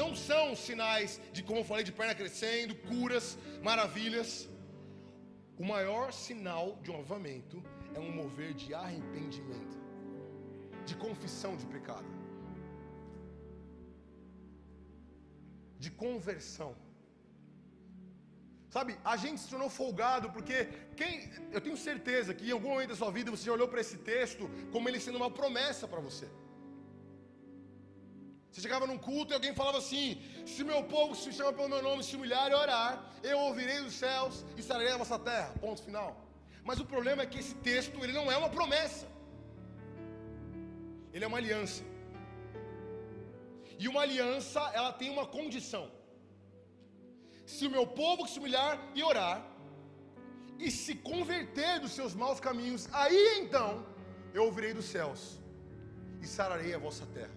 não 0.01 0.11
são 0.29 0.45
sinais 0.57 1.21
de, 1.35 1.43
como 1.43 1.61
eu 1.61 1.64
falei, 1.71 1.85
de 1.85 1.93
perna 1.93 2.14
crescendo, 2.14 2.75
curas, 2.89 3.27
maravilhas. 3.62 4.49
O 5.59 5.64
maior 5.64 6.12
sinal 6.12 6.67
de 6.83 6.91
um 6.91 6.97
avivamento 7.01 7.62
é 7.95 8.01
um 8.01 8.11
mover 8.21 8.53
de 8.55 8.73
arrependimento 8.75 9.77
de 10.89 10.95
confissão 11.05 11.53
de 11.61 11.67
pecado, 11.67 12.11
de 15.85 15.91
conversão. 15.91 16.73
Sabe, 18.69 18.99
a 19.05 19.17
gente 19.17 19.41
se 19.41 19.49
tornou 19.49 19.71
folgado 19.71 20.31
porque 20.31 20.57
quem, 20.97 21.31
eu 21.53 21.61
tenho 21.61 21.77
certeza 21.77 22.35
que 22.35 22.49
em 22.49 22.53
algum 22.53 22.71
momento 22.71 22.91
da 22.91 22.97
sua 22.97 23.11
vida 23.11 23.31
você 23.31 23.49
olhou 23.49 23.69
para 23.69 23.81
esse 23.81 23.99
texto 23.99 24.51
como 24.73 24.89
ele 24.89 25.01
sendo 25.01 25.17
uma 25.17 25.31
promessa 25.31 25.87
para 25.87 26.01
você. 26.01 26.29
Você 28.51 28.61
chegava 28.61 28.87
num 28.87 28.99
culto 28.99 29.33
e 29.33 29.35
alguém 29.35 29.55
falava 29.55 29.79
assim: 29.79 30.21
Se 30.47 30.64
meu 30.64 30.83
povo 30.85 31.14
se 31.14 31.31
chama 31.33 31.53
pelo 31.53 31.69
meu 31.69 31.83
nome, 31.83 32.03
se 32.03 32.17
humilhar 32.17 32.51
e 32.51 32.55
orar, 32.55 32.93
eu 33.23 33.39
ouvirei 33.39 33.81
dos 33.81 33.95
céus 33.95 34.45
e 34.57 34.61
estarei 34.61 34.89
na 34.91 34.97
vossa 34.97 35.19
terra. 35.19 35.53
Ponto 35.61 35.83
final. 35.83 36.11
Mas 36.64 36.81
o 36.81 36.87
problema 36.87 37.23
é 37.23 37.27
que 37.27 37.39
esse 37.39 37.55
texto 37.57 38.03
ele 38.03 38.14
não 38.14 38.33
é 38.33 38.37
uma 38.37 38.49
promessa. 38.49 39.07
Ele 41.12 41.25
é 41.25 41.29
uma 41.29 41.39
aliança. 41.39 41.83
E 43.79 43.87
uma 43.89 44.01
aliança, 44.03 44.61
ela 44.73 44.93
tem 44.93 45.11
uma 45.11 45.27
condição. 45.27 45.85
Se 47.47 47.67
o 47.67 47.71
meu 47.71 47.87
povo 47.87 48.27
se 48.27 48.39
humilhar 48.39 48.79
e 48.95 49.03
orar, 49.03 49.39
e 50.59 50.71
se 50.71 50.95
converter 50.95 51.81
dos 51.81 51.93
seus 51.93 52.15
maus 52.15 52.41
caminhos, 52.41 52.89
aí 52.93 53.41
então 53.41 53.87
eu 54.35 54.45
ouvirei 54.45 54.73
dos 54.75 54.87
céus 54.87 55.39
e 56.21 56.27
sararei 56.27 56.75
a 56.75 56.79
vossa 56.79 57.07
terra. 57.07 57.37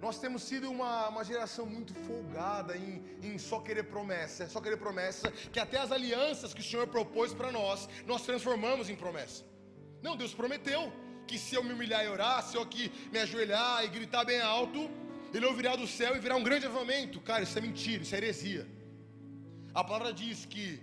Nós 0.00 0.18
temos 0.20 0.42
sido 0.44 0.70
uma, 0.70 1.08
uma 1.08 1.24
geração 1.24 1.66
muito 1.66 1.92
folgada 1.92 2.76
em, 2.76 3.04
em 3.20 3.36
só 3.36 3.60
querer 3.60 3.84
promessa, 3.84 4.48
só 4.48 4.60
querer 4.60 4.76
promessa, 4.76 5.30
que 5.52 5.58
até 5.58 5.78
as 5.78 5.90
alianças 5.90 6.54
que 6.54 6.60
o 6.60 6.64
Senhor 6.64 6.86
propôs 6.86 7.34
para 7.34 7.50
nós, 7.50 7.88
nós 8.06 8.22
transformamos 8.22 8.88
em 8.88 8.94
promessa. 8.94 9.44
Não, 10.00 10.16
Deus 10.16 10.32
prometeu 10.32 10.92
que 11.26 11.36
se 11.36 11.54
eu 11.56 11.64
me 11.64 11.72
humilhar 11.72 12.04
e 12.04 12.08
orar, 12.08 12.42
se 12.44 12.56
eu 12.56 12.62
aqui 12.62 12.92
me 13.12 13.18
ajoelhar 13.18 13.84
e 13.84 13.88
gritar 13.88 14.24
bem 14.24 14.40
alto, 14.40 14.88
Ele 15.32 15.46
ouvirá 15.46 15.76
do 15.76 15.86
céu 15.86 16.16
e 16.16 16.18
virá 16.18 16.36
um 16.36 16.42
grande 16.42 16.66
avamento. 16.66 17.20
Cara, 17.20 17.42
isso 17.42 17.58
é 17.58 17.60
mentira, 17.60 18.02
isso 18.02 18.14
é 18.14 18.18
heresia. 18.18 18.66
A 19.74 19.84
palavra 19.84 20.12
diz 20.12 20.44
que 20.46 20.80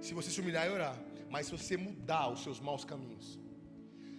se 0.00 0.14
você 0.14 0.30
se 0.30 0.40
humilhar 0.40 0.66
e 0.66 0.70
orar, 0.70 0.96
mas 1.28 1.46
se 1.46 1.52
você 1.52 1.76
mudar 1.76 2.28
os 2.34 2.42
seus 2.42 2.60
maus 2.60 2.84
caminhos, 2.84 3.38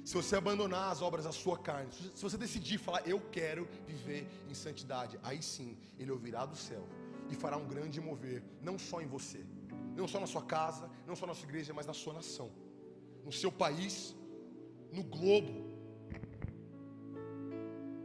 se 0.04 0.14
você 0.14 0.36
abandonar 0.36 0.92
as 0.92 1.02
obras 1.02 1.26
da 1.26 1.32
sua 1.32 1.58
carne, 1.58 1.92
se 1.92 2.22
você 2.22 2.38
decidir 2.38 2.78
falar, 2.78 3.02
eu 3.08 3.20
quero 3.32 3.68
viver 3.88 4.28
em 4.50 4.54
santidade, 4.54 5.20
aí 5.24 5.42
sim, 5.42 5.78
Ele 5.98 6.12
ouvirá 6.12 6.46
do 6.46 6.56
céu 6.56 6.84
e 7.30 7.36
fará 7.36 7.58
um 7.58 7.68
grande 7.68 8.02
mover, 8.02 8.44
não 8.62 8.78
só 8.78 9.02
em 9.02 9.08
você, 9.08 9.42
não 9.96 10.08
só 10.08 10.20
na 10.20 10.28
sua 10.28 10.42
casa, 10.42 10.90
não 11.08 11.16
só 11.16 11.26
na 11.28 11.34
sua 11.34 11.48
igreja, 11.48 11.74
mas 11.74 11.86
na 11.86 11.94
sua 11.94 12.14
nação, 12.14 12.52
no 13.24 13.32
seu 13.32 13.52
país, 13.52 14.16
no 14.92 15.04
globo. 15.04 15.70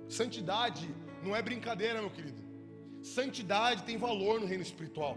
Santidade 0.09 0.95
não 1.25 1.35
é 1.35 1.43
brincadeira, 1.43 2.01
meu 2.01 2.11
querido. 2.11 2.43
Santidade 3.03 3.83
tem 3.85 3.97
valor 3.97 4.41
no 4.41 4.47
reino 4.47 4.63
espiritual. 4.63 5.17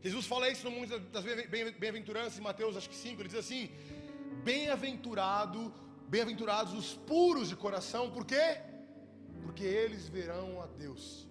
Jesus 0.00 0.26
fala 0.26 0.48
isso 0.50 0.64
no 0.64 0.70
mundo 0.70 0.98
das 1.14 1.24
bem-aventuranças, 1.24 2.38
em 2.38 2.42
Mateus 2.42 2.76
acho 2.76 2.88
que 2.88 2.94
5, 2.94 3.20
ele 3.20 3.28
diz 3.28 3.38
assim: 3.38 3.70
Bem-aventurado, 4.44 5.74
bem-aventurados 6.08 6.72
os 6.72 6.94
puros 6.94 7.48
de 7.48 7.56
coração, 7.56 8.10
por 8.10 8.24
quê? 8.24 8.60
Porque 9.42 9.64
eles 9.64 10.08
verão 10.08 10.62
a 10.62 10.66
Deus. 10.66 11.26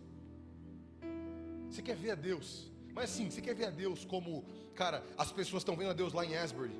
Você 1.69 1.81
quer 1.81 1.95
ver 1.95 2.11
a 2.11 2.15
Deus? 2.15 2.71
Mas 2.93 3.11
assim, 3.11 3.29
você 3.29 3.41
quer 3.41 3.53
ver 3.53 3.65
a 3.65 3.69
Deus 3.69 4.03
como, 4.05 4.45
cara, 4.73 5.03
as 5.17 5.31
pessoas 5.31 5.61
estão 5.61 5.75
vendo 5.75 5.91
a 5.91 5.93
Deus 5.93 6.13
lá 6.13 6.25
em 6.25 6.35
Asbury. 6.35 6.75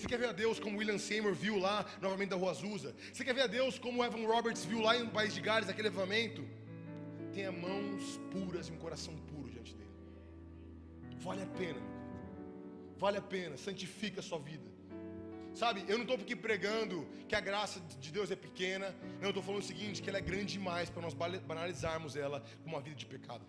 Você 0.00 0.08
quer 0.08 0.18
ver 0.18 0.30
a 0.30 0.32
Deus 0.32 0.58
como 0.58 0.78
William 0.78 0.96
Seymour 0.96 1.34
viu 1.34 1.58
lá, 1.58 1.84
novamente 2.00 2.30
da 2.30 2.36
Rua 2.36 2.52
Azusa? 2.52 2.96
Você 3.12 3.22
quer 3.22 3.34
ver 3.34 3.42
a 3.42 3.46
Deus 3.46 3.78
como 3.78 4.02
Evan 4.02 4.26
Roberts 4.26 4.64
viu 4.64 4.80
lá 4.80 4.94
no 4.98 5.10
País 5.10 5.34
de 5.34 5.42
Gales, 5.42 5.68
aquele 5.68 5.90
levamento? 5.90 6.42
Tenha 7.34 7.52
mãos 7.52 8.18
puras 8.30 8.68
e 8.68 8.72
um 8.72 8.78
coração 8.78 9.14
puro 9.30 9.50
diante 9.50 9.74
dele. 9.74 9.90
Vale 11.18 11.42
a 11.42 11.46
pena, 11.46 11.82
vale 12.96 13.18
a 13.18 13.20
pena, 13.20 13.58
santifica 13.58 14.20
a 14.20 14.22
sua 14.22 14.38
vida. 14.38 14.70
Sabe, 15.52 15.84
eu 15.86 15.98
não 15.98 16.04
estou 16.04 16.16
aqui 16.16 16.34
pregando 16.34 17.06
que 17.28 17.34
a 17.34 17.40
graça 17.40 17.78
de 18.00 18.10
Deus 18.10 18.30
é 18.30 18.36
pequena, 18.36 18.96
eu 19.20 19.28
estou 19.28 19.42
falando 19.42 19.60
o 19.60 19.66
seguinte: 19.66 20.00
que 20.00 20.08
ela 20.08 20.16
é 20.16 20.22
grande 20.22 20.54
demais 20.54 20.88
para 20.88 21.02
nós 21.02 21.12
banalizarmos 21.12 22.16
ela 22.16 22.42
como 22.62 22.74
uma 22.74 22.80
vida 22.80 22.96
de 22.96 23.04
pecado. 23.04 23.44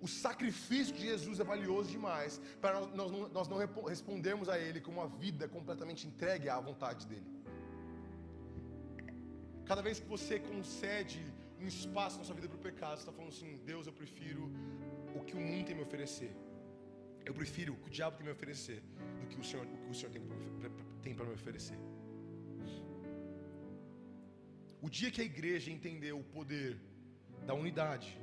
O 0.00 0.08
sacrifício 0.08 0.94
de 0.94 1.02
Jesus 1.02 1.40
é 1.40 1.44
valioso 1.44 1.90
demais 1.90 2.40
para 2.60 2.80
nós, 2.80 2.94
nós, 2.94 3.32
nós 3.32 3.48
não 3.48 3.58
respondermos 3.86 4.48
a 4.48 4.58
Ele 4.58 4.80
com 4.80 4.90
uma 4.90 5.08
vida 5.08 5.48
completamente 5.48 6.06
entregue 6.06 6.48
à 6.48 6.60
vontade 6.60 7.06
dEle. 7.06 7.36
Cada 9.64 9.82
vez 9.82 9.98
que 9.98 10.06
você 10.06 10.38
concede 10.38 11.20
um 11.60 11.66
espaço 11.66 12.18
na 12.18 12.24
sua 12.24 12.34
vida 12.34 12.48
para 12.48 12.56
o 12.56 12.60
pecado, 12.60 12.96
você 12.96 13.02
está 13.02 13.12
falando 13.12 13.32
assim: 13.32 13.56
Deus, 13.64 13.86
eu 13.86 13.92
prefiro 13.92 14.50
o 15.14 15.24
que 15.24 15.34
o 15.34 15.40
mundo 15.40 15.64
tem 15.66 15.74
me 15.74 15.82
oferecer. 15.82 16.32
Eu 17.24 17.34
prefiro 17.34 17.72
o 17.72 17.76
que 17.76 17.88
o 17.88 17.90
diabo 17.90 18.16
tem 18.16 18.26
me 18.26 18.32
oferecer 18.32 18.82
do 19.20 19.26
que 19.26 19.40
o 19.40 19.44
Senhor, 19.44 19.66
o 19.66 19.78
que 19.86 19.90
o 19.90 19.94
Senhor 19.94 20.12
tem 21.02 21.14
para 21.14 21.24
me 21.24 21.34
oferecer. 21.34 21.78
O 24.80 24.88
dia 24.88 25.10
que 25.10 25.20
a 25.20 25.24
igreja 25.24 25.70
entendeu 25.70 26.18
o 26.20 26.22
poder 26.22 26.80
da 27.44 27.54
unidade, 27.54 28.20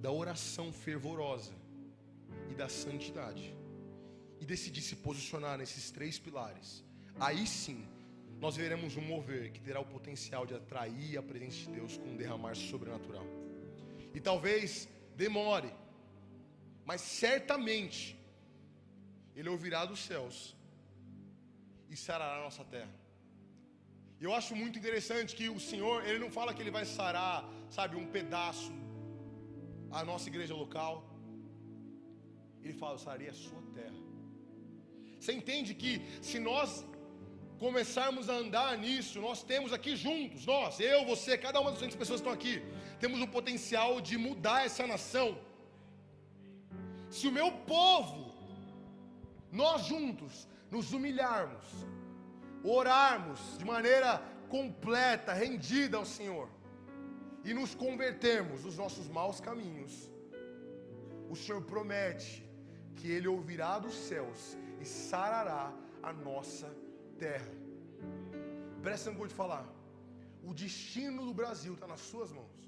da 0.00 0.10
oração 0.10 0.72
fervorosa 0.72 1.52
e 2.50 2.54
da 2.54 2.68
santidade, 2.68 3.54
e 4.40 4.44
decidir 4.44 4.82
se 4.82 4.96
posicionar 4.96 5.58
nesses 5.58 5.90
três 5.90 6.18
pilares, 6.18 6.84
aí 7.18 7.46
sim 7.46 7.86
nós 8.40 8.54
veremos 8.56 8.96
um 8.96 9.00
mover 9.00 9.50
que 9.50 9.60
terá 9.60 9.80
o 9.80 9.84
potencial 9.84 10.46
de 10.46 10.54
atrair 10.54 11.18
a 11.18 11.22
presença 11.22 11.56
de 11.56 11.70
Deus 11.72 11.96
com 11.96 12.08
um 12.10 12.16
derramar 12.16 12.54
sobrenatural. 12.54 13.26
E 14.14 14.20
talvez 14.20 14.88
demore, 15.16 15.72
mas 16.84 17.00
certamente 17.00 18.16
Ele 19.34 19.48
ouvirá 19.48 19.84
dos 19.84 19.98
céus 19.98 20.56
e 21.90 21.96
sarará 21.96 22.36
a 22.36 22.44
nossa 22.44 22.64
terra. 22.64 22.94
E 24.20 24.24
eu 24.24 24.32
acho 24.32 24.54
muito 24.54 24.78
interessante 24.78 25.34
que 25.34 25.48
o 25.48 25.58
Senhor, 25.58 26.04
Ele 26.04 26.20
não 26.20 26.30
fala 26.30 26.54
que 26.54 26.62
Ele 26.62 26.70
vai 26.70 26.84
sarar, 26.84 27.44
sabe, 27.70 27.96
um 27.96 28.06
pedaço 28.06 28.72
a 29.90 30.04
nossa 30.04 30.28
igreja 30.28 30.54
local. 30.54 31.04
Ele 32.62 32.72
fala, 32.72 32.98
sararia 32.98 33.30
a 33.30 33.34
sua 33.34 33.62
terra. 33.74 33.96
Você 35.18 35.32
entende 35.32 35.74
que 35.74 36.02
se 36.22 36.38
nós 36.38 36.86
começarmos 37.58 38.28
a 38.30 38.34
andar 38.34 38.78
nisso, 38.78 39.20
nós 39.20 39.42
temos 39.42 39.72
aqui 39.72 39.96
juntos, 39.96 40.46
nós, 40.46 40.78
eu, 40.78 41.04
você, 41.04 41.36
cada 41.36 41.60
uma 41.60 41.72
das 41.72 41.80
pessoas 41.80 42.20
que 42.20 42.28
estão 42.28 42.32
aqui, 42.32 42.62
temos 43.00 43.20
o 43.20 43.26
potencial 43.26 44.00
de 44.00 44.16
mudar 44.16 44.64
essa 44.64 44.86
nação 44.86 45.36
se 47.10 47.26
o 47.26 47.32
meu 47.32 47.50
povo, 47.50 48.34
nós 49.50 49.86
juntos, 49.86 50.46
nos 50.70 50.92
humilharmos, 50.92 51.66
orarmos 52.62 53.40
de 53.58 53.64
maneira 53.64 54.22
completa, 54.48 55.32
rendida 55.32 55.96
ao 55.96 56.04
Senhor, 56.04 56.48
e 57.48 57.54
nos 57.54 57.74
convertermos 57.74 58.62
dos 58.66 58.76
nossos 58.82 59.08
maus 59.08 59.40
caminhos, 59.40 59.94
o 61.30 61.36
Senhor 61.36 61.62
promete 61.62 62.30
que 62.96 63.10
Ele 63.10 63.28
ouvirá 63.28 63.78
dos 63.78 63.94
céus 63.94 64.56
e 64.80 64.84
sarará 64.84 65.72
a 66.02 66.12
nossa 66.12 66.68
terra. 67.18 67.54
Presta 68.82 69.10
atenção 69.10 69.28
te 69.28 69.34
falar. 69.34 69.66
O 70.48 70.54
destino 70.54 71.24
do 71.28 71.34
Brasil 71.34 71.74
está 71.74 71.86
nas 71.86 72.00
suas 72.00 72.32
mãos. 72.32 72.58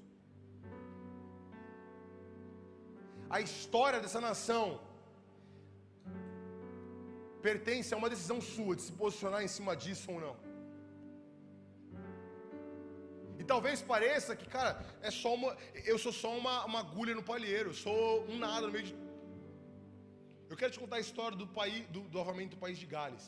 a 3.35 3.39
história 3.39 3.99
dessa 4.01 4.19
nação 4.19 4.81
pertence 7.41 7.93
a 7.93 7.97
uma 7.97 8.09
decisão 8.09 8.39
sua 8.41 8.75
de 8.75 8.81
se 8.81 8.91
posicionar 8.91 9.41
em 9.41 9.47
cima 9.47 9.73
disso 9.83 10.11
ou 10.11 10.19
não. 10.19 10.50
E 13.41 13.43
talvez 13.51 13.77
pareça 13.93 14.35
que, 14.39 14.47
cara, 14.55 14.71
é 15.01 15.11
só 15.21 15.29
uma. 15.37 15.49
Eu 15.91 15.97
sou 16.03 16.13
só 16.23 16.31
uma, 16.41 16.55
uma 16.69 16.79
agulha 16.85 17.13
no 17.19 17.23
palheiro, 17.31 17.69
eu 17.71 17.77
sou 17.85 18.01
um 18.31 18.37
nada 18.45 18.67
no 18.67 18.73
meio 18.75 18.85
de. 18.89 18.93
Eu 20.51 20.57
quero 20.59 20.71
te 20.73 20.79
contar 20.83 20.97
a 20.97 21.05
história 21.07 21.37
do 21.41 21.47
país, 21.59 21.81
do, 21.95 22.01
do 22.13 22.19
armamento 22.23 22.55
do 22.55 22.61
país 22.65 22.77
de 22.83 22.87
Gales. 22.93 23.27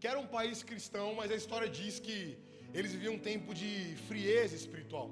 Que 0.00 0.08
era 0.12 0.18
um 0.24 0.30
país 0.38 0.62
cristão, 0.70 1.08
mas 1.20 1.30
a 1.36 1.38
história 1.42 1.68
diz 1.80 1.94
que 2.06 2.18
eles 2.78 2.92
viviam 2.96 3.14
um 3.18 3.24
tempo 3.30 3.52
de 3.60 3.70
frieza 4.08 4.54
espiritual 4.62 5.08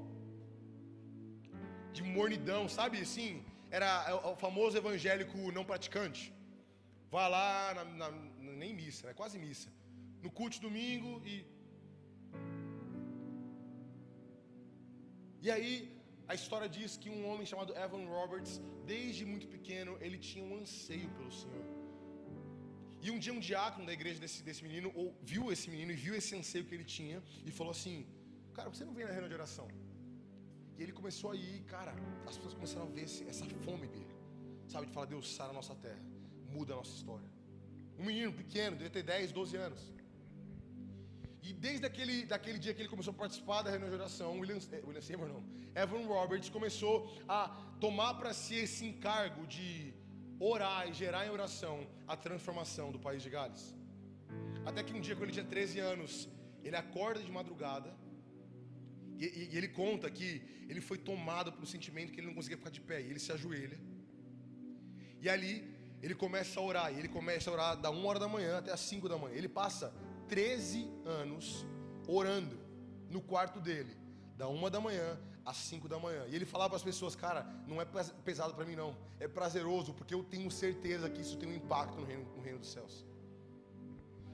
de 1.96 2.02
mornidão, 2.02 2.62
sabe 2.78 2.96
assim? 3.06 3.30
Era 3.70 3.90
o 4.32 4.36
famoso 4.44 4.76
evangélico 4.82 5.38
não 5.56 5.64
praticante. 5.70 6.22
Vai 7.14 7.28
lá, 7.34 7.74
na, 7.76 7.84
na, 8.00 8.08
nem 8.62 8.72
missa, 8.80 9.04
é 9.10 9.14
quase 9.20 9.36
missa. 9.38 9.68
No 10.22 10.30
culto 10.38 10.60
domingo 10.68 11.10
e. 11.32 11.34
E 15.44 15.50
aí, 15.54 15.72
a 16.32 16.34
história 16.40 16.68
diz 16.76 16.90
que 17.00 17.10
um 17.14 17.22
homem 17.30 17.46
chamado 17.50 17.76
Evan 17.84 18.04
Roberts, 18.16 18.52
desde 18.92 19.22
muito 19.30 19.46
pequeno, 19.54 19.92
ele 20.04 20.18
tinha 20.28 20.44
um 20.50 20.54
anseio 20.60 21.08
pelo 21.16 21.32
Senhor. 21.40 21.66
E 23.04 23.10
um 23.14 23.18
dia 23.18 23.34
um 23.38 23.42
diácono 23.48 23.84
da 23.88 23.92
igreja 23.98 24.18
desse, 24.18 24.42
desse 24.46 24.62
menino 24.66 24.90
ou, 24.94 25.06
viu 25.32 25.52
esse 25.54 25.68
menino 25.68 25.92
e 25.92 25.98
viu 26.04 26.14
esse 26.20 26.34
anseio 26.34 26.64
que 26.64 26.74
ele 26.74 26.86
tinha 26.96 27.22
e 27.48 27.50
falou 27.58 27.72
assim: 27.72 28.06
Cara, 28.54 28.70
você 28.70 28.86
não 28.86 28.94
vem 28.94 29.04
na 29.04 29.10
reunião 29.10 29.28
de 29.28 29.34
oração? 29.34 29.68
E 30.78 30.82
ele 30.82 30.92
começou 31.00 31.32
a 31.32 31.36
ir, 31.36 31.60
cara, 31.74 31.92
as 32.26 32.36
pessoas 32.36 32.54
começaram 32.54 32.86
a 32.86 32.90
ver 32.90 33.04
essa 33.04 33.44
fome 33.66 33.86
dele. 33.86 34.14
Sabe, 34.66 34.86
de 34.86 34.92
falar, 34.94 35.06
Deus, 35.06 35.34
sara 35.34 35.50
a 35.50 35.58
nossa 35.60 35.74
terra, 35.74 36.02
muda 36.56 36.72
a 36.72 36.76
nossa 36.76 36.94
história. 36.96 37.28
Um 37.98 38.06
menino 38.06 38.32
pequeno, 38.32 38.76
devia 38.78 38.94
ter 38.98 39.02
10, 39.02 39.30
12 39.32 39.56
anos. 39.56 39.93
E 41.48 41.52
desde 41.66 41.84
aquele 41.90 42.16
daquele 42.32 42.58
dia 42.64 42.72
que 42.74 42.80
ele 42.82 42.92
começou 42.94 43.12
a 43.14 43.18
participar 43.22 43.60
da 43.62 43.70
reunião 43.74 43.90
de 43.92 43.96
oração, 44.02 44.30
William, 44.40 44.60
eh, 44.76 44.82
William 44.86 45.04
Seymour 45.08 45.28
não, 45.34 45.42
Evan 45.82 46.04
Roberts 46.14 46.48
começou 46.56 46.94
a 47.38 47.40
tomar 47.84 48.12
para 48.20 48.32
si 48.42 48.54
esse 48.66 48.82
encargo 48.90 49.42
de 49.54 49.68
orar 50.52 50.82
e 50.88 50.94
gerar 51.02 51.22
em 51.26 51.32
oração 51.38 51.76
a 52.12 52.16
transformação 52.26 52.86
do 52.94 53.00
país 53.06 53.22
de 53.26 53.30
Gales. 53.36 53.64
Até 54.68 54.82
que 54.82 54.94
um 54.96 55.02
dia, 55.06 55.14
quando 55.14 55.28
ele 55.28 55.38
tinha 55.38 55.44
13 55.44 55.78
anos, 55.92 56.12
ele 56.66 56.76
acorda 56.84 57.20
de 57.28 57.30
madrugada 57.38 57.90
e, 59.18 59.24
e, 59.24 59.48
e 59.52 59.56
ele 59.58 59.68
conta 59.68 60.10
que 60.10 60.30
ele 60.68 60.80
foi 60.80 60.98
tomado 60.98 61.52
pelo 61.52 61.66
sentimento 61.66 62.12
que 62.12 62.20
ele 62.20 62.26
não 62.26 62.34
conseguia 62.34 62.56
ficar 62.56 62.70
de 62.70 62.80
pé. 62.80 63.00
E 63.02 63.10
ele 63.10 63.18
se 63.18 63.32
ajoelha. 63.32 63.78
E 65.20 65.28
ali 65.28 65.52
ele 66.02 66.14
começa 66.14 66.58
a 66.58 66.62
orar. 66.62 66.92
E 66.92 66.98
ele 66.98 67.08
começa 67.08 67.50
a 67.50 67.52
orar 67.52 67.76
da 67.76 67.90
1 67.90 68.04
hora 68.06 68.18
da 68.18 68.28
manhã 68.28 68.58
até 68.58 68.72
as 68.72 68.80
5 68.80 69.08
da 69.08 69.18
manhã. 69.18 69.34
Ele 69.34 69.48
passa 69.48 69.92
13 70.28 70.88
anos 71.04 71.66
orando. 72.06 72.62
no 73.10 73.20
quarto 73.20 73.60
dele, 73.60 73.96
da 74.36 74.48
uma 74.48 74.68
da 74.68 74.80
manhã 74.80 75.18
às 75.44 75.56
cinco 75.56 75.88
da 75.88 75.98
manhã. 75.98 76.24
E 76.28 76.34
ele 76.34 76.44
falava 76.44 76.70
para 76.70 76.78
as 76.78 76.82
pessoas, 76.82 77.14
cara, 77.14 77.46
não 77.68 77.80
é 77.80 77.84
pesado 77.84 78.54
para 78.54 78.64
mim 78.64 78.74
não, 78.74 78.96
é 79.20 79.28
prazeroso, 79.28 79.92
porque 79.92 80.14
eu 80.14 80.24
tenho 80.24 80.50
certeza 80.50 81.08
que 81.08 81.20
isso 81.20 81.36
tem 81.36 81.48
um 81.48 81.54
impacto 81.54 82.00
no 82.00 82.06
reino, 82.06 82.24
no 82.36 82.42
reino 82.42 82.58
dos 82.58 82.70
céus. 82.70 83.04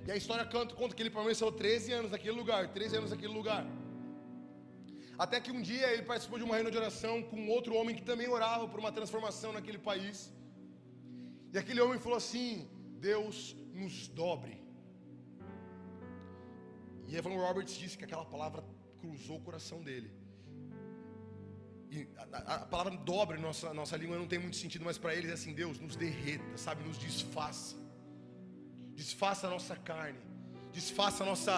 E 0.06 0.10
a 0.10 0.16
história 0.16 0.44
conta, 0.44 0.74
conta 0.74 0.94
que 0.94 1.02
ele 1.02 1.10
permaneceu 1.10 1.52
13 1.52 1.92
anos 1.92 2.10
naquele 2.10 2.36
lugar, 2.36 2.68
13 2.68 2.96
anos 2.96 3.10
naquele 3.10 3.32
lugar. 3.32 3.66
Até 5.18 5.38
que 5.38 5.50
um 5.50 5.60
dia 5.60 5.92
ele 5.92 6.02
participou 6.02 6.38
de 6.38 6.44
uma 6.44 6.54
reunião 6.54 6.70
de 6.70 6.78
oração 6.78 7.22
com 7.22 7.48
outro 7.48 7.74
homem 7.74 7.94
que 7.94 8.02
também 8.02 8.26
orava 8.26 8.66
por 8.66 8.80
uma 8.80 8.90
transformação 8.90 9.52
naquele 9.52 9.78
país. 9.78 10.32
E 11.52 11.58
aquele 11.58 11.80
homem 11.80 11.98
falou 11.98 12.16
assim: 12.16 12.66
Deus 12.98 13.54
nos 13.74 14.08
dobre. 14.08 14.59
E 17.10 17.16
Evan 17.16 17.36
Roberts 17.44 17.76
disse 17.76 17.98
que 17.98 18.04
aquela 18.04 18.24
palavra 18.24 18.62
cruzou 19.00 19.38
o 19.38 19.40
coração 19.40 19.82
dele. 19.82 20.12
E 21.90 22.06
a, 22.16 22.54
a, 22.54 22.58
palavra 22.66 22.96
dobre 22.96 23.36
nossa, 23.36 23.74
nossa 23.74 23.96
língua 23.96 24.16
não 24.16 24.28
tem 24.28 24.38
muito 24.38 24.56
sentido, 24.56 24.84
mas 24.84 24.96
para 24.96 25.12
eles 25.12 25.28
é 25.28 25.32
assim: 25.34 25.52
Deus 25.52 25.80
nos 25.80 25.96
derreta, 25.96 26.56
sabe, 26.56 26.84
nos 26.84 26.96
desfaça. 26.96 27.74
Desfaça 28.94 29.48
a 29.48 29.50
nossa 29.50 29.74
carne, 29.74 30.20
desfaça 30.72 31.24
a 31.24 31.26
nossa, 31.26 31.56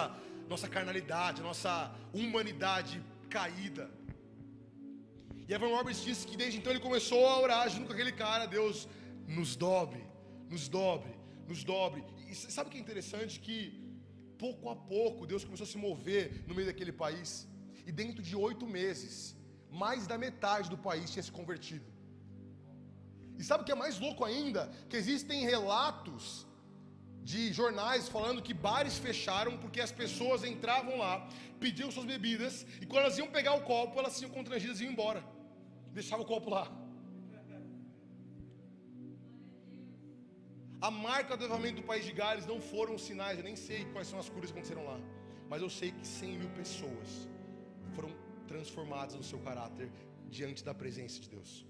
nossa 0.49 0.67
carnalidade, 0.67 1.41
a 1.41 1.43
nossa 1.43 1.93
humanidade 2.11 3.03
caída. 3.29 3.91
E 5.47 5.53
Evan 5.53 5.67
Roberts 5.67 6.03
disse 6.03 6.25
que 6.25 6.35
desde 6.35 6.57
então 6.57 6.73
ele 6.73 6.79
começou 6.79 7.27
a 7.27 7.39
orar 7.39 7.69
junto 7.69 7.85
com 7.85 7.93
aquele 7.93 8.13
cara: 8.13 8.47
Deus 8.47 8.87
nos 9.27 9.55
dobre, 9.55 10.03
nos 10.49 10.67
dobre, 10.67 11.13
nos 11.47 11.63
dobre. 11.63 12.03
E 12.27 12.33
sabe 12.33 12.69
o 12.69 12.71
que 12.71 12.79
é 12.79 12.81
interessante? 12.81 13.39
Que 13.39 13.82
pouco 14.43 14.69
a 14.75 14.77
pouco 14.93 15.27
Deus 15.31 15.43
começou 15.47 15.67
a 15.67 15.73
se 15.73 15.79
mover 15.87 16.23
no 16.47 16.53
meio 16.57 16.67
daquele 16.69 16.93
país. 17.03 17.29
E 17.87 17.91
dentro 18.01 18.21
de 18.29 18.35
oito 18.47 18.65
meses, 18.77 19.13
mais 19.83 20.01
da 20.11 20.17
metade 20.25 20.67
do 20.73 20.79
país 20.87 21.05
tinha 21.13 21.25
se 21.27 21.33
convertido. 21.39 21.87
E 23.39 23.43
sabe 23.49 23.61
o 23.61 23.65
que 23.67 23.75
é 23.77 23.83
mais 23.83 23.95
louco 24.05 24.23
ainda? 24.29 24.61
Que 24.89 24.97
existem 25.01 25.39
relatos 25.53 26.23
de 27.31 27.41
jornais 27.59 28.09
falando 28.15 28.45
que 28.47 28.53
bares 28.67 28.97
fecharam 29.07 29.53
porque 29.63 29.81
as 29.87 29.93
pessoas 30.01 30.43
entravam 30.43 30.97
lá, 31.03 31.13
pediam 31.63 31.89
suas 31.89 32.07
bebidas 32.13 32.65
e 32.81 32.85
quando 32.85 33.03
elas 33.05 33.17
iam 33.17 33.29
pegar 33.37 33.53
o 33.59 33.63
copo, 33.71 33.97
elas 34.01 34.21
iam 34.21 34.31
constrangidas 34.37 34.79
e 34.79 34.83
iam 34.83 34.91
embora. 34.93 35.23
Deixava 35.99 36.21
o 36.21 36.29
copo 36.33 36.49
lá. 36.49 36.65
A 40.87 40.91
marca 40.91 41.37
do 41.37 41.45
avivamento 41.45 41.77
do 41.81 41.87
país 41.89 42.03
de 42.03 42.11
Gales 42.11 42.45
não 42.45 42.59
foram 42.59 42.95
os 42.95 43.03
sinais, 43.09 43.37
eu 43.37 43.43
nem 43.49 43.55
sei 43.55 43.85
quais 43.93 44.05
são 44.09 44.19
as 44.19 44.27
curas 44.27 44.51
que 44.51 44.57
aconteceram 44.57 44.83
lá, 44.83 44.99
mas 45.49 45.61
eu 45.61 45.69
sei 45.69 45.91
que 45.91 46.05
100 46.05 46.37
mil 46.39 46.49
pessoas 46.49 47.09
foram 47.95 48.11
transformadas 48.49 49.15
no 49.15 49.23
seu 49.23 49.39
caráter 49.39 49.89
diante 50.29 50.61
da 50.61 50.73
presença 50.73 51.21
de 51.21 51.29
Deus. 51.29 51.65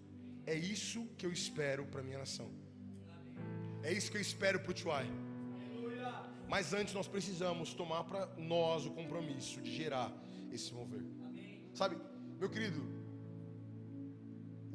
É 0.48 0.56
isso 0.56 1.06
que 1.16 1.28
eu 1.28 1.32
espero 1.32 1.86
para 1.86 2.02
minha 2.02 2.18
nação. 2.18 2.50
É 3.84 3.94
isso 3.94 4.10
que 4.10 4.18
eu 4.18 4.22
espero 4.22 4.60
para 4.62 4.72
o 4.72 4.74
Tuai. 4.74 5.08
Mas 6.50 6.74
antes 6.74 6.92
nós 6.96 7.08
precisamos 7.08 7.72
tomar 7.72 8.06
para 8.06 8.26
nós 8.56 8.88
o 8.88 8.92
compromisso 9.00 9.62
de 9.62 9.76
gerar 9.76 10.12
esse 10.52 10.74
mover. 10.74 11.06
Sabe, 11.76 11.98
meu 12.40 12.50
querido, 12.50 12.82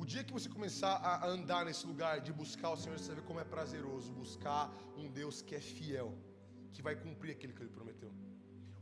dia 0.09 0.25
que 0.25 0.33
você 0.33 0.49
começar 0.49 0.95
a 1.15 1.27
andar 1.27 1.67
nesse 1.67 1.87
lugar 1.87 2.15
de 2.27 2.33
buscar 2.33 2.71
o 2.71 2.79
Senhor, 2.79 2.99
você 2.99 3.09
vai 3.09 3.17
ver 3.17 3.27
como 3.29 3.41
é 3.41 3.45
prazeroso 3.45 4.11
buscar 4.11 4.73
um 4.97 5.07
Deus 5.19 5.43
que 5.43 5.55
é 5.55 5.61
fiel, 5.61 6.09
que 6.73 6.81
vai 6.81 6.97
cumprir 6.97 7.33
aquilo 7.33 7.53
que 7.53 7.63
Ele 7.63 7.77
prometeu. 7.79 8.11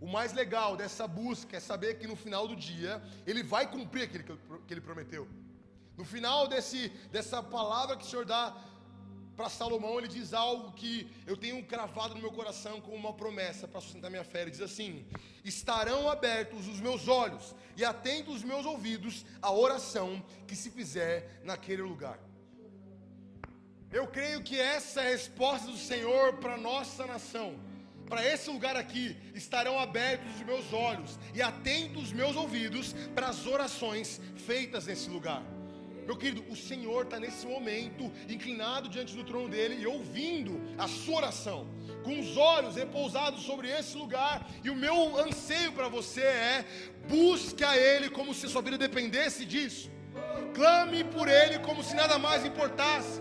O 0.00 0.06
mais 0.06 0.32
legal 0.32 0.76
dessa 0.76 1.04
busca 1.08 1.56
é 1.56 1.60
saber 1.60 1.98
que 1.98 2.06
no 2.06 2.14
final 2.14 2.46
do 2.46 2.54
dia 2.54 3.02
Ele 3.26 3.42
vai 3.42 3.68
cumprir 3.68 4.04
aquilo 4.04 4.38
que 4.66 4.72
Ele 4.72 4.80
prometeu. 4.80 5.26
No 5.96 6.04
final 6.04 6.46
desse, 6.46 6.90
dessa 7.10 7.42
palavra 7.42 7.96
que 7.96 8.04
o 8.04 8.06
Senhor 8.06 8.24
dá 8.24 8.56
para 9.36 9.50
Salomão, 9.50 9.98
ele 9.98 10.08
diz 10.08 10.32
algo 10.32 10.72
que 10.72 11.06
eu 11.26 11.36
tenho 11.36 11.62
cravado 11.64 12.14
no 12.14 12.20
meu 12.20 12.32
coração 12.32 12.80
como 12.80 12.96
uma 12.96 13.12
promessa 13.12 13.68
para 13.68 13.82
sustentar 13.82 14.10
minha 14.10 14.24
fé. 14.24 14.42
Ele 14.42 14.50
diz 14.50 14.62
assim: 14.62 15.04
Estarão 15.44 16.08
abertos 16.08 16.66
os 16.66 16.80
meus 16.80 17.06
olhos 17.06 17.54
e 17.76 17.84
atentos 17.84 18.36
os 18.36 18.42
meus 18.42 18.64
ouvidos 18.64 19.26
à 19.42 19.52
oração 19.52 20.24
que 20.46 20.56
se 20.56 20.70
fizer 20.70 21.40
naquele 21.44 21.82
lugar. 21.82 22.18
Eu 23.92 24.06
creio 24.06 24.42
que 24.42 24.58
essa 24.58 25.02
é 25.02 25.08
a 25.08 25.10
resposta 25.10 25.70
do 25.70 25.76
Senhor 25.76 26.38
para 26.38 26.56
nossa 26.56 27.06
nação. 27.06 27.60
Para 28.08 28.24
esse 28.24 28.48
lugar 28.48 28.76
aqui 28.76 29.16
estarão 29.34 29.78
abertos 29.78 30.36
os 30.36 30.42
meus 30.42 30.72
olhos 30.72 31.18
e 31.34 31.42
atentos 31.42 32.04
os 32.04 32.12
meus 32.12 32.36
ouvidos 32.36 32.94
para 33.14 33.28
as 33.28 33.46
orações 33.46 34.20
feitas 34.36 34.86
nesse 34.86 35.10
lugar. 35.10 35.42
Meu 36.06 36.16
querido, 36.16 36.44
o 36.48 36.54
Senhor 36.54 37.02
está 37.02 37.18
nesse 37.18 37.44
momento 37.44 38.12
inclinado 38.28 38.88
diante 38.88 39.12
do 39.16 39.24
trono 39.24 39.48
dele 39.48 39.76
e 39.80 39.86
ouvindo 39.88 40.62
a 40.78 40.86
sua 40.86 41.16
oração, 41.16 41.66
com 42.04 42.20
os 42.20 42.36
olhos 42.36 42.76
repousados 42.76 43.42
sobre 43.42 43.68
esse 43.68 43.96
lugar. 43.98 44.48
E 44.62 44.70
o 44.70 44.76
meu 44.76 45.18
anseio 45.18 45.72
para 45.72 45.88
você 45.88 46.22
é: 46.22 46.64
busque 47.08 47.64
a 47.64 47.76
Ele 47.76 48.08
como 48.08 48.32
se 48.32 48.48
sua 48.48 48.62
vida 48.62 48.78
dependesse 48.78 49.44
disso, 49.44 49.90
clame 50.54 51.02
por 51.02 51.28
Ele 51.28 51.58
como 51.58 51.82
se 51.82 51.96
nada 51.96 52.18
mais 52.18 52.44
importasse. 52.44 53.20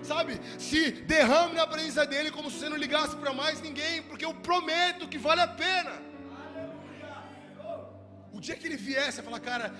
Sabe, 0.00 0.40
se 0.56 0.92
derrame 0.92 1.56
na 1.56 1.66
presença 1.66 2.06
dele 2.06 2.30
como 2.30 2.48
se 2.48 2.60
você 2.60 2.68
não 2.68 2.76
ligasse 2.76 3.16
para 3.16 3.34
mais 3.34 3.60
ninguém, 3.60 4.02
porque 4.02 4.24
eu 4.24 4.32
prometo 4.32 5.08
que 5.08 5.18
vale 5.18 5.40
a 5.40 5.48
pena. 5.48 5.94
O 8.32 8.40
dia 8.40 8.54
que 8.54 8.66
ele 8.66 8.76
viesse, 8.76 9.16
você 9.16 9.22
falar, 9.22 9.40
cara, 9.40 9.74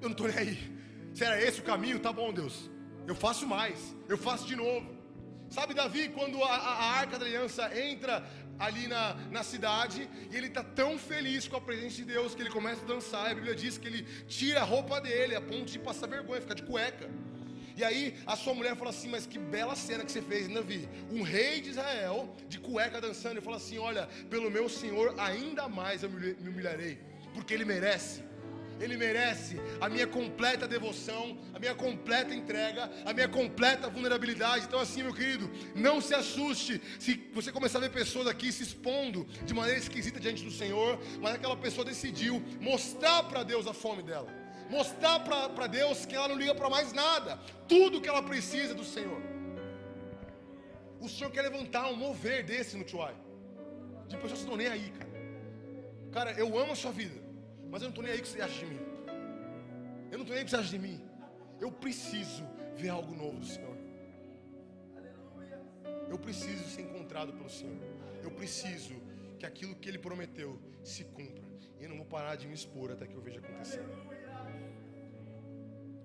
eu 0.00 0.08
não 0.08 0.12
estou 0.12 0.28
nem 0.28 0.38
aí 0.38 0.79
se 1.14 1.24
era 1.24 1.42
esse 1.42 1.60
o 1.60 1.62
caminho, 1.64 1.98
tá 1.98 2.12
bom, 2.12 2.32
Deus. 2.32 2.70
Eu 3.06 3.14
faço 3.14 3.46
mais, 3.46 3.94
eu 4.08 4.16
faço 4.16 4.46
de 4.46 4.56
novo. 4.56 4.88
Sabe, 5.48 5.74
Davi, 5.74 6.08
quando 6.10 6.42
a, 6.44 6.48
a, 6.48 6.72
a 6.74 6.90
arca 6.92 7.18
da 7.18 7.24
aliança 7.24 7.76
entra 7.76 8.24
ali 8.58 8.86
na, 8.86 9.14
na 9.30 9.42
cidade, 9.42 10.08
e 10.30 10.36
ele 10.36 10.46
está 10.46 10.62
tão 10.62 10.98
feliz 10.98 11.48
com 11.48 11.56
a 11.56 11.60
presença 11.60 11.96
de 11.96 12.04
Deus 12.04 12.34
que 12.34 12.42
ele 12.42 12.50
começa 12.50 12.82
a 12.82 12.86
dançar. 12.86 13.30
A 13.30 13.34
Bíblia 13.34 13.54
diz 13.54 13.78
que 13.78 13.88
ele 13.88 14.02
tira 14.28 14.60
a 14.60 14.64
roupa 14.64 15.00
dele 15.00 15.34
a 15.34 15.40
ponto 15.40 15.64
de 15.64 15.78
passar 15.78 16.06
vergonha, 16.06 16.40
ficar 16.40 16.54
de 16.54 16.62
cueca. 16.62 17.10
E 17.76 17.82
aí 17.82 18.14
a 18.26 18.36
sua 18.36 18.52
mulher 18.52 18.76
fala 18.76 18.90
assim: 18.90 19.08
Mas 19.08 19.26
que 19.26 19.38
bela 19.38 19.74
cena 19.74 20.04
que 20.04 20.12
você 20.12 20.20
fez, 20.20 20.46
Davi. 20.48 20.88
Um 21.10 21.22
rei 21.22 21.62
de 21.62 21.70
Israel, 21.70 22.32
de 22.46 22.60
cueca 22.60 23.00
dançando, 23.00 23.38
e 23.38 23.40
fala 23.40 23.56
assim: 23.56 23.78
Olha, 23.78 24.06
pelo 24.28 24.50
meu 24.50 24.68
Senhor, 24.68 25.14
ainda 25.18 25.66
mais 25.66 26.02
eu 26.02 26.10
me 26.10 26.32
humilharei, 26.48 26.98
porque 27.32 27.54
ele 27.54 27.64
merece. 27.64 28.22
Ele 28.80 28.96
merece 28.96 29.60
a 29.80 29.88
minha 29.88 30.06
completa 30.06 30.66
devoção, 30.66 31.38
a 31.52 31.58
minha 31.58 31.74
completa 31.74 32.34
entrega, 32.34 32.90
a 33.04 33.12
minha 33.12 33.28
completa 33.28 33.90
vulnerabilidade. 33.90 34.64
Então, 34.64 34.80
assim, 34.80 35.02
meu 35.02 35.12
querido, 35.12 35.50
não 35.74 36.00
se 36.00 36.14
assuste 36.14 36.80
se 36.98 37.28
você 37.34 37.52
começar 37.52 37.78
a 37.78 37.82
ver 37.82 37.90
pessoas 37.90 38.26
aqui 38.26 38.50
se 38.50 38.62
expondo 38.62 39.24
de 39.44 39.52
maneira 39.52 39.78
esquisita 39.78 40.18
diante 40.18 40.42
do 40.42 40.50
Senhor, 40.50 40.98
mas 41.20 41.34
aquela 41.34 41.56
pessoa 41.56 41.84
decidiu 41.84 42.42
mostrar 42.58 43.24
para 43.24 43.42
Deus 43.42 43.66
a 43.66 43.74
fome 43.74 44.02
dela, 44.02 44.32
mostrar 44.70 45.20
para 45.20 45.66
Deus 45.66 46.06
que 46.06 46.16
ela 46.16 46.28
não 46.28 46.36
liga 46.36 46.54
para 46.54 46.70
mais 46.70 46.92
nada, 46.94 47.38
tudo 47.68 48.00
que 48.00 48.08
ela 48.08 48.22
precisa 48.22 48.74
do 48.74 48.84
Senhor. 48.84 49.20
O 50.98 51.08
Senhor 51.08 51.30
quer 51.30 51.42
levantar 51.42 51.88
um 51.88 51.96
mover 51.96 52.44
desse 52.44 52.76
no 52.78 52.84
Tuai, 52.84 53.14
de 54.08 54.16
pessoas 54.16 54.32
que 54.32 54.38
estão 54.38 54.56
nem 54.56 54.68
aí, 54.68 54.90
cara. 54.98 55.10
Cara, 56.12 56.32
eu 56.32 56.58
amo 56.58 56.72
a 56.72 56.76
sua 56.76 56.90
vida. 56.90 57.19
Mas 57.70 57.82
eu 57.82 57.86
não 57.86 57.90
estou 57.90 58.02
nem 58.02 58.12
aí 58.12 58.20
que 58.20 58.28
você 58.28 58.40
acha 58.42 58.58
de 58.58 58.66
mim. 58.66 58.80
Eu 60.10 60.18
não 60.18 60.24
estou 60.24 60.34
nem 60.34 60.38
aí 60.38 60.44
que 60.44 60.50
você 60.50 60.56
acha 60.56 60.70
de 60.70 60.78
mim. 60.78 61.00
Eu 61.60 61.70
preciso 61.70 62.44
ver 62.76 62.88
algo 62.88 63.14
novo 63.14 63.38
do 63.38 63.46
Senhor. 63.46 63.76
Eu 66.08 66.18
preciso 66.18 66.64
ser 66.64 66.82
encontrado 66.82 67.32
pelo 67.32 67.48
Senhor. 67.48 67.80
Eu 68.22 68.30
preciso 68.32 68.94
que 69.38 69.46
aquilo 69.46 69.76
que 69.76 69.88
Ele 69.88 69.98
prometeu 69.98 70.60
se 70.82 71.04
cumpra. 71.04 71.44
E 71.78 71.84
eu 71.84 71.88
não 71.88 71.96
vou 71.96 72.06
parar 72.06 72.34
de 72.36 72.48
me 72.48 72.54
expor 72.54 72.90
até 72.90 73.06
que 73.06 73.14
eu 73.14 73.20
veja 73.20 73.38
acontecer. 73.38 73.84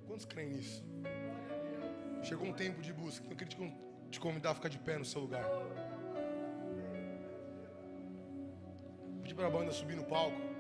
Quantos 0.06 0.26
creem 0.26 0.50
nisso? 0.50 0.86
Chegou 2.22 2.48
um 2.48 2.54
tempo 2.54 2.82
de 2.82 2.94
busca. 2.94 3.26
Eu 3.28 3.36
queria 3.36 3.74
te 4.10 4.20
convidar 4.20 4.52
a 4.52 4.56
ficar 4.56 4.70
de 4.70 4.78
pé 4.78 4.98
no 4.98 5.06
seu 5.06 5.22
lugar. 5.22 5.46
Pedir 9.24 9.34
para 9.34 9.48
a 9.48 9.50
banda 9.50 9.72
subir 9.72 9.96
no 9.96 10.06
palco. 10.06 10.55